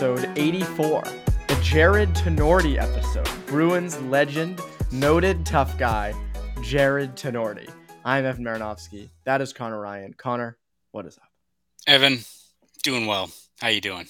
Episode 0.00 0.30
84, 0.38 1.02
the 1.48 1.58
Jarred 1.60 2.08
Tinordi 2.10 2.80
episode. 2.80 3.28
Bruins 3.48 4.00
legend, 4.02 4.60
noted 4.92 5.44
tough 5.44 5.76
guy, 5.76 6.14
Jarred 6.62 7.16
Tinordi. 7.16 7.68
I'm 8.04 8.24
Evan 8.24 8.44
Marinofsky. 8.44 9.10
That 9.24 9.40
is 9.40 9.52
Conor 9.52 9.80
Ryan. 9.80 10.14
Conor, 10.14 10.56
what 10.92 11.04
is 11.04 11.18
up? 11.18 11.28
Evan, 11.88 12.20
doing 12.84 13.06
well. 13.06 13.28
How 13.60 13.70
you 13.70 13.80
doing? 13.80 14.06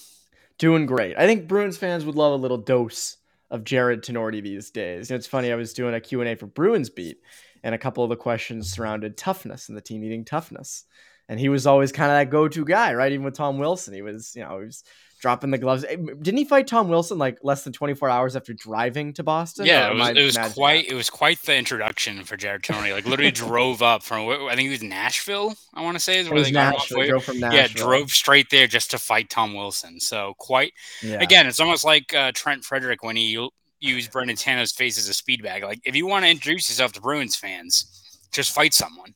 Doing 0.59 0.85
great. 0.85 1.17
I 1.17 1.27
think 1.27 1.49
Bruins 1.49 1.79
fans 1.79 2.05
would 2.05 2.17
love 2.17 2.35
a 2.35 2.43
little 2.43 2.59
dose 2.59 3.17
of 3.51 3.65
Jarred 3.65 4.05
Tinordi 4.05 4.43
these 4.43 4.71
days. 4.71 5.09
You 5.09 5.15
know, 5.15 5.17
it's 5.17 5.27
funny, 5.27 5.51
I 5.51 5.57
was 5.57 5.73
doing 5.73 5.95
a 5.95 6.03
Q&A 6.03 6.35
for 6.35 6.45
Bruins 6.45 6.91
Beat, 6.91 7.17
and 7.63 7.75
a 7.75 7.79
couple 7.79 8.05
of 8.05 8.11
the 8.11 8.17
questions 8.17 8.71
surrounded 8.71 9.17
toughness 9.17 9.71
and 9.71 9.77
the 9.79 9.81
team 9.81 10.03
needing 10.03 10.27
toughness. 10.27 10.85
And 11.31 11.41
he 11.41 11.49
was 11.49 11.67
always 11.67 11.93
kind 11.93 12.11
of 12.11 12.19
that 12.19 12.31
go-to 12.31 12.67
guy, 12.67 12.93
right? 12.93 13.13
Even 13.13 13.25
with 13.25 13.37
Tom 13.37 13.59
Wilson, 13.59 13.95
he 13.95 14.03
was, 14.03 14.35
you 14.37 14.43
know, 14.43 14.59
he 14.59 14.67
was 14.67 14.85
dropping 15.21 15.51
the 15.51 15.59
gloves. 15.59 15.85
Eh, 15.85 15.97
Didn't 15.97 16.37
he 16.39 16.45
fight 16.45 16.67
Tom 16.67 16.89
Wilson 16.89 17.19
like 17.19 17.39
less 17.43 17.65
than 17.65 17.73
24 17.73 18.09
hours 18.09 18.37
after 18.37 18.53
driving 18.55 19.13
to 19.15 19.23
Boston? 19.23 19.67
Yeah, 19.67 19.91
it 19.91 19.95
was, 19.97 20.09
it 20.11 20.25
was 20.25 20.53
quite 20.55 20.87
that? 20.87 20.93
it 20.93 20.95
was 20.97 21.11
quite 21.11 21.43
the 21.43 21.57
introduction 21.57 22.23
for 22.25 22.37
Jared 22.37 22.63
Tony. 22.63 22.93
Like 22.93 23.07
literally 23.07 23.31
drove 23.31 23.83
up 23.83 24.03
from 24.03 24.29
I 24.49 24.55
think 24.55 24.69
it 24.69 24.71
was 24.71 24.83
Nashville. 24.83 25.55
I 25.75 25.83
want 25.83 25.97
to 25.97 26.01
say 26.01 26.19
is 26.21 26.29
where 26.31 26.43
they 26.43 26.51
got 26.53 26.75
off. 26.77 26.81
Nashville. 26.91 27.07
Drove 27.09 27.25
from 27.25 27.39
Yeah, 27.39 27.67
drove 27.69 28.11
straight 28.11 28.51
there 28.51 28.67
just 28.67 28.91
to 28.93 28.99
fight 28.99 29.29
Tom 29.31 29.55
Wilson. 29.55 30.01
So 30.01 30.35
quite 30.39 30.73
Yeah. 31.03 31.21
again, 31.21 31.47
it's 31.47 31.61
almost 31.61 31.85
like 31.85 32.15
uh, 32.15 32.33
Trent 32.35 32.65
Frederic 32.65 33.03
when 33.03 33.17
he 33.17 33.49
used 33.81 34.11
Brendan 34.13 34.37
Tano's 34.37 34.73
face 34.73 34.99
as 34.99 35.09
a 35.09 35.15
speed 35.15 35.43
bag. 35.43 35.63
Like 35.65 35.81
if 35.85 35.95
you 35.97 36.07
want 36.07 36.25
to 36.25 36.31
introduce 36.31 36.69
yourself 36.69 36.93
to 36.93 37.01
Bruins 37.01 37.37
fans, 37.37 38.19
just 38.33 38.53
fight 38.55 38.75
someone. 38.75 39.15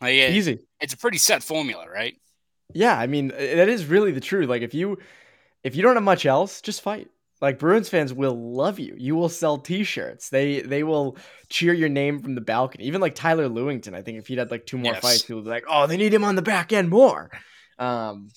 Like 0.00 0.14
it- 0.14 0.34
easy. 0.34 0.58
it's 0.80 0.92
a 0.92 0.96
pretty 0.96 1.18
set 1.18 1.42
formula, 1.42 1.86
right? 1.88 2.16
Yeah, 2.74 2.98
I 2.98 3.06
mean 3.06 3.32
eh, 3.36 3.56
that 3.56 3.68
is 3.68 3.86
really 3.86 4.12
the 4.12 4.20
truth. 4.20 4.48
Like 4.48 4.62
if 4.62 4.74
you 4.74 4.98
if 5.62 5.74
you 5.74 5.82
don't 5.82 5.94
have 5.96 6.02
much 6.04 6.26
else, 6.26 6.60
just 6.60 6.82
fight. 6.82 7.08
Like 7.40 7.58
Bruins 7.58 7.88
fans 7.88 8.12
will 8.12 8.54
love 8.54 8.78
you. 8.78 8.94
You 8.96 9.16
will 9.16 9.28
sell 9.28 9.58
T-shirts. 9.58 10.28
They 10.30 10.60
they 10.60 10.82
will 10.82 11.16
cheer 11.48 11.72
your 11.72 11.88
name 11.88 12.20
from 12.20 12.34
the 12.34 12.40
balcony. 12.40 12.84
Even 12.84 13.00
like 13.00 13.14
Tyler 13.14 13.48
Lewington, 13.48 13.94
I 13.94 14.02
think 14.02 14.18
if 14.18 14.26
he'd 14.26 14.38
had 14.38 14.50
like 14.50 14.66
two 14.66 14.78
more 14.78 14.92
Yes. 14.92 15.02
fights, 15.02 15.22
people 15.22 15.36
would 15.36 15.44
be 15.44 15.50
like, 15.50 15.64
"Oh, 15.68 15.86
they 15.86 15.96
need 15.96 16.12
him 16.14 16.24
on 16.24 16.36
the 16.36 16.42
back 16.42 16.72
end 16.72 16.88
more." 16.90 17.30
Um, 17.78 18.30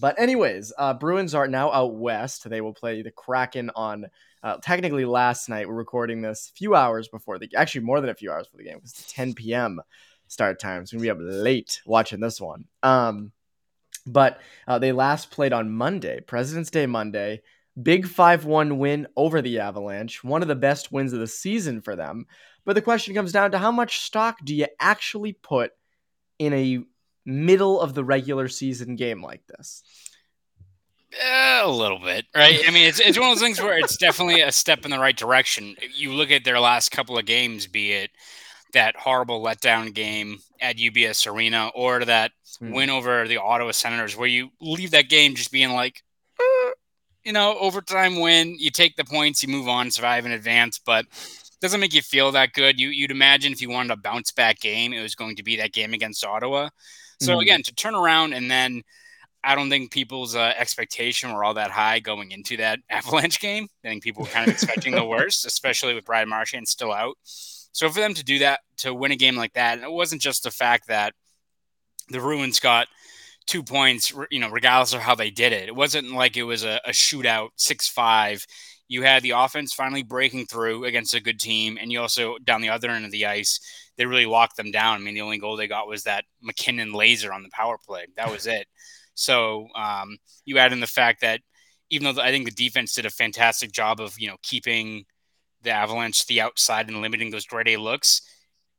but 0.00 0.18
anyways, 0.18 0.72
uh, 0.78 0.94
Bruins 0.94 1.34
are 1.34 1.48
now 1.48 1.70
out 1.70 1.94
west. 1.94 2.48
They 2.48 2.60
will 2.60 2.74
play 2.74 3.02
the 3.02 3.10
Kraken 3.10 3.70
on. 3.76 4.06
Uh, 4.42 4.56
technically, 4.62 5.04
last 5.04 5.48
night 5.48 5.68
we're 5.68 5.74
recording 5.74 6.22
this 6.22 6.50
a 6.50 6.56
few 6.56 6.74
hours 6.74 7.08
before 7.08 7.38
the 7.38 7.48
actually 7.54 7.82
more 7.82 8.00
than 8.00 8.10
a 8.10 8.14
few 8.14 8.32
hours 8.32 8.46
before 8.46 8.58
the 8.58 8.64
game 8.70 8.78
because 8.78 8.92
it's 8.92 9.12
10 9.12 9.34
p.m. 9.34 9.80
start 10.26 10.58
time. 10.58 10.86
So 10.86 10.96
we're 10.96 11.04
gonna 11.04 11.18
be 11.18 11.30
up 11.30 11.42
late 11.44 11.80
watching 11.84 12.20
this 12.20 12.40
one. 12.40 12.64
Um, 12.82 13.32
but 14.06 14.40
uh, 14.66 14.78
they 14.78 14.92
last 14.92 15.30
played 15.30 15.52
on 15.52 15.70
Monday, 15.70 16.20
President's 16.20 16.70
Day 16.70 16.86
Monday. 16.86 17.42
Big 17.80 18.06
5 18.06 18.44
1 18.44 18.78
win 18.78 19.06
over 19.16 19.40
the 19.40 19.60
Avalanche, 19.60 20.22
one 20.22 20.42
of 20.42 20.48
the 20.48 20.54
best 20.54 20.92
wins 20.92 21.12
of 21.12 21.20
the 21.20 21.26
season 21.26 21.80
for 21.80 21.96
them. 21.96 22.26
But 22.64 22.74
the 22.74 22.82
question 22.82 23.14
comes 23.14 23.32
down 23.32 23.52
to 23.52 23.58
how 23.58 23.72
much 23.72 24.00
stock 24.00 24.38
do 24.44 24.54
you 24.54 24.66
actually 24.78 25.32
put 25.32 25.72
in 26.38 26.52
a 26.52 26.84
middle 27.24 27.80
of 27.80 27.94
the 27.94 28.04
regular 28.04 28.48
season 28.48 28.96
game 28.96 29.22
like 29.22 29.46
this? 29.46 29.82
Eh, 31.18 31.60
a 31.62 31.68
little 31.68 31.98
bit, 31.98 32.26
right? 32.34 32.60
I 32.66 32.70
mean, 32.70 32.86
it's 32.86 33.00
it's 33.00 33.18
one 33.18 33.30
of 33.30 33.36
those 33.36 33.42
things 33.42 33.60
where 33.60 33.78
it's 33.78 33.96
definitely 33.96 34.40
a 34.40 34.52
step 34.52 34.84
in 34.84 34.90
the 34.90 34.98
right 34.98 35.16
direction. 35.16 35.76
You 35.94 36.12
look 36.12 36.30
at 36.30 36.44
their 36.44 36.60
last 36.60 36.90
couple 36.90 37.18
of 37.18 37.26
games, 37.26 37.66
be 37.66 37.92
it 37.92 38.10
that 38.72 38.96
horrible 38.96 39.42
letdown 39.42 39.92
game 39.94 40.38
at 40.60 40.76
UBS 40.78 41.26
Arena 41.26 41.70
or 41.74 42.04
that 42.04 42.32
Hmm. 42.58 42.72
win 42.72 42.90
over 42.90 43.26
the 43.26 43.38
Ottawa 43.38 43.72
Senators, 43.72 44.16
where 44.16 44.28
you 44.28 44.50
leave 44.60 44.90
that 44.92 45.08
game 45.08 45.34
just 45.34 45.50
being 45.50 45.72
like, 45.72 46.02
"Eh," 46.40 46.70
you 47.24 47.32
know, 47.32 47.58
overtime 47.58 48.20
win. 48.20 48.56
You 48.58 48.70
take 48.70 48.96
the 48.96 49.04
points, 49.04 49.42
you 49.42 49.48
move 49.48 49.68
on, 49.68 49.90
survive 49.90 50.26
in 50.26 50.32
advance, 50.32 50.78
but 50.78 51.06
doesn't 51.60 51.80
make 51.80 51.94
you 51.94 52.02
feel 52.02 52.32
that 52.32 52.52
good. 52.52 52.78
You 52.78 52.88
you'd 52.90 53.10
imagine 53.10 53.52
if 53.52 53.62
you 53.62 53.70
wanted 53.70 53.92
a 53.92 53.96
bounce 53.96 54.32
back 54.32 54.60
game, 54.60 54.92
it 54.92 55.00
was 55.02 55.14
going 55.14 55.36
to 55.36 55.42
be 55.42 55.56
that 55.56 55.72
game 55.72 55.94
against 55.94 56.24
Ottawa. 56.24 56.68
So 57.20 57.36
Mhm. 57.36 57.42
again, 57.42 57.62
to 57.62 57.74
turn 57.74 57.94
around 57.94 58.32
and 58.34 58.50
then 58.50 58.82
I 59.44 59.54
don't 59.56 59.70
think 59.70 59.90
people's 59.90 60.36
uh, 60.36 60.52
expectation 60.56 61.32
were 61.32 61.42
all 61.42 61.54
that 61.54 61.70
high 61.72 61.98
going 62.00 62.30
into 62.30 62.56
that 62.58 62.78
Avalanche 62.90 63.40
game. 63.40 63.68
I 63.84 63.88
think 63.88 64.02
people 64.04 64.22
were 64.22 64.28
kind 64.28 64.44
of 64.48 64.52
expecting 64.54 64.92
the 64.94 65.04
worst, 65.04 65.44
especially 65.46 65.94
with 65.94 66.04
Brad 66.04 66.28
Marchand 66.28 66.68
still 66.68 66.92
out. 66.92 67.16
So 67.72 67.88
for 67.88 68.00
them 68.00 68.14
to 68.14 68.24
do 68.24 68.40
that, 68.40 68.60
to 68.78 68.94
win 68.94 69.12
a 69.12 69.16
game 69.16 69.36
like 69.36 69.54
that, 69.54 69.74
and 69.74 69.84
it 69.84 69.90
wasn't 69.90 70.22
just 70.22 70.44
the 70.44 70.50
fact 70.50 70.88
that 70.88 71.14
the 72.08 72.18
Bruins 72.18 72.60
got 72.60 72.88
two 73.46 73.62
points, 73.62 74.12
you 74.30 74.40
know, 74.40 74.50
regardless 74.50 74.92
of 74.92 75.00
how 75.00 75.14
they 75.14 75.30
did 75.30 75.52
it. 75.52 75.68
It 75.68 75.74
wasn't 75.74 76.12
like 76.12 76.36
it 76.36 76.42
was 76.44 76.64
a, 76.64 76.80
a 76.84 76.90
shootout, 76.90 77.50
six 77.56 77.88
five. 77.88 78.44
You 78.88 79.02
had 79.02 79.22
the 79.22 79.30
offense 79.30 79.72
finally 79.72 80.02
breaking 80.02 80.46
through 80.46 80.84
against 80.84 81.14
a 81.14 81.20
good 81.20 81.40
team, 81.40 81.78
and 81.80 81.90
you 81.90 82.00
also 82.00 82.36
down 82.44 82.60
the 82.60 82.68
other 82.68 82.90
end 82.90 83.04
of 83.04 83.10
the 83.10 83.26
ice, 83.26 83.60
they 83.96 84.06
really 84.06 84.26
locked 84.26 84.56
them 84.56 84.70
down. 84.70 84.96
I 84.96 84.98
mean, 85.00 85.14
the 85.14 85.22
only 85.22 85.38
goal 85.38 85.56
they 85.56 85.66
got 85.66 85.88
was 85.88 86.04
that 86.04 86.24
MacKinnon 86.42 86.92
laser 86.92 87.32
on 87.32 87.42
the 87.42 87.50
power 87.50 87.78
play. 87.84 88.06
That 88.16 88.30
was 88.30 88.46
it. 88.46 88.66
So 89.14 89.68
um, 89.74 90.18
you 90.44 90.58
add 90.58 90.72
in 90.72 90.80
the 90.80 90.86
fact 90.86 91.22
that 91.22 91.40
even 91.90 92.14
though 92.14 92.22
I 92.22 92.30
think 92.30 92.46
the 92.46 92.50
defense 92.50 92.94
did 92.94 93.06
a 93.06 93.10
fantastic 93.10 93.72
job 93.72 94.00
of 94.00 94.18
you 94.18 94.28
know 94.28 94.36
keeping 94.42 95.04
the 95.62 95.70
Avalanche 95.70 96.26
the 96.26 96.40
outside 96.40 96.88
and 96.88 97.00
limiting 97.00 97.30
those 97.30 97.46
grade 97.46 97.68
A 97.68 97.76
looks, 97.76 98.22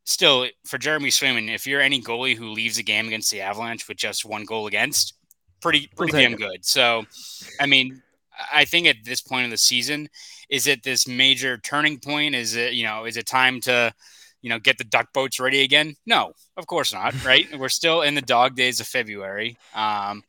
still 0.04 0.48
for 0.66 0.78
Jeremy 0.78 1.10
Swayman, 1.10 1.54
if 1.54 1.66
you're 1.66 1.82
any 1.82 2.02
goalie 2.02 2.36
who 2.36 2.50
leaves 2.50 2.78
a 2.78 2.84
game 2.84 3.08
against 3.08 3.32
the 3.32 3.42
Avalanche 3.42 3.88
with 3.88 3.98
just 3.98 4.26
one 4.26 4.46
goal 4.46 4.68
against, 4.68 5.14
pretty 5.62 5.90
pretty 5.96 6.14
damn 6.14 6.36
good. 6.36 6.66
So, 6.66 7.06
I 7.60 7.66
mean, 7.66 8.02
I 8.54 8.66
think 8.66 8.88
at 8.88 8.98
this 9.04 9.22
point 9.22 9.46
of 9.46 9.52
the 9.52 9.58
season, 9.58 10.10
is 10.50 10.68
it 10.68 10.84
this 10.84 11.08
major 11.08 11.58
turning 11.58 12.00
point? 12.00 12.36
Is 12.36 12.56
it 12.56 12.74
you 12.74 12.84
know 12.84 13.06
is 13.06 13.18
it 13.18 13.26
time 13.26 13.62
to 13.62 13.94
you 14.42 14.50
know 14.50 14.60
get 14.60 14.78
the 14.78 14.84
duck 14.84 15.14
boats 15.14 15.40
ready 15.40 15.62
again? 15.62 15.96
No, 16.06 16.34
of 16.58 16.68
course 16.68 16.94
not. 16.94 17.14
Right, 17.26 17.48
we're 17.58 17.70
still 17.70 18.02
in 18.02 18.16
the 18.16 18.22
dog 18.22 18.56
days 18.56 18.80
of 18.80 18.88
February. 18.88 19.58
Um, 19.74 20.24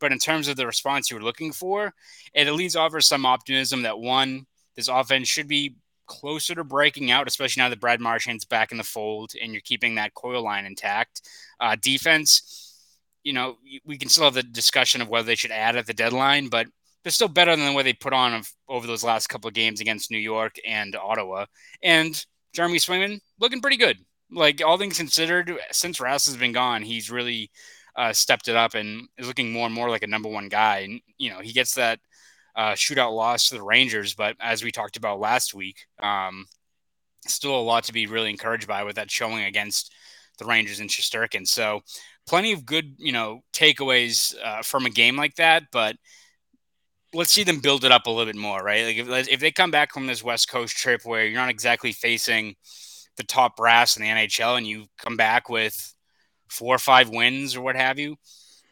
but 0.00 0.10
in 0.10 0.18
terms 0.18 0.48
of 0.48 0.56
the 0.56 0.66
response 0.66 1.10
you 1.10 1.16
were 1.16 1.22
looking 1.22 1.52
for, 1.52 1.94
it 2.34 2.48
at 2.48 2.54
least 2.54 2.76
offers 2.76 3.06
some 3.06 3.24
optimism 3.24 3.82
that 3.82 4.00
one, 4.00 4.46
this 4.74 4.88
offense 4.88 5.28
should 5.28 5.46
be 5.46 5.76
closer 6.06 6.54
to 6.54 6.64
breaking 6.64 7.10
out, 7.10 7.26
especially 7.26 7.62
now 7.62 7.68
that 7.68 7.80
Brad 7.80 8.00
Marchand's 8.00 8.44
back 8.44 8.72
in 8.72 8.78
the 8.78 8.84
fold 8.84 9.32
and 9.40 9.52
you're 9.52 9.62
keeping 9.62 9.94
that 9.94 10.14
Coyle 10.14 10.42
line 10.42 10.66
intact. 10.66 11.22
Uh, 11.60 11.76
defense, 11.80 12.76
you 13.22 13.32
know, 13.32 13.56
we 13.84 13.96
can 13.96 14.08
still 14.08 14.24
have 14.24 14.34
the 14.34 14.42
discussion 14.42 15.00
of 15.00 15.08
whether 15.08 15.26
they 15.26 15.34
should 15.34 15.50
add 15.50 15.76
at 15.76 15.86
the 15.86 15.94
deadline, 15.94 16.48
but 16.48 16.66
they're 17.02 17.10
still 17.12 17.28
better 17.28 17.56
than 17.56 17.74
what 17.74 17.84
they 17.84 17.92
put 17.92 18.12
on 18.12 18.34
of, 18.34 18.52
over 18.68 18.86
those 18.86 19.04
last 19.04 19.28
couple 19.28 19.48
of 19.48 19.54
games 19.54 19.80
against 19.80 20.10
New 20.10 20.18
York 20.18 20.56
and 20.66 20.94
Ottawa. 20.96 21.46
And 21.82 22.24
Jeremy 22.52 22.78
Swayman 22.78 23.20
looking 23.40 23.60
pretty 23.60 23.76
good. 23.76 23.98
Like 24.30 24.62
all 24.64 24.78
things 24.78 24.96
considered, 24.96 25.52
since 25.72 25.98
Rask 25.98 26.26
has 26.26 26.36
been 26.36 26.52
gone, 26.52 26.82
he's 26.82 27.10
really 27.10 27.50
uh, 27.96 28.12
stepped 28.12 28.48
it 28.48 28.56
up 28.56 28.74
and 28.74 29.08
is 29.18 29.26
looking 29.26 29.52
more 29.52 29.66
and 29.66 29.74
more 29.74 29.90
like 29.90 30.02
a 30.02 30.06
number 30.06 30.28
one 30.28 30.48
guy. 30.48 30.78
And 30.78 31.00
you 31.18 31.30
know, 31.30 31.40
he 31.40 31.52
gets 31.52 31.74
that 31.74 32.00
uh, 32.54 32.72
shootout 32.72 33.12
loss 33.12 33.48
to 33.48 33.54
the 33.54 33.62
Rangers, 33.62 34.14
but 34.14 34.36
as 34.40 34.62
we 34.62 34.70
talked 34.70 34.96
about 34.96 35.20
last 35.20 35.54
week, 35.54 35.86
um, 36.02 36.46
still 37.26 37.58
a 37.58 37.62
lot 37.62 37.84
to 37.84 37.92
be 37.92 38.06
really 38.06 38.30
encouraged 38.30 38.68
by 38.68 38.84
with 38.84 38.96
that 38.96 39.10
showing 39.10 39.44
against 39.44 39.92
the 40.38 40.44
Rangers 40.44 40.80
and 40.80 40.90
Shesterkin. 40.90 41.46
So 41.46 41.80
plenty 42.26 42.52
of 42.52 42.66
good, 42.66 42.94
you 42.98 43.12
know, 43.12 43.40
takeaways 43.52 44.34
uh, 44.42 44.62
from 44.62 44.86
a 44.86 44.90
game 44.90 45.16
like 45.16 45.36
that, 45.36 45.64
but 45.72 45.96
let's 47.14 47.32
see 47.32 47.44
them 47.44 47.60
build 47.60 47.84
it 47.84 47.92
up 47.92 48.06
a 48.06 48.10
little 48.10 48.32
bit 48.32 48.40
more, 48.40 48.62
right? 48.62 48.84
Like 48.84 48.96
if, 48.96 49.28
if 49.28 49.40
they 49.40 49.50
come 49.50 49.70
back 49.70 49.92
from 49.92 50.06
this 50.06 50.24
West 50.24 50.48
Coast 50.48 50.76
trip 50.76 51.02
where 51.04 51.26
you're 51.26 51.40
not 51.40 51.50
exactly 51.50 51.92
facing 51.92 52.56
the 53.16 53.24
top 53.24 53.56
brass 53.56 53.96
in 53.96 54.02
the 54.02 54.08
NHL 54.08 54.56
and 54.56 54.66
you 54.66 54.86
come 54.98 55.16
back 55.16 55.48
with 55.48 55.94
four 56.48 56.74
or 56.74 56.78
five 56.78 57.10
wins 57.10 57.54
or 57.54 57.60
what 57.62 57.76
have 57.76 57.98
you, 57.98 58.16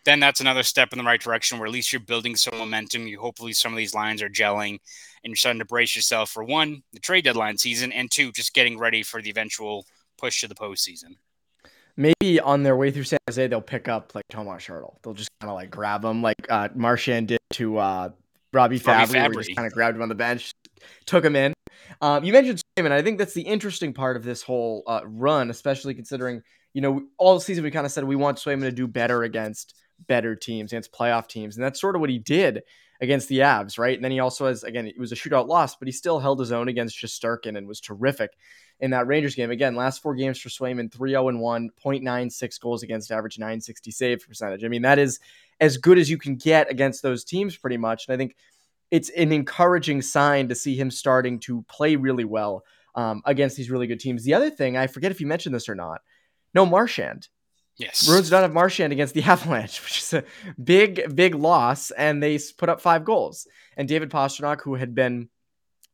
then 0.04 0.20
that's 0.20 0.40
another 0.40 0.62
step 0.62 0.92
in 0.92 0.98
the 0.98 1.04
right 1.04 1.20
direction 1.20 1.58
where 1.58 1.66
at 1.66 1.72
least 1.72 1.92
you're 1.92 2.00
building 2.00 2.36
some 2.36 2.58
momentum. 2.58 3.06
You 3.06 3.20
hopefully 3.20 3.52
some 3.52 3.72
of 3.72 3.76
these 3.76 3.94
lines 3.94 4.22
are 4.22 4.28
gelling 4.28 4.78
and 5.22 5.30
you're 5.30 5.36
starting 5.36 5.60
to 5.60 5.64
brace 5.64 5.94
yourself 5.94 6.30
for 6.30 6.42
one, 6.44 6.82
the 6.92 7.00
trade 7.00 7.24
deadline 7.24 7.58
season, 7.58 7.92
and 7.92 8.10
two, 8.10 8.32
just 8.32 8.54
getting 8.54 8.78
ready 8.78 9.02
for 9.02 9.20
the 9.20 9.30
eventual 9.30 9.84
push 10.18 10.40
to 10.40 10.48
the 10.48 10.54
postseason. 10.54 11.16
Maybe 11.96 12.40
on 12.40 12.62
their 12.62 12.76
way 12.76 12.90
through 12.90 13.04
San 13.04 13.18
Jose, 13.28 13.46
they'll 13.48 13.60
pick 13.60 13.88
up 13.88 14.14
like 14.14 14.24
Tomas 14.30 14.66
Hertl. 14.66 14.94
They'll 15.02 15.14
just 15.14 15.30
kind 15.40 15.50
of 15.50 15.56
like 15.56 15.70
grab 15.70 16.04
him, 16.04 16.22
like 16.22 16.36
uh, 16.48 16.68
Marchand 16.74 17.28
did 17.28 17.40
to 17.54 17.76
uh, 17.78 18.10
Robby 18.52 18.78
Fabbri, 18.78 19.14
Robby 19.14 19.18
Fabbri. 19.18 19.44
just 19.44 19.56
kind 19.56 19.66
of 19.66 19.72
grabbed 19.72 19.96
him 19.96 20.02
on 20.02 20.08
the 20.08 20.14
bench, 20.14 20.52
took 21.04 21.24
him 21.24 21.36
in. 21.36 21.52
Um, 22.00 22.24
you 22.24 22.32
mentioned 22.32 22.62
Swayman. 22.78 22.92
I 22.92 23.02
think 23.02 23.18
that's 23.18 23.34
the 23.34 23.42
interesting 23.42 23.92
part 23.92 24.16
of 24.16 24.24
this 24.24 24.42
whole 24.42 24.82
uh, 24.86 25.00
run, 25.04 25.50
especially 25.50 25.94
considering 25.94 26.42
you 26.72 26.80
know 26.80 27.02
all 27.18 27.38
season 27.40 27.64
we 27.64 27.70
kind 27.70 27.84
of 27.84 27.92
said 27.92 28.04
we 28.04 28.16
want 28.16 28.38
Swayman 28.38 28.62
to 28.62 28.72
do 28.72 28.86
better 28.86 29.22
against 29.22 29.74
better 30.06 30.34
teams, 30.34 30.72
against 30.72 30.92
playoff 30.92 31.28
teams, 31.28 31.56
and 31.56 31.64
that's 31.64 31.80
sort 31.80 31.94
of 31.94 32.00
what 32.00 32.10
he 32.10 32.18
did 32.18 32.62
against 33.00 33.28
the 33.28 33.38
Avs, 33.38 33.78
right? 33.78 33.94
And 33.94 34.04
then 34.04 34.12
he 34.12 34.20
also 34.20 34.46
has 34.46 34.62
again 34.62 34.86
it 34.86 34.98
was 34.98 35.12
a 35.12 35.16
shootout 35.16 35.48
loss, 35.48 35.76
but 35.76 35.88
he 35.88 35.92
still 35.92 36.18
held 36.18 36.38
his 36.38 36.52
own 36.52 36.68
against 36.68 36.96
Shesterkin 36.96 37.56
and 37.56 37.66
was 37.66 37.80
terrific 37.80 38.30
in 38.80 38.90
that 38.90 39.06
Rangers 39.06 39.34
game. 39.34 39.50
Again, 39.50 39.74
last 39.74 40.02
four 40.02 40.14
games 40.14 40.38
for 40.38 40.48
Swayman, 40.48 40.92
3 40.92 41.10
0 41.10 41.36
1, 41.36 41.70
0.96 41.84 42.60
goals 42.60 42.82
against 42.82 43.10
average, 43.10 43.38
960 43.38 43.90
save 43.90 44.26
percentage. 44.26 44.64
I 44.64 44.68
mean, 44.68 44.82
that 44.82 44.98
is 44.98 45.20
as 45.60 45.76
good 45.76 45.98
as 45.98 46.10
you 46.10 46.18
can 46.18 46.36
get 46.36 46.70
against 46.70 47.02
those 47.02 47.24
teams, 47.24 47.56
pretty 47.56 47.76
much. 47.76 48.06
And 48.08 48.14
I 48.14 48.18
think 48.18 48.36
it's 48.90 49.10
an 49.10 49.32
encouraging 49.32 50.02
sign 50.02 50.48
to 50.48 50.54
see 50.54 50.74
him 50.74 50.90
starting 50.90 51.38
to 51.40 51.62
play 51.62 51.96
really 51.96 52.24
well 52.24 52.64
um, 52.94 53.22
against 53.24 53.56
these 53.56 53.70
really 53.70 53.86
good 53.86 54.00
teams. 54.00 54.24
The 54.24 54.34
other 54.34 54.50
thing, 54.50 54.76
I 54.76 54.86
forget 54.86 55.10
if 55.10 55.20
you 55.20 55.26
mentioned 55.26 55.54
this 55.54 55.68
or 55.68 55.74
not, 55.74 56.00
no 56.54 56.66
Marchand. 56.66 57.28
Yes. 57.76 58.06
Bruins 58.06 58.30
don't 58.30 58.42
have 58.42 58.52
Marchand 58.52 58.92
against 58.92 59.14
the 59.14 59.22
Avalanche, 59.24 59.82
which 59.82 59.98
is 59.98 60.12
a 60.12 60.24
big, 60.62 61.14
big 61.14 61.34
loss, 61.34 61.90
and 61.92 62.22
they 62.22 62.38
put 62.58 62.68
up 62.68 62.80
five 62.80 63.04
goals. 63.04 63.46
And 63.76 63.88
David 63.88 64.10
Pastrnak, 64.10 64.60
who 64.62 64.74
had 64.74 64.94
been 64.94 65.28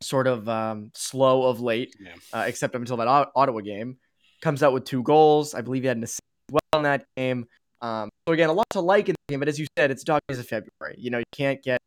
sort 0.02 0.26
of 0.26 0.48
um, 0.48 0.90
slow 0.94 1.44
of 1.44 1.60
late, 1.60 1.94
yeah. 2.00 2.14
uh, 2.32 2.44
except 2.46 2.74
up 2.74 2.80
until 2.80 2.96
that 2.98 3.08
Ottawa 3.08 3.60
game, 3.60 3.98
comes 4.42 4.62
out 4.62 4.72
with 4.72 4.84
two 4.84 5.02
goals. 5.02 5.54
I 5.54 5.60
believe 5.60 5.82
he 5.82 5.88
had 5.88 5.96
an 5.96 6.04
assist 6.04 6.20
well 6.50 6.80
in 6.80 6.82
that 6.82 7.04
game. 7.16 7.46
Um, 7.80 8.08
so 8.26 8.32
again, 8.32 8.48
a 8.48 8.52
lot 8.52 8.66
to 8.70 8.80
like 8.80 9.08
in 9.08 9.14
the 9.14 9.32
game, 9.32 9.40
but 9.40 9.48
as 9.48 9.58
you 9.58 9.66
said, 9.78 9.90
it's 9.90 10.02
dog 10.02 10.20
days 10.28 10.38
of 10.38 10.46
February. 10.46 10.96
You 10.98 11.10
know, 11.10 11.18
you 11.18 11.24
can't 11.32 11.62
get 11.62 11.80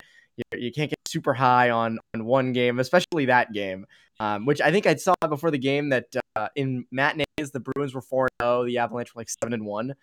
you 0.56 0.72
can't 0.72 0.90
get 0.90 0.99
super 1.10 1.34
high 1.34 1.70
on 1.70 2.00
on 2.14 2.26
one 2.26 2.54
game, 2.54 2.80
especially 2.80 3.26
that 3.26 3.52
game. 3.54 3.86
Um, 4.22 4.46
which 4.46 4.60
I 4.60 4.70
think 4.70 4.86
I 4.86 4.96
saw 4.96 5.16
before 5.30 5.50
the 5.50 5.58
game 5.58 5.90
that 5.90 6.08
uh, 6.36 6.50
in 6.56 6.86
matinees 6.92 7.52
the 7.54 7.62
Bruins 7.62 7.94
were 7.94 8.02
four 8.02 8.28
zero, 8.42 8.60
oh, 8.60 8.66
the 8.66 8.78
Avalanche 8.78 9.16
were 9.16 9.22
like 9.22 9.30
seven 9.30 9.54
and 9.54 9.66
one. 9.66 9.92
I 9.92 9.96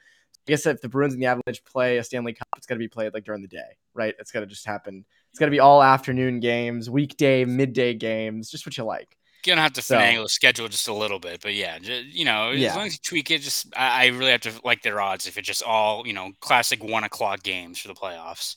guess 0.46 0.64
if 0.64 0.80
the 0.80 0.88
Bruins 0.88 1.12
and 1.12 1.22
the 1.22 1.26
Avalanche 1.26 1.62
play 1.64 1.98
a 1.98 2.04
Stanley 2.04 2.32
Cup, 2.32 2.48
it's 2.56 2.66
going 2.66 2.78
to 2.78 2.82
be 2.82 2.88
played 2.88 3.12
like 3.12 3.24
during 3.24 3.42
the 3.42 3.48
day, 3.48 3.76
right? 3.94 4.14
It's 4.18 4.30
going 4.30 4.46
to 4.46 4.48
just 4.48 4.64
happen. 4.64 5.04
It's 5.30 5.38
going 5.38 5.50
to 5.50 5.54
be 5.54 5.60
all 5.60 5.82
afternoon 5.82 6.40
games, 6.40 6.88
weekday, 6.88 7.44
midday 7.44 7.92
games, 7.92 8.50
just 8.50 8.64
what 8.64 8.78
you 8.78 8.84
like. 8.84 9.18
You're 9.44 9.54
gonna 9.54 9.62
have 9.62 9.74
to 9.74 9.82
so, 9.82 9.96
finagle 9.96 10.24
the 10.24 10.28
schedule 10.28 10.66
just 10.66 10.88
a 10.88 10.92
little 10.92 11.20
bit, 11.20 11.40
but 11.40 11.54
yeah, 11.54 11.78
just, 11.78 12.06
you 12.06 12.24
know, 12.24 12.50
yeah. 12.50 12.70
as 12.70 12.76
long 12.76 12.86
as 12.86 12.94
you 12.94 12.98
tweak 13.00 13.30
it, 13.30 13.42
just 13.42 13.72
I, 13.76 14.04
I 14.04 14.06
really 14.06 14.32
have 14.32 14.40
to 14.40 14.52
like 14.64 14.82
their 14.82 15.00
odds 15.00 15.28
if 15.28 15.38
it's 15.38 15.46
just 15.46 15.62
all 15.62 16.04
you 16.04 16.12
know, 16.14 16.32
classic 16.40 16.82
one 16.82 17.04
o'clock 17.04 17.44
games 17.44 17.78
for 17.78 17.86
the 17.86 17.94
playoffs. 17.94 18.56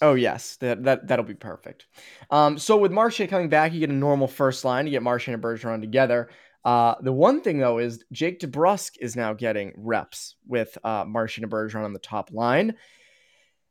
Oh 0.00 0.14
yes, 0.14 0.56
that 0.56 0.84
that 0.84 1.08
that'll 1.08 1.24
be 1.24 1.34
perfect. 1.34 1.86
Um, 2.30 2.58
so 2.58 2.76
with 2.76 2.92
Marchand 2.92 3.30
coming 3.30 3.48
back, 3.48 3.72
you 3.72 3.80
get 3.80 3.90
a 3.90 3.94
normal 3.94 4.28
first 4.28 4.64
line. 4.64 4.86
You 4.86 4.92
get 4.92 5.02
Marchand 5.02 5.34
and 5.34 5.42
Bergeron 5.42 5.80
together. 5.80 6.28
Uh, 6.64 6.94
the 7.00 7.12
one 7.12 7.40
thing 7.40 7.58
though 7.58 7.78
is 7.78 8.04
Jake 8.12 8.40
DeBrusk 8.40 8.92
is 9.00 9.16
now 9.16 9.32
getting 9.32 9.72
reps 9.76 10.36
with 10.46 10.76
uh, 10.84 11.04
and 11.04 11.14
Bergeron 11.14 11.84
on 11.84 11.92
the 11.92 11.98
top 11.98 12.30
line. 12.32 12.74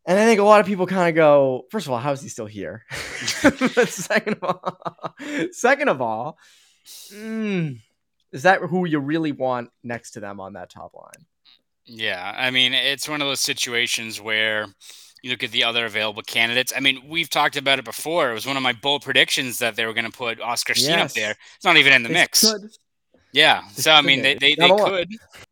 And 0.06 0.18
I 0.18 0.26
think 0.26 0.40
a 0.40 0.44
lot 0.44 0.62
of 0.62 0.66
people 0.66 0.88
kind 0.88 1.10
of 1.10 1.16
go, 1.16 1.66
first 1.70 1.86
of 1.86 1.92
all, 1.92 2.00
how 2.00 2.14
is 2.14 2.22
he 2.22 2.30
still 2.30 2.46
here? 2.46 2.86
second 2.92 4.38
of 4.42 4.44
all, 4.44 5.16
second 5.52 5.90
of 5.90 6.02
all, 6.02 6.38
mm, 7.14 7.78
is 8.32 8.44
that 8.44 8.62
who 8.62 8.86
you 8.86 9.00
really 9.00 9.34
want 9.34 9.70
next 9.84 10.12
to 10.12 10.22
them 10.22 10.40
on 10.40 10.54
that 10.54 10.70
top 10.70 10.94
line? 10.94 11.26
Yeah, 11.86 12.34
I 12.38 12.52
mean, 12.52 12.74
it's 12.74 13.10
one 13.10 13.22
of 13.22 13.28
those 13.28 13.42
situations 13.42 14.22
where 14.22 14.68
you 15.28 15.34
look 15.34 15.44
at 15.44 15.52
the 15.52 15.64
other 15.64 15.86
available 15.86 16.24
candidates. 16.24 16.74
I 16.76 16.80
mean, 16.80 17.02
we've 17.08 17.30
talked 17.30 17.58
about 17.58 17.80
it 17.80 17.86
before. 17.86 18.32
It 18.32 18.34
was 18.34 18.48
one 18.48 18.58
of 18.58 18.64
my 18.64 18.74
bold 18.74 19.04
predictions 19.04 19.60
that 19.60 19.76
they 19.76 19.86
were 19.86 19.94
going 19.94 20.10
to 20.10 20.18
put 20.18 20.42
Oscar 20.42 20.74
yes. 20.76 21.12
up 21.12 21.14
there. 21.14 21.36
It's 21.56 21.66
not 21.66 21.78
even 21.78 21.94
in 21.94 22.04
the 22.04 22.10
mix. 22.10 22.46
Yeah. 23.34 23.68
so 23.70 23.92
I 23.92 24.02
mean, 24.02 24.22
they 24.22 24.36
they, 24.36 24.56
they 24.56 24.70
could. 24.70 25.10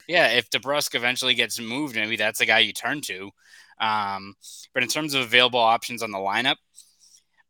Yeah, 0.08 0.30
if 0.30 0.50
DeBrusk 0.50 0.96
eventually 0.96 1.36
gets 1.36 1.60
moved, 1.60 1.96
maybe 1.96 2.16
that's 2.16 2.40
the 2.40 2.46
guy 2.46 2.60
you 2.60 2.74
turn 2.74 3.02
to. 3.02 3.30
Um, 3.80 4.36
but 4.74 4.84
in 4.84 4.90
terms 4.90 5.14
of 5.14 5.22
available 5.22 5.60
options 5.60 6.02
on 6.02 6.12
the 6.12 6.18
lineup, 6.18 6.56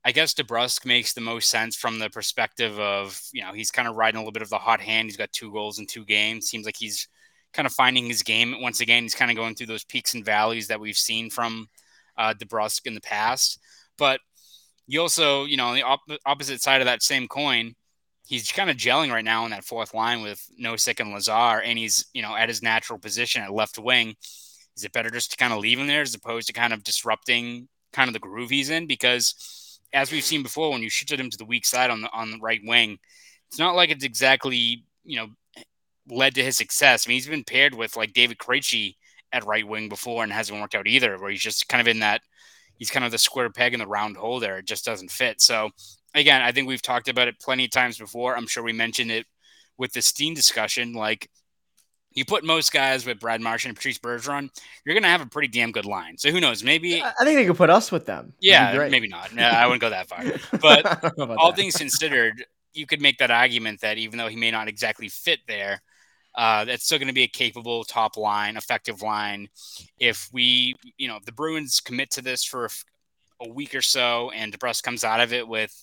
I 0.04 0.12
guess 0.12 0.34
DeBrusk 0.34 0.86
makes 0.86 1.14
the 1.14 1.22
most 1.22 1.50
sense 1.50 1.76
from 1.76 2.00
the 2.00 2.10
perspective 2.10 2.80
of 2.80 3.20
you 3.34 3.44
know 3.44 3.54
he's 3.54 3.72
kind 3.72 3.88
of 3.88 3.96
riding 3.96 4.18
a 4.18 4.22
little 4.22 4.32
bit 4.32 4.42
of 4.42 4.50
the 4.50 4.58
hot 4.58 4.82
hand. 4.82 5.08
He's 5.08 5.18
got 5.18 5.32
two 5.32 5.52
goals 5.52 5.80
in 5.80 5.86
two 5.86 6.06
games. 6.06 6.48
Seems 6.48 6.66
like 6.66 6.78
he's 6.78 7.08
kind 7.54 7.66
of 7.66 7.74
finding 7.74 8.06
his 8.06 8.22
game 8.22 8.62
once 8.62 8.82
again. 8.82 9.04
He's 9.04 9.16
kind 9.16 9.32
of 9.32 9.38
going 9.38 9.56
through 9.56 9.68
those 9.68 9.84
peaks 9.84 10.14
and 10.14 10.26
valleys 10.26 10.68
that 10.68 10.80
we've 10.80 10.98
seen 10.98 11.30
from 11.30 11.70
uh, 12.18 12.34
DeBrusk 12.34 12.86
in 12.86 12.96
the 12.96 13.02
past. 13.02 13.60
But 13.98 14.20
you 14.88 15.02
also, 15.02 15.46
you 15.46 15.58
know, 15.58 15.68
on 15.68 15.76
the 15.76 15.84
op- 15.84 16.02
opposite 16.26 16.62
side 16.62 16.82
of 16.82 16.86
that 16.86 17.04
same 17.04 17.28
coin, 17.28 17.76
he's 18.28 18.52
kind 18.52 18.70
of 18.70 18.78
gelling 18.78 19.12
right 19.12 19.24
now 19.24 19.46
in 19.46 19.52
that 19.52 19.64
fourth 19.64 19.94
line 19.94 20.22
with 20.22 20.44
Nosek 20.62 21.00
and 21.00 21.12
Lazar, 21.12 21.62
and 21.62 21.78
he's, 21.78 22.06
you 22.14 22.22
know, 22.22 22.36
at 22.36 22.50
his 22.50 22.62
natural 22.62 23.00
position 23.00 23.42
at 23.42 23.54
left 23.54 23.78
wing. 23.78 24.16
Is 24.76 24.84
it 24.84 24.92
better 24.92 25.10
just 25.10 25.32
to 25.32 25.38
kind 25.38 25.54
of 25.54 25.60
leave 25.60 25.80
him 25.80 25.88
there 25.88 26.02
as 26.02 26.14
opposed 26.14 26.48
to 26.48 26.54
kind 26.54 26.74
of 26.74 26.84
disrupting 26.84 27.68
kind 27.94 28.10
of 28.10 28.14
the 28.14 28.20
groove 28.20 28.50
he's 28.50 28.70
in? 28.70 28.88
Because 28.88 29.80
as 29.94 30.12
we've 30.12 30.24
seen 30.24 30.44
before, 30.44 30.72
when 30.72 30.82
you 30.82 30.90
shifted 30.90 31.20
him 31.20 31.30
to 31.30 31.38
the 31.38 31.46
weak 31.46 31.66
side 31.66 31.90
on 31.90 32.02
the 32.02 32.12
on 32.12 32.32
the 32.32 32.40
right 32.40 32.62
wing, 32.64 32.98
it's 33.48 33.60
not 33.60 33.76
like 33.76 33.90
it's 33.90 34.04
exactly 34.04 34.84
you 35.04 35.18
know 35.18 35.28
led 36.10 36.36
to 36.36 36.44
his 36.44 36.58
success. 36.58 37.06
I 37.06 37.10
mean, 37.10 37.16
he's 37.16 37.28
been 37.28 37.44
paired 37.44 37.74
with 37.74 37.96
like 37.96 38.14
David 38.14 38.38
Krejci 38.38 38.96
at 39.32 39.46
right 39.46 39.68
wing 39.68 39.90
before 39.90 40.24
and 40.24 40.32
hasn't 40.32 40.60
worked 40.60 40.76
out 40.76 40.88
either, 40.88 41.18
where 41.18 41.32
he's 41.32 41.42
just 41.42 41.68
kind 41.68 41.82
of 41.82 41.88
in 41.88 42.00
that 42.00 42.22
he's 42.78 42.90
kind 42.92 43.06
of 43.06 43.12
the 43.12 43.18
square 43.18 43.50
peg 43.50 43.74
in 43.74 43.80
the 43.80 43.88
round 43.88 44.18
hole 44.18 44.40
there. 44.40 44.60
It 44.60 44.66
just 44.66 44.86
doesn't 44.86 45.12
fit. 45.12 45.42
So 45.42 45.70
again, 46.14 46.42
I 46.42 46.52
think 46.52 46.68
we've 46.68 46.82
talked 46.82 47.08
about 47.08 47.28
it 47.28 47.40
plenty 47.40 47.66
of 47.66 47.72
times 47.72 47.98
before. 47.98 48.36
I'm 48.36 48.48
sure 48.48 48.64
we 48.64 48.74
mentioned 48.74 49.12
it 49.12 49.26
with 49.78 49.94
the 49.94 50.02
Steen 50.02 50.34
discussion. 50.34 50.94
Like 50.94 51.30
you 52.12 52.26
put 52.26 52.44
most 52.44 52.72
guys 52.72 53.06
with 53.06 53.20
Brad 53.20 53.42
Marchand 53.42 53.72
and 53.72 53.78
Patrice 53.78 54.00
Bergeron, 54.00 54.50
you're 54.86 54.94
going 54.94 55.04
to 55.04 55.10
have 55.10 55.22
a 55.22 55.26
pretty 55.26 55.48
damn 55.48 55.72
good 55.72 55.86
line. 55.86 56.18
So 56.18 56.32
who 56.32 56.40
knows? 56.40 56.64
Maybe 56.64 57.02
I 57.02 57.12
think 57.24 57.38
they 57.38 57.46
could 57.46 57.58
put 57.58 57.70
us 57.70 57.92
with 57.92 58.06
them. 58.06 58.34
Yeah, 58.40 58.88
maybe 58.90 59.08
not. 59.08 59.34
No, 59.34 59.44
I 59.44 59.66
wouldn't 59.66 59.82
go 59.82 59.90
that 59.90 60.08
far. 60.08 60.24
But 60.62 61.18
all 61.18 61.52
that. 61.52 61.56
things 61.56 61.76
considered, 61.76 62.46
you 62.74 62.86
could 62.86 63.02
make 63.02 63.18
that 63.20 63.32
argument 63.32 63.82
that 63.82 63.98
even 63.98 64.18
though 64.18 64.28
he 64.28 64.36
may 64.36 64.52
not 64.52 64.68
exactly 64.68 65.10
fit 65.10 65.40
there, 65.48 65.82
uh, 66.38 66.66
that's 66.66 66.86
still 66.86 67.00
going 67.00 67.08
to 67.08 67.14
be 67.14 67.24
a 67.24 67.28
capable 67.28 67.84
top 67.84 68.18
line, 68.18 68.58
effective 68.58 69.02
line. 69.02 69.48
If 70.00 70.30
we, 70.34 70.76
you 70.98 71.08
know, 71.08 71.20
the 71.26 71.32
Bruins 71.32 71.80
commit 71.80 72.12
to 72.12 72.22
this 72.22 72.44
for 72.44 72.66
a, 72.66 72.70
a 73.46 73.50
week 73.50 73.74
or 73.74 73.82
so, 73.82 74.32
and 74.32 74.52
DeBrusk 74.52 74.84
comes 74.84 75.04
out 75.04 75.22
of 75.22 75.34
it 75.34 75.48
with 75.48 75.74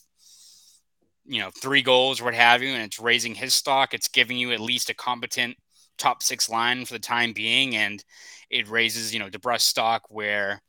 you 1.25 1.41
know 1.41 1.51
three 1.61 1.83
goals 1.83 2.21
or 2.21 2.25
what 2.25 2.35
have 2.35 2.63
you, 2.63 2.71
and 2.71 2.83
it's 2.83 3.01
raising 3.01 3.35
his 3.35 3.55
stock, 3.55 3.95
it's 3.95 4.09
giving 4.09 4.37
you 4.37 4.53
at 4.53 4.61
least 4.61 4.91
a 4.91 4.95
competent 4.95 5.57
top 5.99 6.23
six 6.23 6.51
line 6.51 6.85
for 6.85 6.95
the 6.95 6.99
time 6.99 7.33
being, 7.33 7.77
and 7.77 8.05
it 8.51 8.69
raises 8.69 9.15
you 9.15 9.21
know 9.21 9.31
DeBrusk 9.31 9.63
stock 9.63 10.03
where 10.11 10.61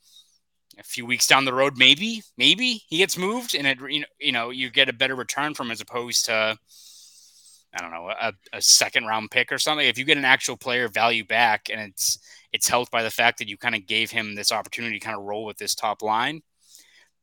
a 0.80 0.84
few 0.84 1.06
weeks 1.06 1.28
down 1.28 1.46
the 1.46 1.54
road, 1.54 1.78
maybe 1.78 2.24
maybe 2.38 2.82
he 2.88 2.98
gets 2.98 3.18
moved, 3.18 3.54
and 3.54 3.68
it 3.68 3.78
you 4.20 4.32
know 4.32 4.50
you 4.50 4.70
get 4.70 4.90
a 4.90 4.94
better 4.94 5.16
return 5.16 5.54
from 5.54 5.72
as 5.72 5.82
opposed 5.82 6.26
to 6.26 6.58
I 7.76 7.82
don't 7.82 7.92
know 7.92 8.10
a, 8.10 8.34
a 8.54 8.62
second 8.62 9.06
round 9.06 9.32
pick 9.32 9.52
or 9.52 9.58
something. 9.58 9.88
If 9.88 9.98
you 9.98 10.06
get 10.06 10.18
an 10.18 10.26
actual 10.26 10.58
player 10.58 10.88
value 10.88 11.26
back, 11.26 11.70
and 11.72 11.82
it's 11.82 12.20
it's 12.52 12.68
helped 12.68 12.92
by 12.92 13.04
the 13.04 13.10
fact 13.10 13.40
that 13.40 13.48
you 13.48 13.58
kind 13.58 13.76
of 13.76 13.88
gave 13.88 14.12
him 14.12 14.36
this 14.36 14.52
opportunity 14.52 15.00
to 15.00 15.06
kind 15.06 15.18
of 15.18 15.24
roll 15.24 15.46
with 15.46 15.58
this 15.58 15.74
top 15.74 16.02
line, 16.04 16.42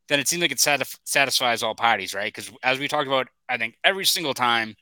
then 0.09 0.19
it 0.19 0.26
seems 0.26 0.42
like 0.42 0.50
it 0.50 0.59
satisf- 0.59 0.99
satisfies 1.04 1.62
all 1.62 1.75
parties, 1.75 2.14
right? 2.14 2.33
Because 2.35 2.50
as 2.64 2.80
we 2.80 2.88
talked 2.88 3.07
about, 3.07 3.28
I 3.49 3.57
think 3.57 3.76
every 3.85 4.04
single 4.04 4.35
time 4.35 4.75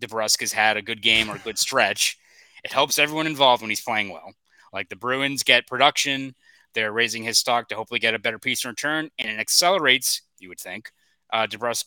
DeBrusk 0.00 0.40
has 0.40 0.52
had 0.52 0.76
a 0.76 0.82
good 0.82 1.02
game 1.02 1.28
or 1.28 1.36
a 1.36 1.40
good 1.40 1.58
stretch, 1.58 2.16
it 2.64 2.72
helps 2.72 2.98
everyone 2.98 3.26
involved 3.26 3.62
when 3.62 3.70
he's 3.70 3.80
playing 3.80 4.10
well. 4.10 4.32
Like 4.72 4.88
the 4.88 4.96
Bruins 4.96 5.42
get 5.42 5.66
production, 5.66 6.34
they're 6.74 6.92
raising 6.92 7.24
his 7.24 7.38
stock 7.38 7.68
to 7.68 7.74
hopefully 7.74 7.98
get 8.00 8.14
a 8.14 8.18
better 8.18 8.38
piece 8.38 8.64
in 8.64 8.70
return, 8.70 9.10
and 9.18 9.28
it 9.28 9.40
accelerates, 9.40 10.22
you 10.38 10.48
would 10.48 10.60
think, 10.60 10.92
uh, 11.32 11.46
DeBrusk 11.48 11.86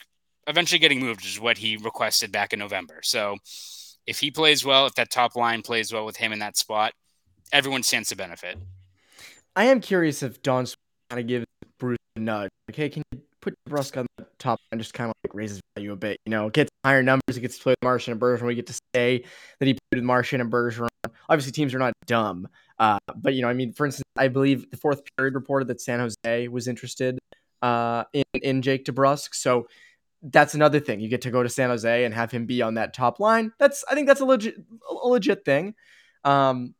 eventually 0.49 0.79
getting 0.79 0.99
moved, 0.99 1.23
is 1.25 1.39
what 1.39 1.59
he 1.59 1.77
requested 1.77 2.31
back 2.31 2.51
in 2.51 2.59
November. 2.59 2.99
So 3.03 3.37
if 4.05 4.19
he 4.19 4.31
plays 4.31 4.65
well, 4.65 4.87
if 4.87 4.95
that 4.95 5.11
top 5.11 5.35
line 5.35 5.61
plays 5.61 5.93
well 5.93 6.05
with 6.05 6.17
him 6.17 6.33
in 6.33 6.39
that 6.39 6.57
spot, 6.57 6.93
everyone 7.53 7.83
stands 7.83 8.09
to 8.09 8.15
benefit. 8.15 8.57
I 9.55 9.65
am 9.65 9.79
curious 9.79 10.23
if 10.23 10.41
Don's 10.41 10.75
kind 11.09 11.19
of 11.19 11.27
gives 11.27 11.45
Bruce 11.79 11.97
a 12.15 12.19
nudge. 12.19 12.49
Like, 12.67 12.75
hey, 12.75 12.89
can 12.89 13.03
you 13.11 13.21
put 13.41 13.53
DeBrusk 13.67 13.97
on 13.97 14.05
the 14.17 14.25
top 14.37 14.59
and 14.71 14.81
just 14.81 14.93
kind 14.93 15.09
of 15.09 15.15
like 15.23 15.33
raises 15.33 15.61
value 15.75 15.91
a 15.91 15.95
bit? 15.95 16.17
You 16.25 16.31
know, 16.31 16.49
gets 16.49 16.69
higher 16.83 17.03
numbers, 17.03 17.35
he 17.35 17.41
gets 17.41 17.57
to 17.57 17.63
play 17.63 17.71
with 17.71 17.83
Marchand 17.83 18.13
and 18.13 18.21
Bergeron. 18.21 18.47
We 18.47 18.55
get 18.55 18.67
to 18.67 18.79
say 18.95 19.23
that 19.59 19.65
he 19.65 19.73
played 19.73 19.99
with 19.99 20.03
Marchand 20.03 20.41
and 20.41 20.51
Bergeron. 20.51 20.87
Obviously, 21.29 21.51
teams 21.51 21.73
are 21.73 21.79
not 21.79 21.93
dumb. 22.05 22.47
Uh, 22.77 22.97
but, 23.15 23.33
you 23.33 23.41
know, 23.41 23.49
I 23.49 23.53
mean, 23.53 23.73
for 23.73 23.85
instance, 23.85 24.05
I 24.17 24.29
believe 24.29 24.71
the 24.71 24.77
fourth 24.77 25.01
period 25.17 25.35
reported 25.35 25.67
that 25.67 25.81
San 25.81 25.99
Jose 25.99 26.47
was 26.47 26.67
interested 26.67 27.19
uh, 27.61 28.05
in, 28.13 28.23
in 28.33 28.61
Jake 28.61 28.85
DeBrusk. 28.85 29.35
So, 29.35 29.67
that's 30.21 30.53
another 30.53 30.79
thing. 30.79 30.99
You 30.99 31.09
get 31.09 31.21
to 31.21 31.31
go 31.31 31.43
to 31.43 31.49
San 31.49 31.69
Jose 31.69 32.03
and 32.05 32.13
have 32.13 32.31
him 32.31 32.45
be 32.45 32.61
on 32.61 32.73
that 32.75 32.93
top 32.93 33.19
line. 33.19 33.51
That's 33.59 33.83
I 33.89 33.95
think 33.95 34.07
that's 34.07 34.21
a 34.21 34.25
legit 34.25 34.55
a 34.89 35.07
legit 35.07 35.45
thing. 35.45 35.75
Um, 36.23 36.75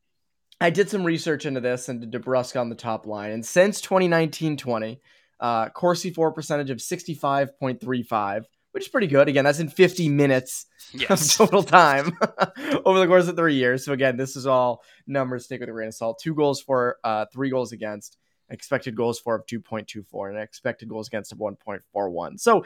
I 0.61 0.69
did 0.71 0.89
some 0.89 1.05
research 1.05 1.45
into 1.45 1.61
this 1.61 1.87
and 1.87 2.11
DeBrusk 2.11 2.59
on 2.59 2.67
the 2.69 2.75
top 2.75 3.05
line, 3.05 3.31
and 3.31 3.45
since 3.45 3.81
2019-20, 3.81 4.99
uh, 5.39 5.69
Corsi 5.69 6.11
for 6.11 6.33
percentage 6.33 6.69
of 6.69 6.79
65.35, 6.79 8.43
which 8.71 8.83
is 8.83 8.89
pretty 8.89 9.07
good. 9.07 9.27
Again, 9.29 9.45
that's 9.45 9.59
in 9.59 9.69
50 9.69 10.09
minutes 10.09 10.65
Yes. 10.91 11.39
of 11.39 11.47
total 11.49 11.63
time 11.63 12.11
over 12.85 12.99
the 12.99 13.07
course 13.07 13.27
of 13.27 13.37
three 13.37 13.55
years. 13.55 13.85
So 13.85 13.93
again, 13.93 14.17
this 14.17 14.35
is 14.35 14.45
all 14.47 14.83
numbers. 15.07 15.47
Take 15.47 15.59
with 15.61 15.69
a 15.69 15.71
grain 15.71 15.87
of 15.89 15.93
salt. 15.93 16.19
Two 16.21 16.33
goals 16.35 16.61
for, 16.61 16.97
uh, 17.03 17.25
three 17.31 17.49
goals 17.51 17.71
against 17.71 18.17
expected 18.49 18.95
goals 18.95 19.19
for 19.19 19.35
of 19.35 19.45
2.24 19.45 20.29
and 20.29 20.39
expected 20.39 20.89
goals 20.89 21.07
against 21.07 21.31
of 21.31 21.37
1.41. 21.37 22.39
So 22.39 22.63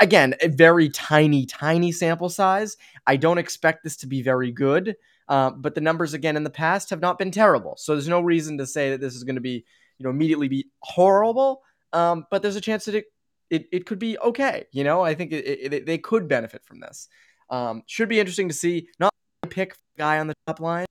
again, 0.00 0.34
a 0.40 0.48
very 0.48 0.88
tiny, 0.88 1.46
tiny 1.46 1.92
sample 1.92 2.28
size. 2.28 2.76
I 3.06 3.16
don't 3.16 3.38
expect 3.38 3.84
this 3.84 3.96
to 3.98 4.06
be 4.06 4.22
very 4.22 4.52
good, 4.52 4.96
uh, 5.28 5.50
but 5.50 5.74
the 5.74 5.80
numbers 5.80 6.14
again 6.14 6.36
in 6.36 6.44
the 6.44 6.50
past 6.50 6.90
have 6.90 7.00
not 7.00 7.18
been 7.18 7.30
terrible. 7.30 7.76
So 7.76 7.94
there's 7.94 8.08
no 8.08 8.20
reason 8.20 8.58
to 8.58 8.66
say 8.66 8.90
that 8.90 9.00
this 9.00 9.14
is 9.14 9.24
going 9.24 9.36
to 9.36 9.40
be, 9.40 9.64
you 9.98 10.04
know, 10.04 10.10
immediately 10.10 10.48
be 10.48 10.66
horrible. 10.80 11.62
Um, 11.92 12.26
but 12.30 12.42
there's 12.42 12.56
a 12.56 12.60
chance 12.60 12.84
that 12.86 12.94
it, 12.94 13.06
it, 13.50 13.68
it 13.72 13.86
could 13.86 13.98
be 13.98 14.18
okay. 14.18 14.66
You 14.72 14.84
know, 14.84 15.02
I 15.02 15.14
think 15.14 15.32
it, 15.32 15.72
it, 15.72 15.86
they 15.86 15.98
could 15.98 16.28
benefit 16.28 16.64
from 16.64 16.80
this. 16.80 17.08
Um, 17.48 17.82
should 17.86 18.08
be 18.08 18.18
interesting 18.18 18.48
to 18.48 18.54
see. 18.54 18.88
Not 18.98 19.12
pick 19.46 19.76
guy 19.96 20.18
on 20.18 20.26
the 20.26 20.34
top 20.46 20.60
line. 20.60 20.86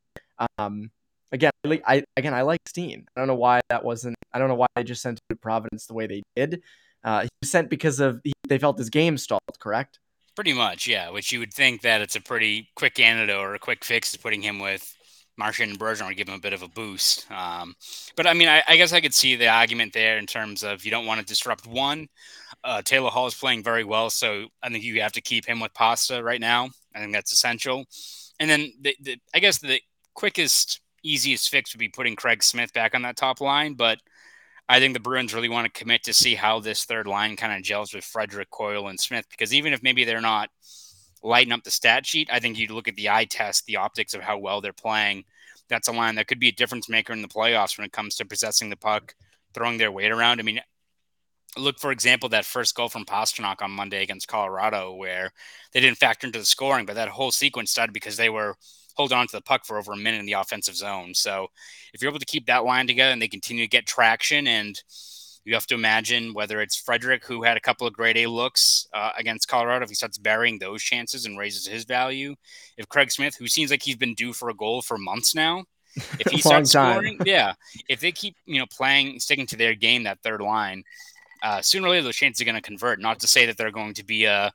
Um, 0.58 0.92
again, 1.36 1.52
I, 1.86 2.04
again 2.18 2.34
I 2.34 2.42
like 2.42 2.60
Steen. 2.68 3.06
I 3.16 3.20
don't 3.20 3.28
know 3.28 3.36
why 3.36 3.62
that 3.70 3.84
wasn't. 3.84 4.16
I 4.34 4.40
don't 4.40 4.48
know 4.48 4.56
why 4.56 4.68
they 4.76 4.84
just 4.84 5.02
sent 5.02 5.20
him 5.20 5.24
to 5.30 5.36
Providence 5.36 5.86
the 5.86 5.94
way 5.94 6.08
they 6.08 6.24
did. 6.36 6.62
Uh, 7.04 7.22
he 7.22 7.30
was 7.42 7.52
sent 7.52 7.70
because 7.70 8.00
of 8.00 8.22
he, 8.24 8.34
they 8.48 8.58
felt 8.58 8.78
his 8.78 8.90
game 8.90 9.18
stalled. 9.18 9.42
Correct. 9.60 10.00
Pretty 10.36 10.54
much, 10.54 10.88
yeah. 10.88 11.10
Which 11.10 11.32
you 11.32 11.40
would 11.40 11.54
think 11.54 11.82
that 11.82 12.02
it's 12.02 12.16
a 12.16 12.22
pretty 12.22 12.70
quick 12.76 13.00
antidote 13.00 13.40
or 13.40 13.54
a 13.54 13.60
quick 13.60 13.86
fix 13.86 14.12
to 14.12 14.20
putting 14.20 14.42
him 14.42 14.60
with 14.60 14.96
Marchand 15.38 15.72
and 15.72 15.80
Bergeron 15.80 16.08
would 16.08 16.18
give 16.18 16.28
him 16.30 16.36
a 16.36 16.40
bit 16.40 16.54
of 16.54 16.64
a 16.64 16.68
boost. 16.68 17.30
Um, 17.32 17.76
but 18.16 18.26
I 18.28 18.34
mean, 18.34 18.48
I, 18.48 18.64
I 18.68 18.78
guess 18.78 18.94
I 18.94 19.02
could 19.02 19.14
see 19.14 19.36
the 19.36 19.48
argument 19.48 19.94
there 19.94 20.18
in 20.18 20.26
terms 20.26 20.64
of 20.64 20.84
you 20.84 20.92
don't 20.92 21.06
want 21.06 21.20
to 21.20 21.26
disrupt 21.26 21.68
one. 21.68 22.08
Uh, 22.64 22.82
Taylor 22.82 23.10
Hall 23.10 23.28
is 23.28 23.36
playing 23.36 23.64
very 23.64 23.84
well, 23.84 24.10
so 24.10 24.48
I 24.64 24.70
think 24.70 24.84
you 24.84 25.02
have 25.02 25.12
to 25.14 25.22
keep 25.22 25.46
him 25.46 25.60
with 25.60 25.74
Pasta 25.74 26.24
right 26.24 26.42
now. 26.42 26.70
I 26.96 27.00
think 27.00 27.14
that's 27.14 27.32
essential. 27.32 27.86
And 28.40 28.50
then 28.50 28.74
the, 28.82 28.96
the 29.02 29.18
I 29.34 29.40
guess 29.40 29.60
the 29.60 29.80
quickest, 30.14 30.82
easiest 31.10 31.50
fix 31.50 31.74
would 31.74 31.80
be 31.80 31.90
putting 31.90 32.16
Craig 32.16 32.44
Smith 32.44 32.74
back 32.74 32.96
on 32.96 33.04
that 33.04 33.18
top 33.18 33.42
line, 33.42 33.74
but 33.74 34.00
I 34.68 34.80
think 34.80 34.94
the 34.94 35.00
Bruins 35.00 35.34
really 35.34 35.50
want 35.50 35.72
to 35.72 35.80
commit 35.80 36.04
to 36.04 36.14
see 36.14 36.36
how 36.36 36.60
this 36.60 36.86
third 36.86 37.08
line 37.08 37.36
kind 37.36 37.54
of 37.54 37.64
gels 37.64 37.94
with 37.94 38.04
Frederick, 38.04 38.50
Coyle, 38.50 38.88
and 38.88 39.00
Smith. 39.00 39.26
Because 39.30 39.54
even 39.54 39.74
if 39.74 39.84
maybe 39.84 40.04
they're 40.04 40.22
not 40.22 40.50
lighting 41.22 41.54
up 41.54 41.64
the 41.64 41.72
stat 41.72 42.06
sheet, 42.06 42.30
I 42.32 42.40
think 42.40 42.58
you 42.58 42.68
look 42.74 42.88
at 42.88 42.96
the 42.96 43.10
eye 43.10 43.26
test, 43.26 43.66
the 43.66 43.78
optics 43.78 44.14
of 44.14 44.22
how 44.22 44.40
well 44.40 44.62
they're 44.62 44.74
playing. 44.74 45.26
That's 45.70 45.88
a 45.88 45.92
line 45.92 46.16
that 46.16 46.28
could 46.28 46.40
be 46.40 46.50
a 46.50 46.54
difference 46.54 46.90
maker 46.90 47.14
in 47.14 47.22
the 47.22 47.28
playoffs 47.28 47.78
when 47.78 47.86
it 47.86 47.92
comes 47.92 48.16
to 48.16 48.26
possessing 48.26 48.70
the 48.70 48.76
puck, 48.76 49.14
throwing 49.54 49.78
their 49.78 49.92
weight 49.92 50.12
around. 50.12 50.40
I 50.40 50.44
mean, 50.44 50.62
look 51.58 51.80
for 51.80 51.92
example 51.92 52.30
that 52.30 52.46
first 52.46 52.76
goal 52.76 52.90
from 52.90 53.06
Pastrnak 53.06 53.62
on 53.62 53.72
Monday 53.72 54.04
against 54.04 54.28
Colorado, 54.28 54.96
where 54.96 55.32
they 55.74 55.80
didn't 55.80 55.98
factor 55.98 56.28
into 56.28 56.40
the 56.40 56.46
scoring, 56.46 56.86
but 56.86 56.96
that 56.96 57.10
whole 57.10 57.32
sequence 57.32 57.72
started 57.72 57.94
because 57.94 58.18
they 58.18 58.30
were 58.30 58.56
holding 58.96 59.18
on 59.18 59.28
to 59.28 59.36
the 59.38 59.42
puck 59.42 59.66
for 59.66 59.78
over 59.78 59.94
a 59.94 59.98
minute 59.98 60.20
in 60.20 60.26
the 60.26 60.34
offensive 60.34 60.76
zone. 60.76 61.14
So 61.14 61.48
if 61.94 62.02
you're 62.02 62.10
able 62.10 62.20
to 62.20 62.26
keep 62.26 62.48
that 62.48 62.66
line 62.66 62.88
together 62.88 63.12
and 63.12 63.22
they 63.22 63.28
continue 63.28 63.66
to 63.66 63.70
get 63.70 63.86
traction 63.86 64.48
and 64.48 64.82
you 65.46 65.54
have 65.54 65.68
to 65.68 65.76
imagine 65.76 66.34
whether 66.34 66.60
it's 66.60 66.76
Frederick, 66.76 67.24
who 67.24 67.44
had 67.44 67.56
a 67.56 67.62
couple 67.62 67.86
of 67.86 67.94
grade 67.94 68.18
A 68.18 68.26
looks 68.26 68.88
uh, 68.94 69.12
against 69.16 69.48
Colorado, 69.48 69.84
if 69.84 69.90
he 69.90 69.96
starts 69.96 70.18
burying 70.18 70.58
those 70.58 70.82
chances 70.82 71.26
and 71.26 71.38
raises 71.38 71.68
his 71.68 71.86
value. 71.86 72.36
If 72.78 72.90
Craig 72.90 73.12
Smith, 73.12 73.36
who 73.38 73.48
seems 73.48 73.70
like 73.70 73.84
he's 73.84 73.96
been 73.96 74.16
due 74.16 74.34
for 74.34 74.50
a 74.50 74.56
goal 74.56 74.82
for 74.82 74.98
months 74.98 75.36
now, 75.36 75.66
if 76.20 76.32
he 76.32 76.40
starts 76.40 76.72
time. 76.72 76.94
scoring, 76.94 77.20
yeah, 77.26 77.54
if 77.88 78.00
they 78.00 78.12
keep 78.12 78.36
you 78.46 78.60
know 78.60 78.66
playing, 78.66 79.20
sticking 79.20 79.46
to 79.48 79.56
their 79.56 79.76
game, 79.76 80.04
that 80.04 80.20
third 80.24 80.42
line, 80.42 80.84
uh, 81.44 81.62
sooner 81.62 81.88
or 81.88 81.92
later 81.92 82.04
those 82.04 82.16
chances 82.16 82.42
are 82.42 82.46
going 82.46 82.56
to 82.56 82.62
convert. 82.62 83.00
Not 83.00 83.20
to 83.20 83.28
say 83.28 83.46
that 83.46 83.56
they're 83.56 83.72
going 83.72 83.94
to 83.94 84.04
be 84.04 84.26
a 84.26 84.52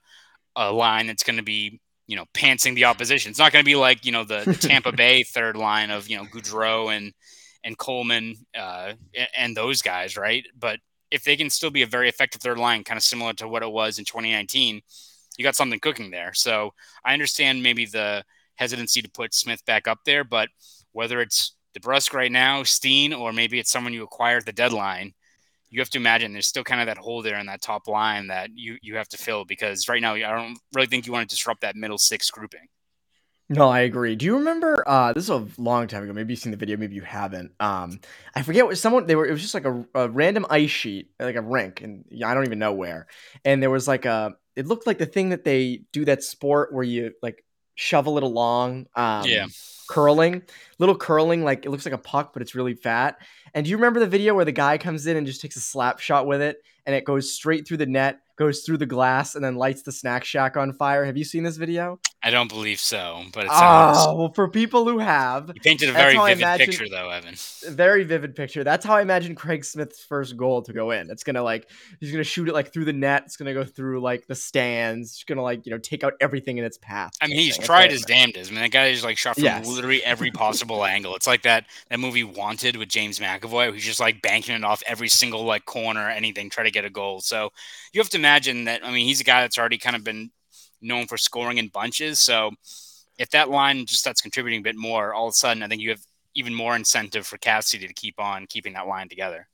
a 0.57 0.73
line 0.73 1.07
that's 1.07 1.23
going 1.23 1.37
to 1.37 1.43
be 1.43 1.81
you 2.11 2.17
know 2.17 2.25
pantsing 2.35 2.75
the 2.75 2.87
opposition. 2.87 3.31
It's 3.31 3.39
not 3.39 3.53
going 3.53 3.65
to 3.65 3.69
be 3.69 3.77
like 3.77 4.05
you 4.05 4.11
know 4.11 4.25
the, 4.25 4.43
the 4.45 4.55
Tampa 4.55 4.91
Bay 4.97 5.23
third 5.23 5.57
line 5.57 5.91
of 5.91 6.09
you 6.09 6.17
know 6.17 6.25
Goodrow 6.25 6.95
and 6.95 7.15
and 7.63 7.79
Coleman 7.79 8.35
uh, 8.59 8.95
and 9.37 9.57
those 9.57 9.81
guys, 9.81 10.17
right? 10.17 10.45
But 10.59 10.81
if 11.13 11.23
they 11.23 11.37
can 11.37 11.51
still 11.51 11.71
be 11.71 11.83
a 11.83 11.87
very 11.87 12.09
effective 12.09 12.43
third 12.43 12.59
line, 12.59 12.83
kind 12.83 12.99
of 12.99 13.05
similar 13.05 13.33
to 13.35 13.47
what 13.47 13.63
it 13.63 13.71
was 13.71 14.01
in 14.01 14.05
2019, 14.05 14.81
you 15.37 15.45
got 15.45 15.55
something 15.55 15.79
cooking 15.79 16.11
there. 16.11 16.33
So 16.35 16.75
I 17.05 17.13
understand 17.13 17.63
maybe 17.63 17.87
the 17.87 18.25
hesitancy 18.57 19.03
to 19.03 19.11
put 19.11 19.35
Smith 19.35 19.65
back 19.65 19.87
up 19.87 20.01
there, 20.05 20.25
but 20.25 20.49
whether 20.93 21.21
it's 21.21 21.55
DeBrusk 21.79 22.13
right 22.13 22.33
now, 22.33 22.65
Steen, 22.65 23.13
or 23.13 23.33
maybe 23.33 23.61
it's 23.61 23.71
someone 23.71 23.93
you 23.93 24.03
acquire 24.03 24.39
at 24.39 24.47
the 24.47 24.53
deadline, 24.53 25.13
you 25.71 25.81
have 25.81 25.91
to 25.91 25.99
imagine 25.99 26.33
there's 26.33 26.47
still 26.47 26.65
kind 26.65 26.81
of 26.81 26.87
that 26.87 26.99
hole 26.99 27.23
there 27.23 27.39
in 27.39 27.47
that 27.47 27.63
top 27.63 27.89
line 27.89 28.27
that 28.27 28.51
you 28.55 28.77
you 28.83 28.97
have 28.97 29.09
to 29.09 29.17
fill 29.17 29.45
because 29.45 29.89
right 29.89 30.03
now 30.03 30.15
I 30.15 30.21
don't 30.21 30.59
really 30.75 30.89
think 30.89 31.07
you 31.07 31.13
want 31.13 31.29
to 31.29 31.35
disrupt 31.35 31.63
that 31.63 31.77
middle 31.77 31.99
six 31.99 32.31
grouping. 32.31 32.67
No, 33.53 33.69
I 33.69 33.81
agree. 33.81 34.15
Do 34.15 34.27
you 34.27 34.37
remember? 34.37 34.85
Uh, 34.87 35.13
this 35.13 35.25
is 35.25 35.31
a 35.31 35.45
long 35.59 35.89
time 35.89 36.05
ago. 36.05 36.13
Maybe 36.13 36.33
you've 36.33 36.41
seen 36.41 36.53
the 36.53 36.57
video, 36.57 36.77
maybe 36.77 36.95
you 36.95 37.03
haven't. 37.03 37.51
Um, 37.59 37.99
I 38.33 38.43
forget 38.43 38.65
what 38.65 38.79
someone 38.79 39.07
they 39.07 39.17
were. 39.17 39.27
It 39.27 39.33
was 39.33 39.43
just 39.43 39.55
like 39.55 39.65
a, 39.65 39.85
a 39.95 40.09
random 40.09 40.47
ice 40.49 40.71
sheet, 40.71 41.11
like 41.19 41.35
a 41.35 41.43
rink, 41.43 41.83
and 41.83 42.05
I 42.25 42.33
don't 42.33 42.47
even 42.47 42.61
know 42.61 42.73
where. 42.73 43.09
And 43.45 43.61
there 43.61 43.71
was 43.71 43.89
like 43.89 44.05
a. 44.05 44.35
It 44.55 44.67
looked 44.69 44.87
like 44.87 44.99
the 44.99 45.07
thing 45.07 45.31
that 45.31 45.43
they 45.43 45.83
do 45.93 46.05
that 46.05 46.23
sport 46.23 46.73
where 46.73 46.85
you 46.85 47.13
like 47.23 47.45
shovel 47.81 48.19
it 48.19 48.23
along. 48.23 48.87
Um, 48.95 49.27
Yeah. 49.27 49.47
curling, 49.89 50.43
little 50.79 50.97
curling. 50.97 51.43
Like 51.43 51.65
it 51.65 51.71
looks 51.71 51.85
like 51.85 51.95
a 51.95 51.99
puck, 51.99 52.33
but 52.33 52.43
it's 52.43 52.55
really 52.55 52.75
fat. 52.75 53.17
And 53.55 53.65
do 53.65 53.71
you 53.71 53.77
remember 53.79 53.99
the 53.99 54.07
video 54.07 54.35
where 54.35 54.45
the 54.45 54.53
guy 54.53 54.79
comes 54.79 55.07
in 55.07 55.17
and 55.17 55.27
just 55.27 55.41
takes 55.41 55.57
a 55.57 55.61
slap 55.61 55.99
shot 55.99 56.27
with 56.27 56.43
it, 56.43 56.59
and 56.87 56.95
it 56.95 57.05
goes 57.05 57.33
straight 57.35 57.67
through 57.67 57.79
the 57.79 57.87
net, 57.87 58.21
goes 58.41 58.63
through 58.63 58.79
the 58.79 58.87
glass, 58.87 59.35
and 59.35 59.45
then 59.45 59.55
lights 59.55 59.83
the 59.83 59.93
snack 59.93 60.25
shack 60.25 60.57
on 60.57 60.73
fire? 60.73 61.05
Have 61.05 61.19
you 61.19 61.25
seen 61.25 61.43
this 61.45 61.59
video? 61.59 62.01
I 62.23 62.31
don't 62.31 62.49
believe 62.49 62.81
so, 62.81 63.23
but 63.33 63.45
it 63.45 63.51
ah, 63.51 63.93
sounds. 63.93 64.07
Oh, 64.09 64.17
well, 64.17 64.33
for 64.33 64.49
people 64.49 64.87
who 64.87 64.99
have, 64.99 65.53
you 65.55 65.61
painted 65.61 65.91
a 65.91 65.93
very 65.93 66.17
vivid 66.17 66.39
imagine- 66.39 66.67
picture, 66.67 66.89
though, 66.89 67.11
Evan. 67.11 67.35
very 67.69 68.05
vivid 68.05 68.35
picture. 68.35 68.65
That's 68.65 68.85
how 68.85 68.95
I 68.95 69.03
imagine 69.03 69.35
Craig 69.35 69.65
Smith's 69.65 70.03
first 70.03 70.37
goal 70.39 70.63
to 70.63 70.73
go 70.73 70.91
in. 70.91 71.11
It's 71.11 71.23
gonna 71.23 71.43
like 71.43 71.69
he's 72.01 72.11
gonna 72.13 72.25
shoot 72.25 72.49
it 72.49 72.55
like 72.55 72.73
through 72.73 72.87
the 72.87 72.93
net. 72.95 73.25
It's 73.27 73.37
gonna 73.37 73.55
go 73.55 73.65
through 73.65 74.01
like 74.01 74.27
the 74.27 74.35
stands. 74.35 75.13
It's 75.13 75.25
gonna 75.25 75.43
like 75.43 75.67
you 75.67 75.73
know 75.73 75.79
take 75.79 76.03
out 76.03 76.15
everything 76.21 76.57
in 76.57 76.65
its 76.65 76.79
path. 76.79 77.13
I 77.21 77.27
mean, 77.27 77.37
he's 77.37 77.57
thing. 77.57 77.67
tried 77.67 77.91
his 77.91 78.03
damnedest. 78.03 78.51
I 78.51 78.55
mean, 78.55 78.63
that 78.63 78.71
guy 78.71 78.87
is 78.87 79.05
like 79.05 79.19
shot 79.19 79.35
from 79.35 79.45
Yes. 79.45 79.67
literally 79.67 80.03
every 80.03 80.31
possible 80.45 80.85
angle. 80.85 81.15
It's 81.15 81.27
like 81.27 81.43
that 81.43 81.67
that 81.91 82.01
movie 82.01 82.25
Wanted 82.25 82.77
with 82.77 82.89
James 82.89 83.19
McAvoy, 83.19 83.75
he's 83.75 83.85
just 83.85 84.01
like 84.01 84.23
banking 84.23 84.55
it 84.55 84.65
off 84.65 84.83
every 84.87 85.09
single 85.09 85.45
like 85.45 85.67
corner, 85.67 86.09
anything, 86.09 86.49
try 86.49 86.65
to 86.65 86.71
get 86.71 86.85
a 86.87 86.91
goal. 86.91 87.21
So 87.21 87.51
you 87.93 88.01
have 88.01 88.09
to 88.11 88.19
imagine 88.19 88.30
that. 88.65 88.85
I 88.85 88.91
mean, 88.91 89.07
he's 89.07 89.21
a 89.21 89.25
guy 89.25 89.43
that's 89.43 89.59
already 89.59 89.79
kind 89.79 89.97
of 89.97 90.05
been 90.05 90.31
known 90.81 91.07
for 91.07 91.17
scoring 91.17 91.59
in 91.59 91.69
bunches. 91.69 92.21
So 92.21 92.53
if 93.19 93.31
that 93.31 93.51
line 93.51 93.87
just 93.87 94.01
starts 94.01 94.21
contributing 94.21 94.61
a 94.61 94.63
bit 94.63 94.77
more, 94.77 95.13
all 95.13 95.27
of 95.29 95.33
a 95.33 95.35
sudden, 95.35 95.63
I 95.63 95.69
think 95.69 95.83
you 95.83 95.91
have 95.91 96.01
even 96.35 96.55
more 96.55 96.77
incentive 96.77 97.27
for 97.27 97.39
Cassidy 97.39 97.87
to 97.87 97.93
keep 97.93 98.21
on 98.21 98.47
keeping 98.47 98.73
that 98.75 98.87
line 98.87 99.09
together. 99.09 99.49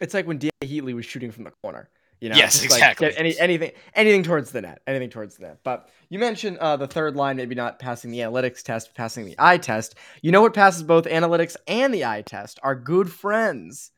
It's 0.00 0.14
like 0.14 0.26
when 0.26 0.38
D. 0.38 0.50
Heatley 0.62 0.94
was 0.94 1.04
shooting 1.06 1.30
from 1.30 1.44
the 1.44 1.50
corner. 1.62 1.90
You 2.20 2.30
know, 2.30 2.36
Yes, 2.36 2.60
Just, 2.60 2.70
like, 2.70 2.78
exactly. 2.78 3.16
any 3.18 3.38
anything 3.38 3.72
anything 3.94 4.22
towards 4.22 4.50
the 4.50 4.62
net, 4.62 4.80
anything 4.86 5.10
towards 5.10 5.36
the 5.36 5.48
net. 5.48 5.58
But 5.62 5.90
you 6.08 6.18
mentioned 6.18 6.56
uh, 6.58 6.76
the 6.76 6.86
third 6.86 7.14
line 7.14 7.36
maybe 7.36 7.54
not 7.54 7.78
passing 7.78 8.10
the 8.10 8.20
analytics 8.20 8.62
test, 8.62 8.94
passing 8.94 9.26
the 9.26 9.34
eye 9.38 9.58
test. 9.58 9.96
You 10.22 10.32
know 10.32 10.40
what 10.40 10.54
passes 10.54 10.82
both 10.82 11.04
analytics 11.04 11.56
and 11.66 11.92
the 11.92 12.06
eye 12.06 12.22
test? 12.22 12.58
Our 12.62 12.74
good 12.74 13.12
friends 13.12 13.90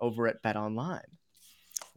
over 0.00 0.26
at 0.26 0.42
BetOnline. 0.42 1.02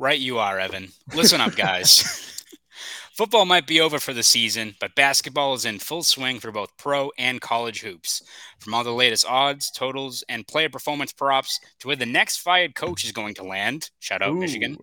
Right, 0.04 0.20
you 0.20 0.38
are, 0.38 0.60
Evan. 0.60 0.90
Listen 1.16 1.40
up, 1.40 1.56
guys. 1.56 2.04
Football 3.16 3.46
might 3.46 3.66
be 3.66 3.80
over 3.80 4.00
for 4.00 4.12
the 4.12 4.22
season, 4.22 4.76
but 4.82 4.94
basketball 4.96 5.54
is 5.54 5.64
in 5.64 5.80
full 5.80 6.04
swing 6.04 6.42
for 6.42 6.52
both 6.52 6.76
pro 6.76 7.10
and 7.18 7.40
college 7.40 7.80
hoops. 7.80 8.22
From 8.60 8.74
all 8.74 8.84
the 8.84 8.92
latest 8.92 9.26
odds, 9.26 9.72
totals, 9.72 10.22
and 10.28 10.46
player 10.46 10.68
performance 10.68 11.14
props 11.14 11.58
to 11.80 11.88
where 11.88 11.96
the 11.96 12.06
next 12.06 12.40
fired 12.40 12.76
coach 12.76 13.06
is 13.06 13.14
going 13.14 13.34
to 13.36 13.46
land, 13.46 13.92
shout 14.02 14.22
out 14.22 14.32
Ooh. 14.32 14.40
Michigan, 14.42 14.78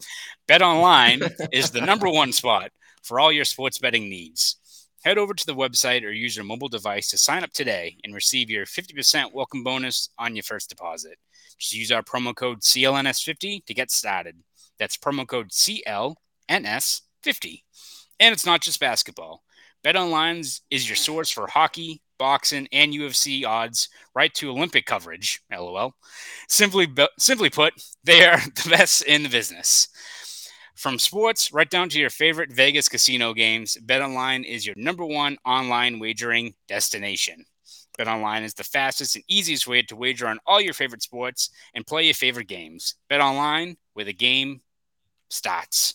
BetOnline 0.48 1.30
is 1.52 1.70
the 1.70 1.82
number 1.82 2.08
one 2.08 2.32
spot 2.32 2.70
for 3.02 3.20
all 3.20 3.30
your 3.30 3.44
sports 3.44 3.76
betting 3.76 4.08
needs. 4.08 4.56
Head 5.04 5.18
over 5.18 5.34
to 5.34 5.46
the 5.46 5.54
website 5.54 6.02
or 6.02 6.12
use 6.12 6.34
your 6.34 6.46
mobile 6.46 6.70
device 6.70 7.10
to 7.10 7.18
sign 7.18 7.44
up 7.44 7.52
today 7.52 7.98
and 8.04 8.14
receive 8.14 8.48
your 8.48 8.64
50% 8.64 9.34
welcome 9.34 9.64
bonus 9.64 10.08
on 10.18 10.34
your 10.34 10.44
first 10.44 10.70
deposit. 10.70 11.18
Just 11.58 11.74
use 11.74 11.92
our 11.92 12.02
promo 12.02 12.34
code 12.34 12.62
CLNS50 12.62 13.66
to 13.66 13.74
get 13.74 13.90
started. 13.90 14.36
That's 14.80 14.96
promo 14.96 15.28
code 15.28 15.50
CLNS50. 15.50 16.16
And 18.18 18.32
it's 18.32 18.46
not 18.46 18.62
just 18.62 18.80
basketball. 18.80 19.44
BetOnline 19.84 20.60
is 20.70 20.88
your 20.88 20.96
source 20.96 21.30
for 21.30 21.46
hockey, 21.46 22.02
boxing, 22.18 22.66
and 22.72 22.92
UFC 22.92 23.46
odds, 23.46 23.88
right 24.14 24.34
to 24.34 24.50
Olympic 24.50 24.86
coverage. 24.86 25.42
LOL. 25.52 25.94
Simply, 26.48 26.88
simply 27.18 27.50
put, 27.50 27.74
they 28.04 28.26
are 28.26 28.38
the 28.62 28.70
best 28.70 29.02
in 29.02 29.22
the 29.22 29.28
business. 29.28 29.88
From 30.74 30.98
sports 30.98 31.52
right 31.52 31.68
down 31.68 31.90
to 31.90 32.00
your 32.00 32.10
favorite 32.10 32.52
Vegas 32.52 32.88
casino 32.88 33.34
games, 33.34 33.76
BetOnline 33.84 34.46
is 34.46 34.66
your 34.66 34.74
number 34.78 35.04
one 35.04 35.36
online 35.44 35.98
wagering 35.98 36.54
destination. 36.68 37.44
BetOnline 37.98 38.44
is 38.44 38.54
the 38.54 38.64
fastest 38.64 39.16
and 39.16 39.24
easiest 39.28 39.66
way 39.66 39.82
to 39.82 39.96
wager 39.96 40.26
on 40.26 40.38
all 40.46 40.60
your 40.60 40.72
favorite 40.72 41.02
sports 41.02 41.50
and 41.74 41.86
play 41.86 42.04
your 42.04 42.14
favorite 42.14 42.48
games. 42.48 42.94
BetOnline, 43.10 43.76
where 43.92 44.06
the 44.06 44.14
game 44.14 44.62
starts. 45.30 45.94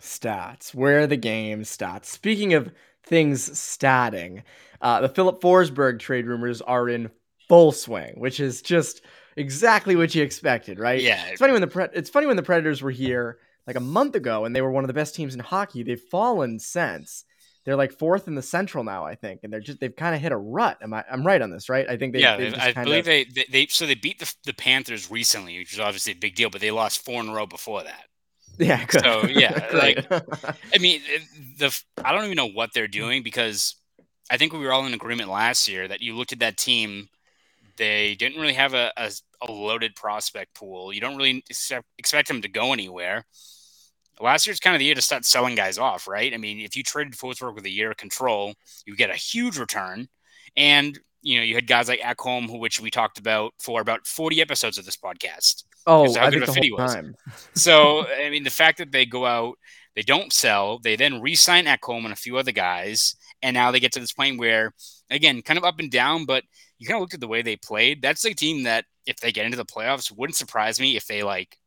Stats. 0.00 0.74
Where 0.74 1.00
are 1.00 1.06
the 1.06 1.16
game 1.16 1.62
stats. 1.62 2.06
Speaking 2.06 2.54
of 2.54 2.70
things 3.04 3.48
statting, 3.50 4.42
uh, 4.80 5.00
the 5.00 5.08
Filip 5.08 5.40
Forsberg 5.40 5.98
trade 5.98 6.26
rumors 6.26 6.60
are 6.62 6.88
in 6.88 7.10
full 7.48 7.72
swing, 7.72 8.14
which 8.18 8.40
is 8.40 8.62
just 8.62 9.02
exactly 9.36 9.96
what 9.96 10.14
you 10.14 10.22
expected, 10.22 10.78
right? 10.78 11.00
Yeah. 11.00 11.26
It's 11.28 11.40
funny 11.40 11.52
when 11.52 11.62
the 11.62 11.66
Pre- 11.66 11.88
it's 11.94 12.10
funny 12.10 12.26
when 12.26 12.36
the 12.36 12.42
Predators 12.42 12.82
were 12.82 12.90
here 12.90 13.38
like 13.66 13.76
a 13.76 13.80
month 13.80 14.14
ago 14.14 14.44
and 14.44 14.54
they 14.54 14.62
were 14.62 14.70
one 14.70 14.84
of 14.84 14.88
the 14.88 14.94
best 14.94 15.14
teams 15.14 15.34
in 15.34 15.40
hockey. 15.40 15.82
They've 15.82 16.00
fallen 16.00 16.58
since. 16.58 17.24
They're 17.64 17.74
like 17.74 17.98
fourth 17.98 18.28
in 18.28 18.36
the 18.36 18.42
Central 18.42 18.84
now, 18.84 19.04
I 19.04 19.16
think, 19.16 19.40
and 19.42 19.52
they're 19.52 19.58
just 19.60 19.80
they've 19.80 19.94
kind 19.94 20.14
of 20.14 20.20
hit 20.20 20.30
a 20.30 20.36
rut. 20.36 20.78
Am 20.82 20.94
I? 20.94 21.04
I'm 21.10 21.26
right 21.26 21.42
on 21.42 21.50
this, 21.50 21.68
right? 21.68 21.88
I 21.88 21.96
think 21.96 22.12
they. 22.12 22.20
yeah, 22.20 22.34
I 22.34 22.72
kinda- 22.72 22.84
believe 22.84 23.04
they, 23.06 23.24
they 23.24 23.44
they 23.50 23.66
so 23.66 23.86
they 23.86 23.96
beat 23.96 24.20
the, 24.20 24.32
the 24.44 24.52
Panthers 24.52 25.10
recently, 25.10 25.58
which 25.58 25.72
is 25.72 25.80
obviously 25.80 26.12
a 26.12 26.16
big 26.16 26.36
deal, 26.36 26.48
but 26.48 26.60
they 26.60 26.70
lost 26.70 27.04
four 27.04 27.20
in 27.20 27.28
a 27.28 27.34
row 27.34 27.44
before 27.44 27.82
that. 27.82 28.04
Yeah. 28.58 28.84
Good. 28.86 29.02
So, 29.04 29.26
yeah, 29.26 29.68
Great. 29.70 30.06
I 30.10 30.78
mean, 30.78 31.00
eh, 31.12 31.18
the 31.58 31.82
I 32.04 32.12
don't 32.12 32.24
even 32.24 32.36
know 32.36 32.48
what 32.48 32.72
they're 32.72 32.88
doing 32.88 33.22
because 33.22 33.76
I 34.30 34.36
think 34.36 34.52
we 34.52 34.58
were 34.60 34.72
all 34.72 34.86
in 34.86 34.94
agreement 34.94 35.30
last 35.30 35.68
year 35.68 35.86
that 35.88 36.00
you 36.00 36.14
looked 36.16 36.32
at 36.32 36.40
that 36.40 36.56
team, 36.56 37.08
they 37.76 38.14
didn't 38.14 38.40
really 38.40 38.54
have 38.54 38.74
a, 38.74 38.92
a, 38.96 39.10
a 39.42 39.52
loaded 39.52 39.94
prospect 39.94 40.54
pool. 40.54 40.92
You 40.92 41.00
don't 41.00 41.16
really 41.16 41.44
expect, 41.48 41.84
expect 41.98 42.28
them 42.28 42.42
to 42.42 42.48
go 42.48 42.72
anywhere. 42.72 43.24
Last 44.20 44.46
year's 44.46 44.60
kind 44.60 44.74
of 44.74 44.78
the 44.78 44.86
year 44.86 44.94
to 44.94 45.02
start 45.02 45.26
selling 45.26 45.54
guys 45.54 45.76
off, 45.78 46.08
right? 46.08 46.32
I 46.32 46.38
mean, 46.38 46.60
if 46.60 46.74
you 46.74 46.82
traded 46.82 47.12
Forsberg 47.14 47.54
with 47.54 47.66
a 47.66 47.70
year 47.70 47.90
of 47.90 47.98
control, 47.98 48.54
you 48.86 48.96
get 48.96 49.10
a 49.10 49.14
huge 49.14 49.58
return, 49.58 50.08
and 50.56 50.98
you 51.26 51.38
know 51.38 51.44
you 51.44 51.56
had 51.56 51.66
guys 51.66 51.88
like 51.88 52.00
Ekholm, 52.00 52.48
who 52.48 52.58
which 52.58 52.80
we 52.80 52.90
talked 52.90 53.18
about 53.18 53.52
for 53.58 53.80
about 53.80 54.06
forty 54.06 54.40
episodes 54.40 54.78
of 54.78 54.84
this 54.84 54.96
podcast. 54.96 55.64
oh, 55.86 56.14
how 56.14 56.26
I 56.26 56.30
good 56.30 56.44
of 56.44 56.48
a 56.48 56.52
fit 56.52 56.64
he 56.64 56.70
whole 56.70 56.78
was. 56.78 56.96
So 57.54 58.06
I 58.06 58.30
mean, 58.30 58.44
the 58.44 58.50
fact 58.50 58.78
that 58.78 58.92
they 58.92 59.04
go 59.06 59.26
out, 59.26 59.58
they 59.96 60.02
don't 60.02 60.32
sell, 60.32 60.78
they 60.78 60.94
then 60.94 61.20
re-sign 61.20 61.66
Ekholm 61.66 62.04
and 62.04 62.12
a 62.12 62.16
few 62.16 62.36
other 62.38 62.52
guys, 62.52 63.16
and 63.42 63.54
now 63.54 63.72
they 63.72 63.80
get 63.80 63.92
to 63.92 64.00
this 64.00 64.12
point 64.12 64.38
where, 64.38 64.72
again, 65.10 65.42
kind 65.42 65.58
of 65.58 65.64
up 65.64 65.80
and 65.80 65.90
down, 65.90 66.26
but 66.26 66.44
you 66.78 66.86
kind 66.86 66.96
of 66.96 67.00
looked 67.00 67.14
at 67.14 67.20
the 67.20 67.28
way 67.28 67.42
they 67.42 67.56
played. 67.56 68.02
That's 68.02 68.24
a 68.24 68.32
team 68.32 68.62
that, 68.62 68.84
if 69.04 69.16
they 69.16 69.32
get 69.32 69.46
into 69.46 69.56
the 69.56 69.64
playoffs, 69.64 70.16
wouldn't 70.16 70.36
surprise 70.36 70.78
me 70.78 70.96
if 70.96 71.06
they 71.06 71.22
like 71.22 71.58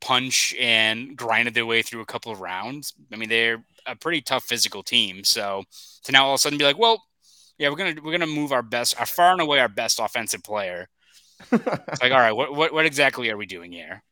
punch 0.00 0.54
and 0.60 1.16
grinded 1.16 1.54
their 1.54 1.66
way 1.66 1.82
through 1.82 2.00
a 2.00 2.06
couple 2.06 2.32
of 2.32 2.40
rounds. 2.40 2.94
I 3.12 3.16
mean, 3.16 3.28
they're 3.28 3.64
a 3.86 3.94
pretty 3.94 4.22
tough 4.22 4.44
physical 4.44 4.82
team. 4.82 5.22
So 5.22 5.64
to 6.04 6.12
now 6.12 6.26
all 6.26 6.34
of 6.34 6.38
a 6.38 6.38
sudden 6.38 6.58
be 6.58 6.64
like, 6.64 6.78
well, 6.78 7.02
yeah, 7.62 7.68
we're 7.70 7.76
gonna 7.76 7.94
we're 8.02 8.12
gonna 8.12 8.26
move 8.26 8.52
our 8.52 8.62
best, 8.62 8.98
our 8.98 9.06
far 9.06 9.32
and 9.32 9.40
away 9.40 9.60
our 9.60 9.68
best 9.68 10.00
offensive 10.00 10.42
player. 10.42 10.88
It's 11.50 11.66
like, 12.02 12.12
all 12.12 12.18
right, 12.18 12.32
what 12.32 12.54
what, 12.54 12.72
what 12.72 12.86
exactly 12.86 13.30
are 13.30 13.36
we 13.36 13.46
doing 13.46 13.72
here? 13.72 14.02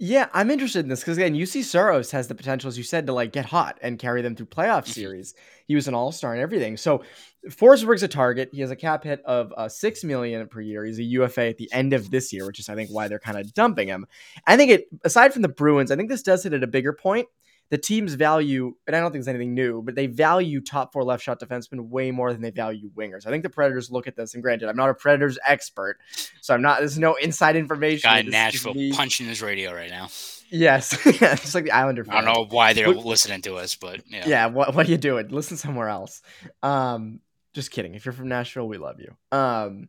Yeah, 0.00 0.28
I'm 0.32 0.50
interested 0.52 0.80
in 0.80 0.88
this 0.88 1.00
because 1.00 1.16
again, 1.18 1.34
Juuse 1.34 1.64
Saros 1.64 2.12
has 2.12 2.28
the 2.28 2.34
potential, 2.36 2.68
as 2.68 2.78
you 2.78 2.84
said, 2.84 3.06
to 3.08 3.12
like 3.12 3.32
get 3.32 3.46
hot 3.46 3.78
and 3.82 3.98
carry 3.98 4.22
them 4.22 4.36
through 4.36 4.46
playoff 4.46 4.84
Mhm. 4.84 4.92
series. 4.94 5.34
He 5.66 5.74
was 5.74 5.88
an 5.88 5.94
all 5.94 6.12
star 6.12 6.34
and 6.34 6.40
everything. 6.40 6.76
So 6.76 7.02
Forsberg's 7.48 8.04
a 8.04 8.08
target. 8.08 8.50
He 8.52 8.60
has 8.60 8.70
a 8.70 8.76
cap 8.76 9.02
hit 9.02 9.20
of 9.24 9.52
uh, 9.56 9.68
six 9.68 10.04
million 10.04 10.46
per 10.46 10.60
year. 10.60 10.84
He's 10.84 11.00
a 11.00 11.02
UFA 11.02 11.48
at 11.48 11.56
the 11.56 11.68
end 11.72 11.94
of 11.94 12.10
this 12.10 12.32
year, 12.32 12.46
which 12.46 12.60
is 12.60 12.68
I 12.68 12.76
think 12.76 12.90
why 12.90 13.08
they're 13.08 13.18
kind 13.18 13.38
of 13.38 13.52
dumping 13.54 13.88
him. 13.88 14.06
I 14.46 14.56
think 14.56 14.70
it 14.70 14.84
aside 15.02 15.32
from 15.32 15.42
the 15.42 15.48
Bruins, 15.48 15.90
I 15.90 15.96
think 15.96 16.10
this 16.10 16.22
does 16.22 16.44
hit 16.44 16.52
at 16.52 16.62
a 16.62 16.68
bigger 16.68 16.92
point. 16.92 17.26
The 17.70 17.78
teams 17.78 18.14
value, 18.14 18.74
and 18.86 18.96
I 18.96 19.00
don't 19.00 19.12
think 19.12 19.20
it's 19.20 19.28
anything 19.28 19.52
new, 19.54 19.82
but 19.82 19.94
they 19.94 20.06
value 20.06 20.60
top 20.62 20.92
four 20.92 21.04
left 21.04 21.22
shot 21.22 21.38
defensemen 21.38 21.88
way 21.90 22.10
more 22.10 22.32
than 22.32 22.40
they 22.40 22.50
value 22.50 22.90
wingers. 22.96 23.26
I 23.26 23.30
think 23.30 23.42
the 23.42 23.50
Predators 23.50 23.90
look 23.90 24.06
at 24.06 24.16
this, 24.16 24.32
and 24.32 24.42
granted, 24.42 24.68
I'm 24.70 24.76
not 24.76 24.88
a 24.88 24.94
Predators 24.94 25.38
expert, 25.46 25.98
so 26.40 26.54
I'm 26.54 26.62
not. 26.62 26.78
There's 26.78 26.98
no 26.98 27.16
inside 27.16 27.56
information. 27.56 28.08
Guy 28.08 28.20
in 28.20 28.30
Nashville 28.30 28.74
punching 28.92 29.26
his 29.26 29.42
radio 29.42 29.74
right 29.74 29.90
now. 29.90 30.08
Yes, 30.50 30.96
yeah, 31.20 31.34
just 31.34 31.54
like 31.54 31.64
the 31.64 31.72
Islander. 31.72 32.06
I 32.08 32.22
don't 32.22 32.32
know 32.34 32.46
why 32.48 32.72
they're 32.72 32.86
But- 32.86 33.04
listening 33.04 33.42
to 33.42 33.56
us, 33.56 33.74
but 33.74 34.00
yeah. 34.08 34.26
Yeah, 34.26 34.46
what 34.46 34.74
what 34.74 34.86
are 34.86 34.90
you 34.90 34.96
doing? 34.96 35.28
Listen 35.28 35.58
somewhere 35.58 35.88
else. 35.88 36.22
Um, 36.62 37.20
just 37.52 37.70
kidding. 37.70 37.94
If 37.94 38.06
you're 38.06 38.12
from 38.14 38.28
Nashville, 38.28 38.66
we 38.66 38.78
love 38.78 38.98
you. 39.00 39.14
Um, 39.36 39.88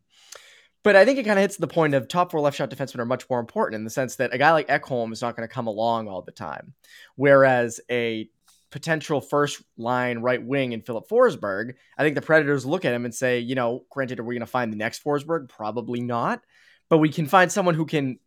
but 0.83 0.95
I 0.95 1.05
think 1.05 1.19
it 1.19 1.25
kind 1.25 1.37
of 1.37 1.43
hits 1.43 1.57
the 1.57 1.67
point 1.67 1.93
of 1.93 2.07
top 2.07 2.31
four 2.31 2.41
left 2.41 2.57
shot 2.57 2.69
defensemen 2.69 2.99
are 2.99 3.05
much 3.05 3.29
more 3.29 3.39
important 3.39 3.79
in 3.79 3.83
the 3.83 3.89
sense 3.89 4.15
that 4.17 4.33
a 4.33 4.37
guy 4.37 4.51
like 4.51 4.67
Ekholm 4.67 5.11
is 5.11 5.21
not 5.21 5.35
going 5.35 5.47
to 5.47 5.53
come 5.53 5.67
along 5.67 6.07
all 6.07 6.21
the 6.21 6.31
time, 6.31 6.73
whereas 7.15 7.79
a 7.89 8.29
potential 8.71 9.19
first 9.19 9.61
line 9.77 10.19
right 10.19 10.43
wing 10.43 10.73
in 10.73 10.81
Filip 10.81 11.07
Forsberg, 11.09 11.73
I 11.97 12.03
think 12.03 12.15
the 12.15 12.21
Predators 12.21 12.65
look 12.65 12.85
at 12.85 12.93
him 12.93 13.05
and 13.05 13.13
say, 13.13 13.39
you 13.39 13.55
know, 13.55 13.85
granted, 13.89 14.19
are 14.19 14.23
we 14.23 14.35
going 14.35 14.41
to 14.41 14.45
find 14.45 14.71
the 14.71 14.77
next 14.77 15.03
Forsberg? 15.03 15.49
Probably 15.49 16.01
not, 16.01 16.41
but 16.89 16.99
we 16.99 17.09
can 17.09 17.25
find 17.25 17.51
someone 17.51 17.75
who 17.75 17.85
can, 17.85 18.19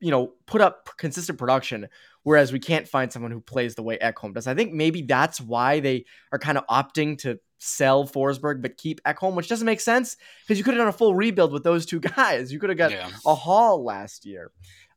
you 0.00 0.10
know, 0.10 0.32
put 0.46 0.60
up 0.60 0.88
consistent 0.96 1.38
production. 1.38 1.88
Whereas 2.22 2.52
we 2.52 2.58
can't 2.58 2.86
find 2.86 3.10
someone 3.10 3.30
who 3.30 3.40
plays 3.40 3.74
the 3.74 3.82
way 3.82 3.98
Ekholm 3.98 4.34
does. 4.34 4.46
I 4.46 4.54
think 4.54 4.72
maybe 4.72 5.02
that's 5.02 5.40
why 5.40 5.80
they 5.80 6.04
are 6.32 6.38
kind 6.38 6.58
of 6.58 6.66
opting 6.66 7.18
to 7.18 7.38
sell 7.60 8.04
Forsberg 8.06 8.60
but 8.62 8.76
keep 8.76 9.00
Ekholm, 9.04 9.34
which 9.34 9.48
doesn't 9.48 9.66
make 9.66 9.80
sense 9.80 10.16
because 10.42 10.58
you 10.58 10.64
could 10.64 10.74
have 10.74 10.80
done 10.80 10.88
a 10.88 10.92
full 10.92 11.14
rebuild 11.14 11.52
with 11.52 11.62
those 11.62 11.86
two 11.86 12.00
guys. 12.16 12.52
You 12.52 12.58
could 12.58 12.70
have 12.70 12.78
got 12.78 12.90
Yeah. 12.90 13.10
a 13.24 13.34
haul 13.34 13.84
last 13.84 14.26
year. 14.26 14.50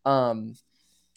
Um, 0.05 0.55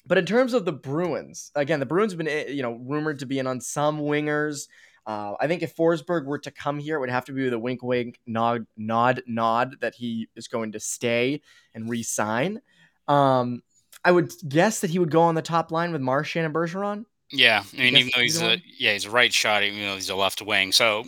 but 0.06 0.18
in 0.18 0.26
terms 0.26 0.52
of 0.54 0.64
the 0.64 0.72
Bruins, 0.72 1.50
again, 1.54 1.80
the 1.80 1.86
Bruins 1.86 2.12
have 2.12 2.18
been 2.18 2.28
eh, 2.28 2.48
you 2.48 2.62
know 2.62 2.72
rumored 2.84 3.20
to 3.20 3.26
be 3.26 3.38
in 3.38 3.46
on 3.46 3.60
some 3.60 4.00
wingers. 4.00 4.68
Uh, 5.06 5.34
I 5.40 5.46
think 5.46 5.62
if 5.62 5.76
Forsberg 5.76 6.24
were 6.24 6.38
to 6.40 6.50
come 6.50 6.78
here, 6.80 6.96
it 6.96 7.00
would 7.00 7.10
have 7.10 7.24
to 7.26 7.32
be 7.32 7.44
with 7.44 7.52
a 7.52 7.58
wink, 7.58 7.80
wink, 7.82 8.18
nod, 8.26 8.66
nod, 8.76 9.22
nod 9.26 9.76
that 9.80 9.94
he 9.94 10.28
is 10.34 10.48
going 10.48 10.72
to 10.72 10.80
stay 10.80 11.42
and 11.74 11.88
re-sign. 11.88 12.60
Um, 13.06 13.62
I 14.04 14.10
would 14.10 14.32
guess 14.48 14.80
that 14.80 14.90
he 14.90 14.98
would 14.98 15.12
go 15.12 15.22
on 15.22 15.36
the 15.36 15.42
top 15.42 15.70
line 15.70 15.92
with 15.92 16.00
Marchand 16.00 16.44
and 16.46 16.52
Bergeron. 16.54 17.04
Yeah, 17.30 17.62
I 17.72 17.76
mean, 17.76 17.92
guess 17.94 18.00
even 18.00 18.12
though 18.16 18.22
he's 18.22 18.40
a 18.42 18.46
one? 18.46 18.62
yeah, 18.78 18.92
he's 18.94 19.04
a 19.04 19.10
right 19.10 19.32
shot, 19.32 19.62
even 19.64 19.80
though 19.80 19.94
he's 19.94 20.10
a 20.10 20.16
left 20.16 20.42
wing. 20.42 20.70
So, 20.72 21.04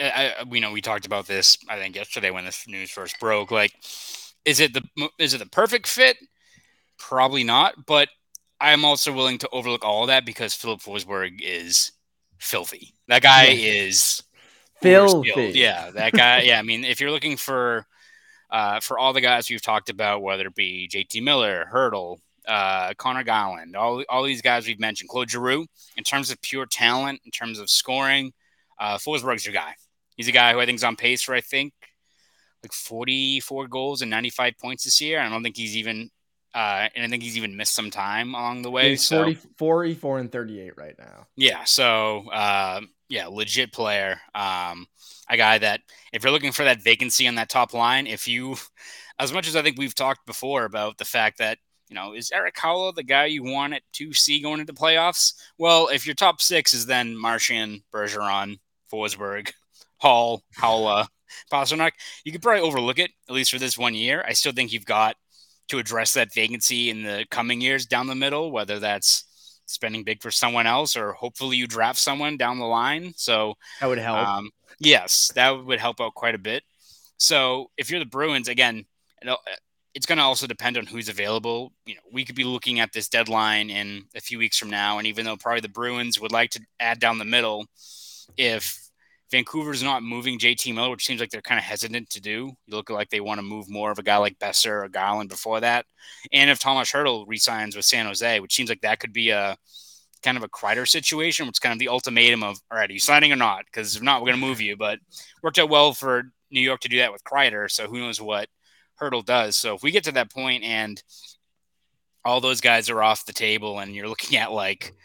I, 0.00 0.44
we 0.48 0.60
know 0.60 0.72
we 0.72 0.80
talked 0.80 1.06
about 1.06 1.26
this. 1.26 1.58
I 1.68 1.76
think 1.76 1.96
yesterday 1.96 2.30
when 2.30 2.44
this 2.44 2.66
news 2.66 2.90
first 2.90 3.18
broke. 3.20 3.50
Like, 3.50 3.72
is 4.44 4.60
it 4.60 4.72
the 4.74 4.82
is 5.18 5.34
it 5.34 5.38
the 5.38 5.46
perfect 5.46 5.86
fit? 5.86 6.16
Probably 6.98 7.44
not. 7.44 7.86
But 7.86 8.08
I'm 8.60 8.84
also 8.84 9.12
willing 9.12 9.38
to 9.38 9.48
overlook 9.52 9.84
all 9.84 10.02
of 10.02 10.08
that 10.08 10.26
because 10.26 10.54
Filip 10.54 10.80
Forsberg 10.80 11.40
is 11.42 11.92
filthy. 12.38 12.94
That 13.08 13.22
guy 13.22 13.46
is. 13.48 14.22
Filthy. 14.82 15.58
Yeah, 15.58 15.90
that 15.90 16.12
guy. 16.12 16.40
yeah, 16.42 16.58
I 16.58 16.62
mean, 16.62 16.84
if 16.84 17.00
you're 17.00 17.10
looking 17.10 17.36
for 17.36 17.86
uh, 18.50 18.80
for 18.80 18.98
all 18.98 19.12
the 19.12 19.20
guys 19.20 19.48
we've 19.50 19.62
talked 19.62 19.90
about, 19.90 20.22
whether 20.22 20.46
it 20.46 20.54
be 20.54 20.88
JT 20.90 21.22
Miller, 21.22 21.66
Hertl, 21.72 22.18
uh, 22.48 22.94
Conor 22.94 23.24
Garland, 23.24 23.76
all 23.76 24.02
all 24.08 24.24
these 24.24 24.42
guys 24.42 24.66
we've 24.66 24.80
mentioned, 24.80 25.10
Claude 25.10 25.30
Giroux, 25.30 25.66
in 25.96 26.04
terms 26.04 26.30
of 26.30 26.40
pure 26.40 26.66
talent, 26.66 27.20
in 27.24 27.30
terms 27.30 27.58
of 27.58 27.68
scoring, 27.68 28.32
uh, 28.78 28.96
Forsberg's 28.96 29.44
your 29.44 29.54
guy. 29.54 29.74
He's 30.20 30.28
a 30.28 30.32
guy 30.32 30.52
who 30.52 30.60
I 30.60 30.66
think 30.66 30.76
is 30.76 30.84
on 30.84 30.96
pace 30.96 31.22
for 31.22 31.34
I 31.34 31.40
think 31.40 31.72
like 32.62 32.74
44 32.74 33.68
goals 33.68 34.02
and 34.02 34.10
95 34.10 34.58
points 34.58 34.84
this 34.84 35.00
year. 35.00 35.18
I 35.18 35.30
don't 35.30 35.42
think 35.42 35.56
he's 35.56 35.78
even, 35.78 36.10
uh, 36.54 36.88
and 36.94 37.02
I 37.02 37.08
think 37.08 37.22
he's 37.22 37.38
even 37.38 37.56
missed 37.56 37.74
some 37.74 37.90
time 37.90 38.34
along 38.34 38.60
the 38.60 38.70
way. 38.70 38.90
He's 38.90 39.06
so 39.06 39.22
40, 39.22 39.34
44 39.56 40.18
and 40.18 40.30
38 40.30 40.76
right 40.76 40.94
now. 40.98 41.26
yeah, 41.36 41.64
so 41.64 42.28
uh, 42.28 42.82
yeah, 43.08 43.28
legit 43.28 43.72
player. 43.72 44.20
Um, 44.34 44.88
a 45.30 45.38
guy 45.38 45.56
that 45.56 45.80
if 46.12 46.22
you're 46.22 46.32
looking 46.32 46.52
for 46.52 46.66
that 46.66 46.82
vacancy 46.82 47.26
on 47.26 47.36
that 47.36 47.48
top 47.48 47.72
line, 47.72 48.06
if 48.06 48.28
you, 48.28 48.56
as 49.18 49.32
much 49.32 49.48
as 49.48 49.56
I 49.56 49.62
think 49.62 49.78
we've 49.78 49.94
talked 49.94 50.26
before 50.26 50.66
about 50.66 50.98
the 50.98 51.06
fact 51.06 51.38
that 51.38 51.56
you 51.88 51.94
know, 51.96 52.12
is 52.12 52.30
Erik 52.30 52.56
Haula 52.56 52.94
the 52.94 53.02
guy 53.02 53.24
you 53.24 53.42
want 53.42 53.72
at 53.72 53.82
2C 53.94 54.42
going 54.42 54.60
into 54.60 54.74
playoffs? 54.74 55.32
Well, 55.56 55.88
if 55.88 56.06
your 56.06 56.14
top 56.14 56.42
six 56.42 56.74
is 56.74 56.84
then 56.84 57.16
Marchand, 57.16 57.80
Bergeron, 57.92 58.58
Forsberg, 58.92 59.52
Hall, 60.00 60.42
Haula, 60.58 61.06
Pastrnak, 61.52 61.92
you 62.24 62.32
could 62.32 62.42
probably 62.42 62.62
overlook 62.62 62.98
it, 62.98 63.10
at 63.28 63.34
least 63.34 63.50
for 63.50 63.58
this 63.58 63.78
one 63.78 63.94
year. 63.94 64.24
I 64.26 64.32
still 64.32 64.52
think 64.52 64.72
you've 64.72 64.84
got 64.84 65.16
to 65.68 65.78
address 65.78 66.14
that 66.14 66.34
vacancy 66.34 66.90
in 66.90 67.02
the 67.02 67.26
coming 67.30 67.60
years 67.60 67.86
down 67.86 68.06
the 68.06 68.14
middle, 68.14 68.50
whether 68.50 68.78
that's 68.78 69.24
spending 69.66 70.02
big 70.02 70.20
for 70.20 70.30
someone 70.30 70.66
else 70.66 70.96
or 70.96 71.12
hopefully 71.12 71.56
you 71.56 71.66
draft 71.66 71.98
someone 71.98 72.36
down 72.36 72.58
the 72.58 72.64
line. 72.64 73.12
So 73.16 73.54
that 73.80 73.86
would 73.86 73.98
help. 73.98 74.18
Um, 74.18 74.50
yes, 74.80 75.30
that 75.36 75.50
would 75.50 75.78
help 75.78 76.00
out 76.00 76.14
quite 76.14 76.34
a 76.34 76.38
bit. 76.38 76.64
So 77.18 77.70
if 77.76 77.90
you're 77.90 78.00
the 78.00 78.06
Bruins, 78.06 78.48
again, 78.48 78.84
it's 79.94 80.06
going 80.06 80.18
to 80.18 80.24
also 80.24 80.46
depend 80.46 80.76
on 80.76 80.86
who's 80.86 81.08
available. 81.08 81.72
You 81.86 81.94
know, 81.96 82.00
we 82.12 82.24
could 82.24 82.34
be 82.34 82.44
looking 82.44 82.80
at 82.80 82.92
this 82.92 83.08
deadline 83.08 83.70
in 83.70 84.04
a 84.16 84.20
few 84.20 84.38
weeks 84.38 84.56
from 84.56 84.70
now, 84.70 84.98
and 84.98 85.06
even 85.06 85.24
though 85.24 85.36
probably 85.36 85.60
the 85.60 85.68
Bruins 85.68 86.18
would 86.20 86.32
like 86.32 86.50
to 86.50 86.60
add 86.80 86.98
down 86.98 87.18
the 87.18 87.24
middle, 87.24 87.66
if 88.36 88.89
Vancouver's 89.30 89.82
not 89.82 90.02
moving 90.02 90.38
JT 90.38 90.74
Miller, 90.74 90.90
which 90.90 91.06
seems 91.06 91.20
like 91.20 91.30
they're 91.30 91.40
kind 91.40 91.58
of 91.58 91.64
hesitant 91.64 92.10
to 92.10 92.20
do. 92.20 92.52
You 92.66 92.76
look 92.76 92.90
like 92.90 93.10
they 93.10 93.20
want 93.20 93.38
to 93.38 93.42
move 93.42 93.70
more 93.70 93.92
of 93.92 93.98
a 93.98 94.02
guy 94.02 94.16
like 94.16 94.38
Boeser 94.38 94.84
or 94.84 94.88
Garland 94.88 95.30
before 95.30 95.60
that. 95.60 95.86
And 96.32 96.50
if 96.50 96.58
Tomas 96.58 96.90
Hertl 96.90 97.24
resigns 97.28 97.76
with 97.76 97.84
San 97.84 98.06
Jose, 98.06 98.40
which 98.40 98.54
seems 98.54 98.68
like 98.68 98.80
that 98.80 98.98
could 98.98 99.12
be 99.12 99.30
a 99.30 99.56
kind 100.22 100.36
of 100.36 100.42
a 100.42 100.48
Kreider 100.48 100.86
situation, 100.86 101.46
which 101.46 101.56
is 101.56 101.60
kind 101.60 101.72
of 101.72 101.78
the 101.78 101.88
ultimatum 101.88 102.42
of, 102.42 102.58
all 102.70 102.78
right, 102.78 102.90
are 102.90 102.92
you 102.92 102.98
signing 102.98 103.32
or 103.32 103.36
not? 103.36 103.66
Because 103.66 103.94
if 103.94 104.02
not, 104.02 104.20
we're 104.20 104.28
going 104.28 104.40
to 104.40 104.46
move 104.46 104.60
you. 104.60 104.76
But 104.76 104.98
worked 105.42 105.58
out 105.58 105.70
well 105.70 105.92
for 105.92 106.24
New 106.50 106.60
York 106.60 106.80
to 106.80 106.88
do 106.88 106.98
that 106.98 107.12
with 107.12 107.24
Kreider. 107.24 107.70
So 107.70 107.86
who 107.86 108.00
knows 108.00 108.20
what 108.20 108.48
Hertl 109.00 109.24
does. 109.24 109.56
So 109.56 109.76
if 109.76 109.82
we 109.82 109.92
get 109.92 110.04
to 110.04 110.12
that 110.12 110.32
point 110.32 110.64
and 110.64 111.00
all 112.24 112.40
those 112.40 112.60
guys 112.60 112.90
are 112.90 113.02
off 113.02 113.26
the 113.26 113.32
table 113.32 113.78
and 113.78 113.94
you're 113.94 114.08
looking 114.08 114.38
at 114.38 114.50
like– 114.52 114.92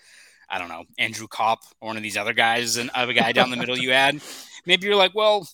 I 0.56 0.58
don't 0.58 0.70
know, 0.70 0.86
Andrew 0.98 1.28
Copp 1.28 1.60
or 1.82 1.88
one 1.88 1.98
of 1.98 2.04
these 2.04 2.16
other 2.16 2.32
guys 2.32 2.78
and 2.78 2.90
of 2.92 3.10
a 3.10 3.14
guy 3.14 3.34
down 3.34 3.50
the 3.50 3.58
middle 3.58 3.78
you 3.78 3.92
add, 3.92 4.22
maybe 4.66 4.88
you're 4.88 4.96
like, 4.96 5.14
well, 5.14 5.46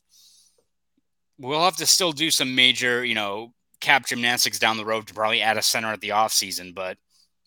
we'll 1.39 1.63
have 1.63 1.77
to 1.77 1.87
still 1.87 2.11
do 2.11 2.29
some 2.29 2.53
major, 2.53 3.03
you 3.03 3.15
know, 3.15 3.51
cap 3.79 4.05
gymnastics 4.05 4.59
down 4.59 4.77
the 4.77 4.85
road 4.85 5.07
to 5.07 5.13
probably 5.15 5.41
add 5.41 5.57
a 5.57 5.61
center 5.63 5.87
at 5.87 6.01
the 6.01 6.09
offseason. 6.09 6.75
But 6.75 6.99